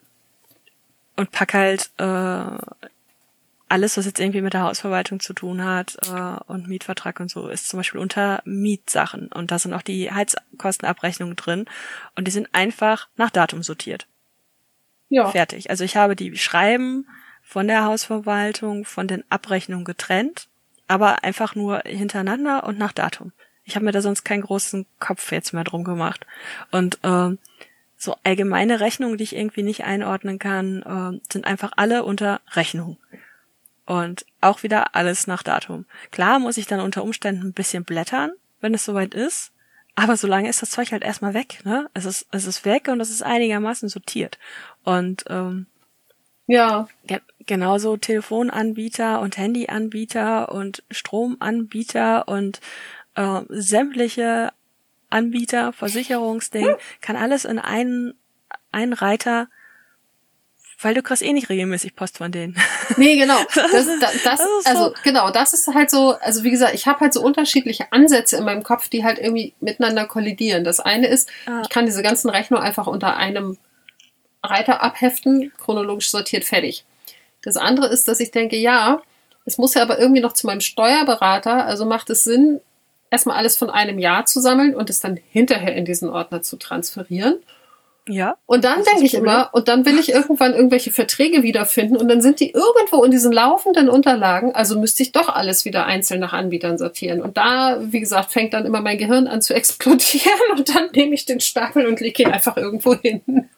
[1.17, 2.59] und pack halt äh,
[3.73, 7.49] alles, was jetzt irgendwie mit der Hausverwaltung zu tun hat äh, und Mietvertrag und so,
[7.49, 9.29] ist zum Beispiel unter Mietsachen.
[9.29, 11.65] Und da sind auch die Heizkostenabrechnungen drin
[12.15, 14.07] und die sind einfach nach Datum sortiert.
[15.09, 15.29] Ja.
[15.31, 15.71] Fertig.
[15.71, 17.07] Also ich habe die Schreiben
[17.43, 20.49] von der Hausverwaltung, von den Abrechnungen getrennt,
[20.87, 23.33] aber einfach nur hintereinander und nach Datum.
[23.65, 26.27] Ich habe mir da sonst keinen großen Kopf jetzt mehr drum gemacht.
[26.71, 27.39] Und ähm,
[28.03, 32.97] so allgemeine Rechnungen, die ich irgendwie nicht einordnen kann, äh, sind einfach alle unter Rechnung.
[33.87, 35.87] Und auch wieder alles nach Datum.
[36.11, 39.53] Klar muss ich dann unter Umständen ein bisschen blättern, wenn es soweit ist.
[39.95, 41.89] Aber solange ist das Zeug halt erstmal weg, ne?
[41.95, 44.39] Es ist, es ist weg und es ist einigermaßen sortiert.
[44.83, 45.67] Und ähm,
[46.49, 46.89] ja.
[47.07, 52.61] Ge genauso Telefonanbieter und Handyanbieter und Stromanbieter und
[53.15, 54.53] äh, sämtliche
[55.13, 56.77] Anbieter, Versicherungsding, hm.
[57.01, 58.15] kann alles in einen,
[58.71, 59.49] einen Reiter
[60.83, 62.57] weil du kriegst eh nicht regelmäßig Post von denen.
[62.97, 63.39] Nee, genau.
[63.55, 64.95] Das, das, das, also so.
[65.03, 68.45] genau, das ist halt so, also wie gesagt, ich habe halt so unterschiedliche Ansätze in
[68.45, 70.65] meinem Kopf, die halt irgendwie miteinander kollidieren.
[70.65, 71.61] Das eine ist, ah.
[71.63, 73.57] ich kann diese ganzen Rechnungen einfach unter einem
[74.43, 76.85] Reiter abheften, chronologisch sortiert, fertig.
[77.43, 79.01] Das andere ist, dass ich denke, ja,
[79.45, 82.61] es muss ja aber irgendwie noch zu meinem Steuerberater, also macht es Sinn,
[83.13, 86.57] erstmal alles von einem Jahr zu sammeln und es dann hinterher in diesen Ordner zu
[86.57, 87.37] transferieren.
[88.09, 88.37] Ja.
[88.47, 92.21] Und dann denke ich immer, und dann will ich irgendwann irgendwelche Verträge wiederfinden und dann
[92.21, 96.33] sind die irgendwo in diesen laufenden Unterlagen, also müsste ich doch alles wieder einzeln nach
[96.33, 97.23] Anbietern sortieren.
[97.23, 101.15] Und da, wie gesagt, fängt dann immer mein Gehirn an zu explodieren und dann nehme
[101.15, 103.49] ich den Stapel und lege ihn einfach irgendwo hin.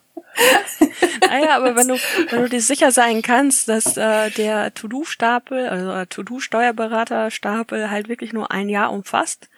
[1.29, 1.95] Naja, aber wenn du,
[2.31, 8.51] wenn du dir sicher sein kannst, dass äh, der To-Do-Stapel, also To-Do-Steuerberater-Stapel halt wirklich nur
[8.51, 9.49] ein Jahr umfasst.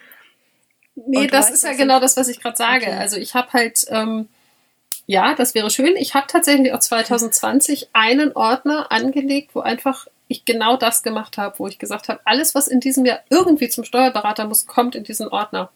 [0.94, 2.86] Nee, das ist ja genau das, was ich gerade sage.
[2.86, 2.96] Okay.
[2.96, 4.28] Also ich habe halt, ähm,
[5.06, 5.94] ja, das wäre schön.
[5.96, 11.58] Ich habe tatsächlich auch 2020 einen Ordner angelegt, wo einfach ich genau das gemacht habe,
[11.58, 15.04] wo ich gesagt habe, alles, was in diesem Jahr irgendwie zum Steuerberater muss, kommt in
[15.04, 15.70] diesen Ordner.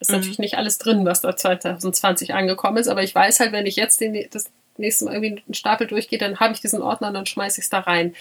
[0.00, 0.16] Ist mhm.
[0.16, 3.76] natürlich nicht alles drin, was da 2020 angekommen ist, aber ich weiß halt, wenn ich
[3.76, 7.14] jetzt den, das nächste Mal irgendwie einen Stapel durchgehe, dann habe ich diesen Ordner und
[7.14, 8.14] dann schmeiße ich es da rein.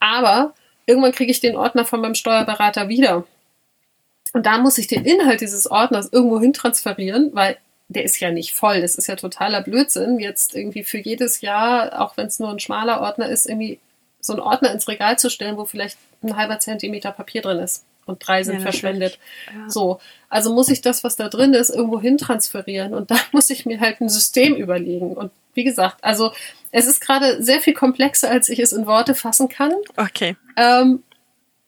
[0.00, 0.54] Aber
[0.86, 3.24] irgendwann kriege ich den Ordner von meinem Steuerberater wieder.
[4.32, 7.58] Und da muss ich den Inhalt dieses Ordners irgendwo hin transferieren, weil
[7.88, 8.80] der ist ja nicht voll.
[8.80, 12.58] Das ist ja totaler Blödsinn, jetzt irgendwie für jedes Jahr, auch wenn es nur ein
[12.58, 13.78] schmaler Ordner ist, irgendwie
[14.20, 17.84] so einen Ordner ins Regal zu stellen, wo vielleicht ein halber Zentimeter Papier drin ist
[18.06, 19.18] und drei sind ja, verschwendet.
[19.46, 19.70] Ja.
[19.70, 23.50] So, also muss ich das, was da drin ist, irgendwo hin transferieren und da muss
[23.50, 25.12] ich mir halt ein System überlegen.
[25.14, 26.32] Und wie gesagt, also
[26.70, 29.72] es ist gerade sehr viel komplexer, als ich es in Worte fassen kann.
[29.96, 30.36] Okay.
[30.56, 31.02] Ähm,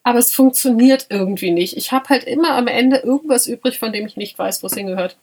[0.02, 1.76] aber es funktioniert irgendwie nicht.
[1.76, 4.74] Ich habe halt immer am Ende irgendwas übrig, von dem ich nicht weiß, wo es
[4.74, 5.16] hingehört.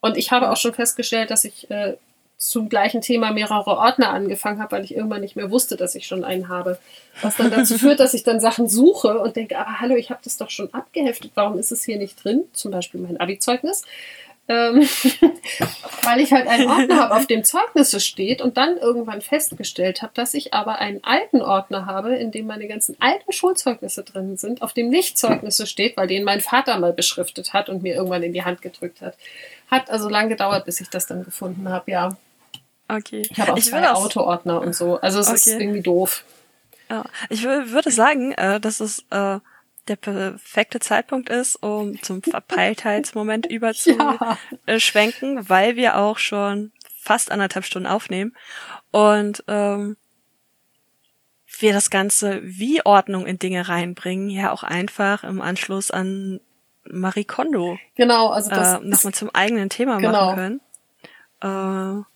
[0.00, 1.96] Und ich habe auch schon festgestellt, dass ich äh,
[2.42, 6.08] zum gleichen Thema mehrere Ordner angefangen habe, weil ich irgendwann nicht mehr wusste, dass ich
[6.08, 6.76] schon einen habe.
[7.20, 10.20] Was dann dazu führt, dass ich dann Sachen suche und denke, aber hallo, ich habe
[10.24, 12.42] das doch schon abgeheftet, warum ist es hier nicht drin?
[12.52, 13.82] Zum Beispiel mein Abi-Zeugnis.
[14.48, 14.80] Ähm,
[16.02, 20.10] weil ich halt einen Ordner habe, auf dem Zeugnisse steht und dann irgendwann festgestellt habe,
[20.16, 24.62] dass ich aber einen alten Ordner habe, in dem meine ganzen alten Schulzeugnisse drin sind,
[24.62, 28.24] auf dem nicht Zeugnisse steht, weil den mein Vater mal beschriftet hat und mir irgendwann
[28.24, 29.16] in die Hand gedrückt hat.
[29.70, 32.16] Hat also lang gedauert, bis ich das dann gefunden habe, ja.
[32.96, 33.26] Okay.
[33.30, 35.00] Ich habe auch ich zwei Autoordner und so.
[35.00, 35.36] Also es okay.
[35.36, 36.24] ist irgendwie doof.
[36.90, 37.04] Ja.
[37.30, 39.38] Ich würde sagen, äh, dass es äh,
[39.88, 45.48] der perfekte Zeitpunkt ist, um zum Verpeiltheitsmoment überzuschwenken, ja.
[45.48, 48.34] weil wir auch schon fast anderthalb Stunden aufnehmen
[48.92, 49.96] und ähm,
[51.58, 56.40] wir das Ganze wie Ordnung in Dinge reinbringen, ja auch einfach im Anschluss an
[56.84, 60.34] Marie Kondo genau, also das äh, nochmal zum eigenen Thema genau.
[60.34, 60.60] machen
[61.40, 62.00] können.
[62.00, 62.11] Äh,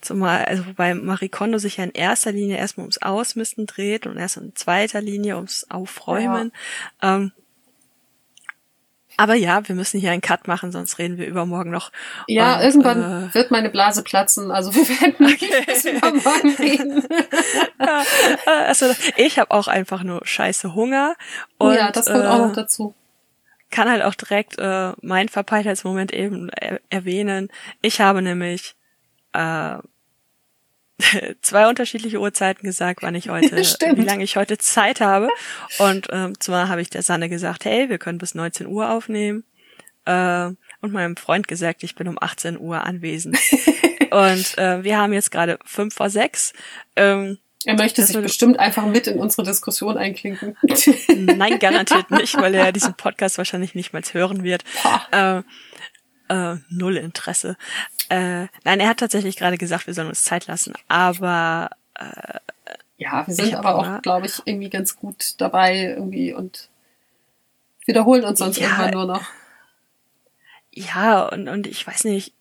[0.00, 4.16] Zumal, also wobei Marie Kondo sich ja in erster Linie erstmal ums Ausmisten dreht und
[4.16, 6.52] erst in zweiter Linie ums Aufräumen.
[7.02, 7.16] Ja.
[7.16, 7.32] Ähm,
[9.20, 11.92] aber ja, wir müssen hier einen Cut machen, sonst reden wir übermorgen noch.
[12.26, 14.50] Ja, und, irgendwann äh, wird meine Blase platzen.
[14.50, 17.06] Also wir werden nicht bis übermorgen reden.
[18.46, 18.86] also
[19.16, 21.16] ich habe auch einfach nur scheiße Hunger.
[21.58, 22.94] Und, oh ja, das kommt äh, auch noch dazu.
[23.70, 27.50] Kann halt auch direkt äh, mein Verpeiltheitsmoment eben er erwähnen.
[27.82, 28.74] Ich habe nämlich
[29.32, 29.78] äh,
[31.42, 33.56] zwei unterschiedliche Uhrzeiten gesagt, wann ich heute,
[33.96, 35.28] wie lange ich heute Zeit habe.
[35.78, 39.44] Und ähm, zwar habe ich der Sanne gesagt, hey, wir können bis 19 Uhr aufnehmen.
[40.04, 40.50] Äh,
[40.82, 43.38] und meinem Freund gesagt, ich bin um 18 Uhr anwesend.
[44.10, 46.52] und äh, wir haben jetzt gerade fünf vor sechs.
[46.96, 50.56] Ähm, er möchte sich bestimmt einfach mit in unsere Diskussion einklinken.
[51.14, 54.64] Nein, garantiert nicht, weil er diesen Podcast wahrscheinlich nicht mal hören wird.
[55.10, 55.42] Äh,
[56.30, 57.56] äh, null Interesse.
[58.08, 62.38] Äh, nein, er hat tatsächlich gerade gesagt, wir sollen uns Zeit lassen, aber äh,
[62.96, 66.68] ja, wir sind aber auch, glaube ich, irgendwie ganz gut dabei irgendwie und
[67.86, 69.24] wiederholen uns sonst ja, irgendwann nur noch.
[70.72, 72.32] Ja, und, und ich weiß nicht,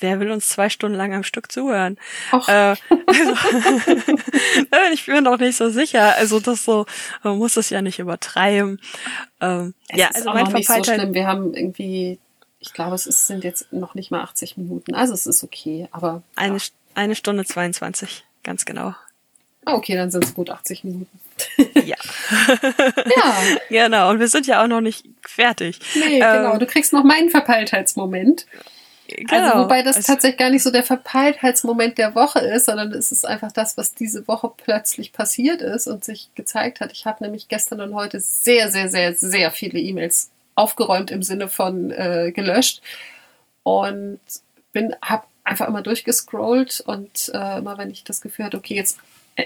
[0.00, 1.98] wer will uns zwei Stunden lang am Stück zuhören?
[2.32, 2.82] Äh, also,
[4.92, 6.16] ich bin mir noch nicht so sicher.
[6.16, 6.86] Also das so,
[7.22, 8.80] man muss es ja nicht übertreiben.
[9.40, 11.14] Ähm, es ja, also mein nicht so schlimm.
[11.14, 12.18] Wir haben irgendwie,
[12.68, 14.94] ich glaube, es ist, sind jetzt noch nicht mal 80 Minuten.
[14.94, 16.22] Also es ist okay, aber.
[16.36, 16.62] Eine, ja.
[16.94, 18.94] eine Stunde 22, ganz genau.
[19.64, 21.20] Ah, okay, dann sind es gut 80 Minuten.
[21.74, 21.96] ja.
[23.16, 23.36] ja.
[23.70, 25.80] Genau, und wir sind ja auch noch nicht fertig.
[25.94, 26.58] Nee, ähm, genau.
[26.58, 28.46] Du kriegst noch meinen Verpeiltheitsmoment.
[29.08, 29.32] Genau.
[29.32, 33.10] Also, wobei das also, tatsächlich gar nicht so der Verpeiltheitsmoment der Woche ist, sondern es
[33.10, 36.92] ist einfach das, was diese Woche plötzlich passiert ist und sich gezeigt hat.
[36.92, 41.48] Ich habe nämlich gestern und heute sehr, sehr, sehr, sehr viele E-Mails aufgeräumt im Sinne
[41.48, 42.82] von äh, gelöscht
[43.62, 44.20] und
[44.72, 48.98] bin, habe einfach immer durchgescrollt und äh, immer wenn ich das Gefühl hatte, okay, jetzt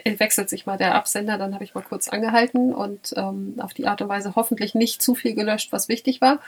[0.04, 3.86] wechselt sich mal der Absender, dann habe ich mal kurz angehalten und ähm, auf die
[3.86, 6.40] Art und Weise hoffentlich nicht zu viel gelöscht, was wichtig war.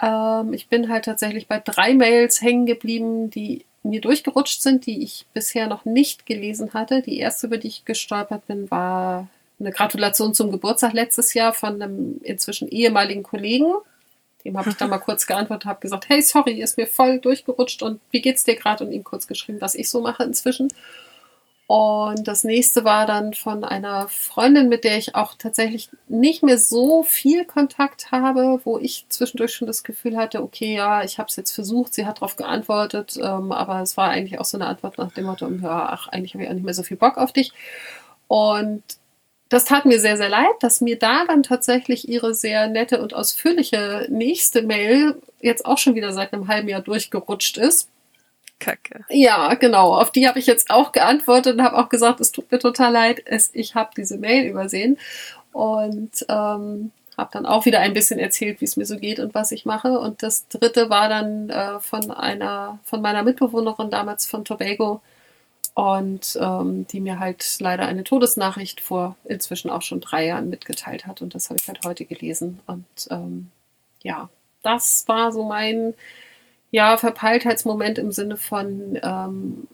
[0.00, 5.04] Ähm, ich bin halt tatsächlich bei drei Mails hängen geblieben, die mir durchgerutscht sind, die
[5.04, 7.00] ich bisher noch nicht gelesen hatte.
[7.00, 9.28] Die erste, über die ich gestolpert bin, war
[9.60, 13.72] eine Gratulation zum Geburtstag letztes Jahr von einem inzwischen ehemaligen Kollegen.
[14.44, 17.82] Dem habe ich dann mal kurz geantwortet, habe gesagt, hey, sorry, ist mir voll durchgerutscht
[17.82, 18.84] und wie geht's dir gerade?
[18.84, 20.68] Und ihm kurz geschrieben, was ich so mache inzwischen.
[21.68, 26.56] Und das nächste war dann von einer Freundin, mit der ich auch tatsächlich nicht mehr
[26.56, 31.28] so viel Kontakt habe, wo ich zwischendurch schon das Gefühl hatte, okay, ja, ich habe
[31.28, 34.64] es jetzt versucht, sie hat darauf geantwortet, ähm, aber es war eigentlich auch so eine
[34.64, 37.18] Antwort nach dem Motto, ja, ach, eigentlich habe ich auch nicht mehr so viel Bock
[37.18, 37.52] auf dich.
[38.28, 38.82] Und
[39.48, 43.14] das tat mir sehr, sehr leid, dass mir da dann tatsächlich ihre sehr nette und
[43.14, 47.88] ausführliche nächste Mail jetzt auch schon wieder seit einem halben Jahr durchgerutscht ist
[48.58, 49.04] Kacke.
[49.08, 49.94] Ja, genau.
[49.94, 52.92] Auf die habe ich jetzt auch geantwortet und habe auch gesagt, es tut mir total
[52.92, 54.98] leid, es, ich habe diese Mail übersehen
[55.52, 59.34] und ähm, habe dann auch wieder ein bisschen erzählt, wie es mir so geht und
[59.34, 59.98] was ich mache.
[59.98, 65.00] Und das dritte war dann äh, von einer, von meiner Mitbewohnerin damals von Tobago
[65.78, 71.06] und ähm, die mir halt leider eine Todesnachricht vor inzwischen auch schon drei Jahren mitgeteilt
[71.06, 71.22] hat.
[71.22, 72.58] Und das habe ich halt heute gelesen.
[72.66, 73.52] Und ähm,
[74.02, 74.28] ja,
[74.64, 75.94] das war so mein
[76.72, 79.68] ja, Verpeiltheitsmoment im Sinne von, ähm,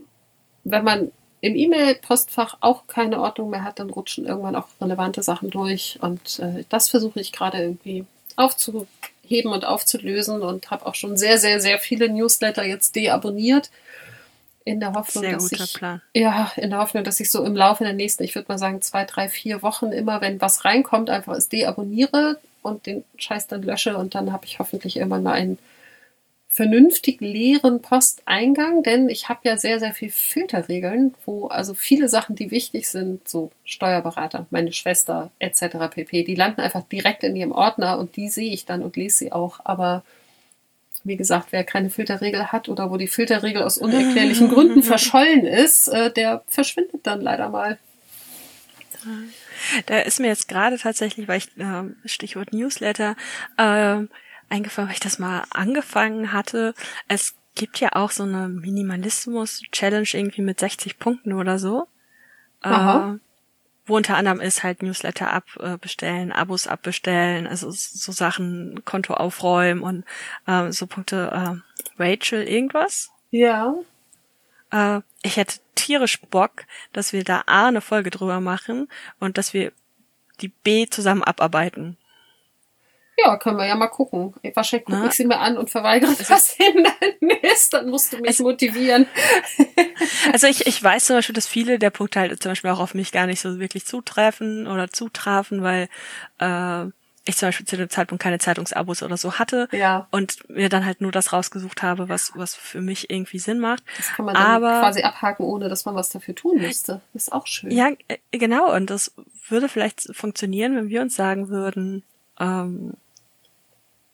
[0.65, 1.11] wenn man
[1.41, 6.01] im E-Mail-Postfach auch keine Ordnung mehr hat, dann rutschen irgendwann auch relevante Sachen durch.
[6.03, 8.05] Und äh, das versuche ich gerade irgendwie
[8.37, 13.71] aufzuheben und aufzulösen und habe auch schon sehr, sehr, sehr viele Newsletter jetzt deabonniert.
[14.67, 16.01] In der Hoffnung, dass ich, Plan.
[16.15, 18.81] ja, in der Hoffnung, dass ich so im Laufe der nächsten, ich würde mal sagen,
[18.81, 23.63] zwei, drei, vier Wochen immer, wenn was reinkommt, einfach es deabonniere und den Scheiß dann
[23.63, 25.59] lösche und dann habe ich hoffentlich irgendwann mal einen
[26.55, 32.37] vernünftig leeren Posteingang, denn ich habe ja sehr, sehr viel Filterregeln, wo also viele Sachen,
[32.37, 35.91] die wichtig sind, so Steuerberater, meine Schwester etc.
[35.91, 39.19] pp, die landen einfach direkt in ihrem Ordner und die sehe ich dann und lese
[39.19, 39.59] sie auch.
[39.65, 40.05] Aber
[41.05, 45.89] wie gesagt, wer keine Filterregel hat oder wo die Filterregel aus unerklärlichen Gründen verschollen ist,
[45.89, 47.79] äh, der verschwindet dann leider mal.
[49.87, 53.17] Da ist mir jetzt gerade tatsächlich, weil ich äh, Stichwort Newsletter,
[53.59, 54.01] äh,
[54.49, 56.75] eingefallen, weil ich das mal angefangen hatte.
[57.07, 61.87] Es gibt ja auch so eine Minimalismus-Challenge irgendwie mit 60 Punkten oder so.
[62.63, 63.19] Äh,
[63.87, 70.05] wo unter anderem ist halt Newsletter abbestellen, Abos abbestellen, also so Sachen, Konto aufräumen und
[70.47, 71.63] äh, so Punkte
[71.99, 73.11] äh, Rachel irgendwas.
[73.31, 73.75] Ja.
[74.71, 78.89] Äh, ich hätte tierisch Bock, dass wir da A eine Folge drüber machen
[79.21, 79.73] und dass wir
[80.41, 81.97] die B zusammen abarbeiten.
[83.17, 84.35] Ja, können wir ja mal gucken.
[84.55, 87.73] Wahrscheinlich gucke ich sie mir an und verweigere was hinderlich ist.
[87.73, 89.07] Dann musst du mich also, motivieren.
[90.33, 92.95] Also ich, ich weiß zum Beispiel, dass viele der Punkte halt zum Beispiel auch auf
[92.95, 95.89] mich gar nicht so wirklich zutreffen oder zutrafen, weil
[96.39, 96.87] äh,
[97.27, 100.07] ich zum Beispiel zu dem Zeitpunkt keine Zeitungsabos oder so hatte ja.
[100.11, 103.83] und mir dann halt nur das rausgesucht habe, was, was für mich irgendwie Sinn macht.
[103.97, 107.01] Das kann man dann Aber, quasi abhaken, ohne dass man was dafür tun müsste.
[107.13, 107.71] Das ist auch schön.
[107.71, 108.75] Ja, äh, genau.
[108.75, 109.13] Und das
[109.49, 112.03] würde vielleicht funktionieren, wenn wir uns sagen würden,
[112.39, 112.95] ähm,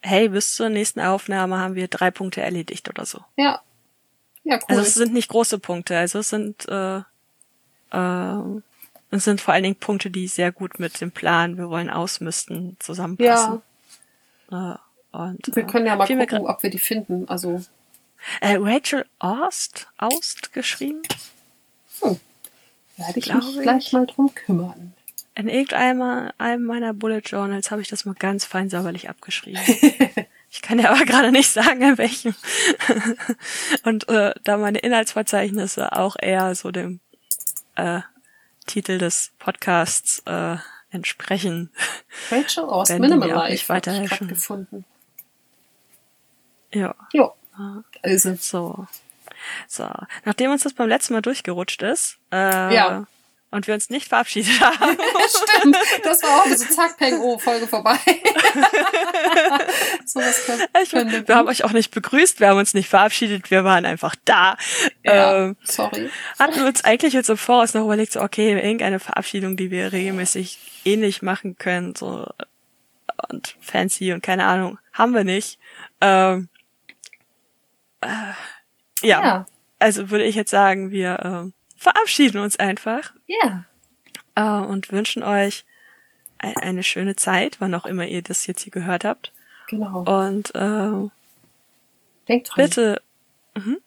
[0.03, 3.21] hey, bis zur nächsten Aufnahme haben wir drei Punkte erledigt oder so.
[3.37, 3.61] Ja.
[4.43, 4.65] Ja, cool.
[4.69, 7.03] Also es sind nicht große Punkte, also es sind äh,
[7.91, 8.61] äh,
[9.11, 12.77] es sind vor allen Dingen Punkte, die sehr gut mit dem Plan, wir wollen ausmisten,
[12.79, 13.61] zusammenpassen.
[14.51, 14.75] Ja.
[14.75, 17.29] Äh, und, wir können ja mal gucken, ob wir die finden.
[17.29, 17.61] Also
[18.41, 21.03] äh, Rachel Ost, Ost geschrieben.
[22.01, 22.21] Hm.
[22.97, 23.63] Werde ich mich ich.
[23.63, 24.95] gleich mal drum kümmern.
[25.35, 29.63] In irgendeinem einem meiner Bullet Journals habe ich das mal ganz fein sauberlich abgeschrieben.
[30.51, 32.35] ich kann ja aber gerade nicht sagen, in welchem.
[33.85, 37.01] Und äh, da meine Inhaltsverzeichnisse auch eher so dem
[37.77, 38.01] äh,
[38.67, 40.57] Titel des Podcasts äh,
[40.91, 41.71] entsprechen.
[42.31, 44.85] Rachel aus Minimalize habe ich gefunden.
[46.73, 46.95] Ja.
[47.13, 47.33] Ja.
[48.03, 48.35] Also.
[48.35, 48.87] So.
[49.69, 49.89] So,
[50.25, 53.07] nachdem uns das beim letzten Mal durchgerutscht ist, äh, Ja.
[53.51, 54.97] Und wir uns nicht verabschiedet haben,
[55.29, 57.97] Stimmt, das war auch so zack, peng, oh, Folge vorbei.
[60.05, 62.89] so was können, können wir wir haben euch auch nicht begrüßt, wir haben uns nicht
[62.89, 64.57] verabschiedet, wir waren einfach da.
[65.05, 66.11] Ja, Ähm, sorry.
[66.39, 69.93] hatten wir uns eigentlich jetzt im Voraus noch überlegt, so okay, irgendeine Verabschiedung, die wir
[69.93, 72.27] regelmäßig ähnlich machen können, so
[73.29, 75.59] und fancy und keine Ahnung, haben wir nicht.
[76.01, 76.49] Ähm,
[78.01, 78.07] äh,
[79.03, 79.47] ja, Ja,
[79.79, 83.65] also würde ich jetzt sagen, wir ähm, verabschieden uns einfach ja,
[84.35, 85.65] äh, und wünschen euch
[86.37, 89.33] ein, eine schöne Zeit, wann auch immer ihr das jetzt hier gehört habt.
[89.67, 90.03] genau.
[90.03, 91.09] Und äh,
[92.29, 93.03] Denkt dran, bitte,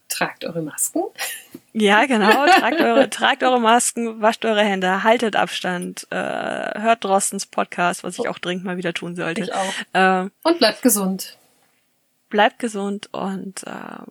[0.08, 1.04] tragt eure Masken.
[1.72, 7.46] ja genau, tragt eure, tragt eure Masken, wascht eure Hände, haltet Abstand, äh, hört Drostens
[7.46, 9.42] Podcast, was ich auch dringend mal wieder tun sollte.
[9.42, 9.74] Ich auch.
[9.92, 11.38] Äh, Und bleibt gesund.
[12.28, 14.02] bleibt gesund und äh,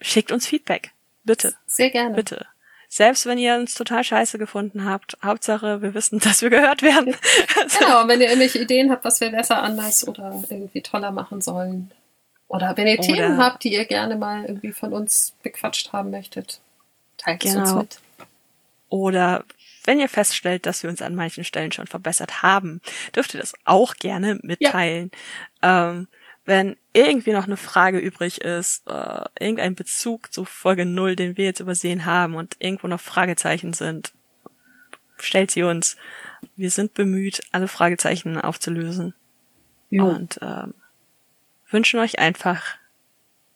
[0.00, 0.90] schickt uns Feedback.
[1.22, 2.16] Bitte, Sehr gerne.
[2.16, 2.46] bitte.
[2.92, 7.14] Selbst wenn ihr uns total scheiße gefunden habt, Hauptsache wir wissen, dass wir gehört werden.
[7.78, 11.92] Genau, wenn ihr irgendwelche Ideen habt, was wir besser anders oder irgendwie toller machen sollen.
[12.48, 16.10] Oder wenn ihr Oder- Themen habt, die ihr gerne mal irgendwie von uns bequatscht haben
[16.10, 16.60] möchtet,
[17.16, 17.80] teilt es uns Genau.
[17.82, 17.98] mit.
[18.88, 19.44] Oder
[19.84, 22.80] wenn ihr feststellt, dass wir uns an manchen Stellen schon verbessert haben,
[23.14, 25.12] dürft ihr das auch gerne mitteilen.
[25.62, 26.08] Ähm,
[26.44, 31.44] wenn irgendwie noch eine Frage übrig ist, äh, irgendein Bezug zu Folge 0, den wir
[31.44, 34.12] jetzt übersehen haben und irgendwo noch Fragezeichen sind,
[35.18, 35.96] stellt sie uns.
[36.56, 39.14] Wir sind bemüht, alle Fragezeichen aufzulösen
[39.90, 40.06] Jo.
[40.06, 40.74] und ähm,
[41.70, 42.62] wünschen euch einfach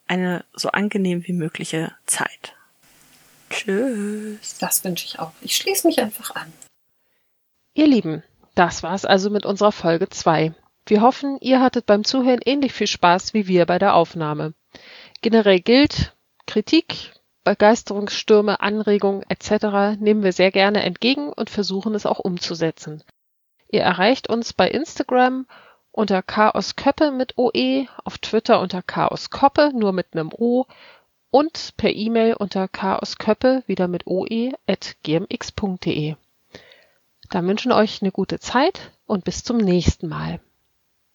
[0.07, 2.55] eine so angenehm wie mögliche Zeit.
[3.51, 4.59] Tschüss.
[4.59, 5.33] Das wünsche ich auch.
[5.41, 6.53] Ich schließe mich einfach an.
[7.75, 8.23] Ihr Lieben,
[8.55, 10.55] das war's also mit unserer Folge 2.
[10.87, 14.55] Wir hoffen, ihr hattet beim Zuhören ähnlich viel Spaß wie wir bei der Aufnahme.
[15.23, 16.15] Generell gilt,
[16.47, 17.13] Kritik,
[17.45, 19.99] Begeisterungsstürme, Anregungen etc.
[20.01, 23.03] nehmen wir sehr gerne entgegen und versuchen es auch umzusetzen.
[23.69, 25.47] Ihr erreicht uns bei Instagram
[25.91, 30.67] unter chaosköppe mit OE, auf Twitter unter chaoskoppe nur mit einem O
[31.31, 36.17] und per E-Mail unter chaosköppe wieder mit OE at gmx.de.
[37.31, 40.41] Dann wünschen euch eine gute Zeit und bis zum nächsten Mal.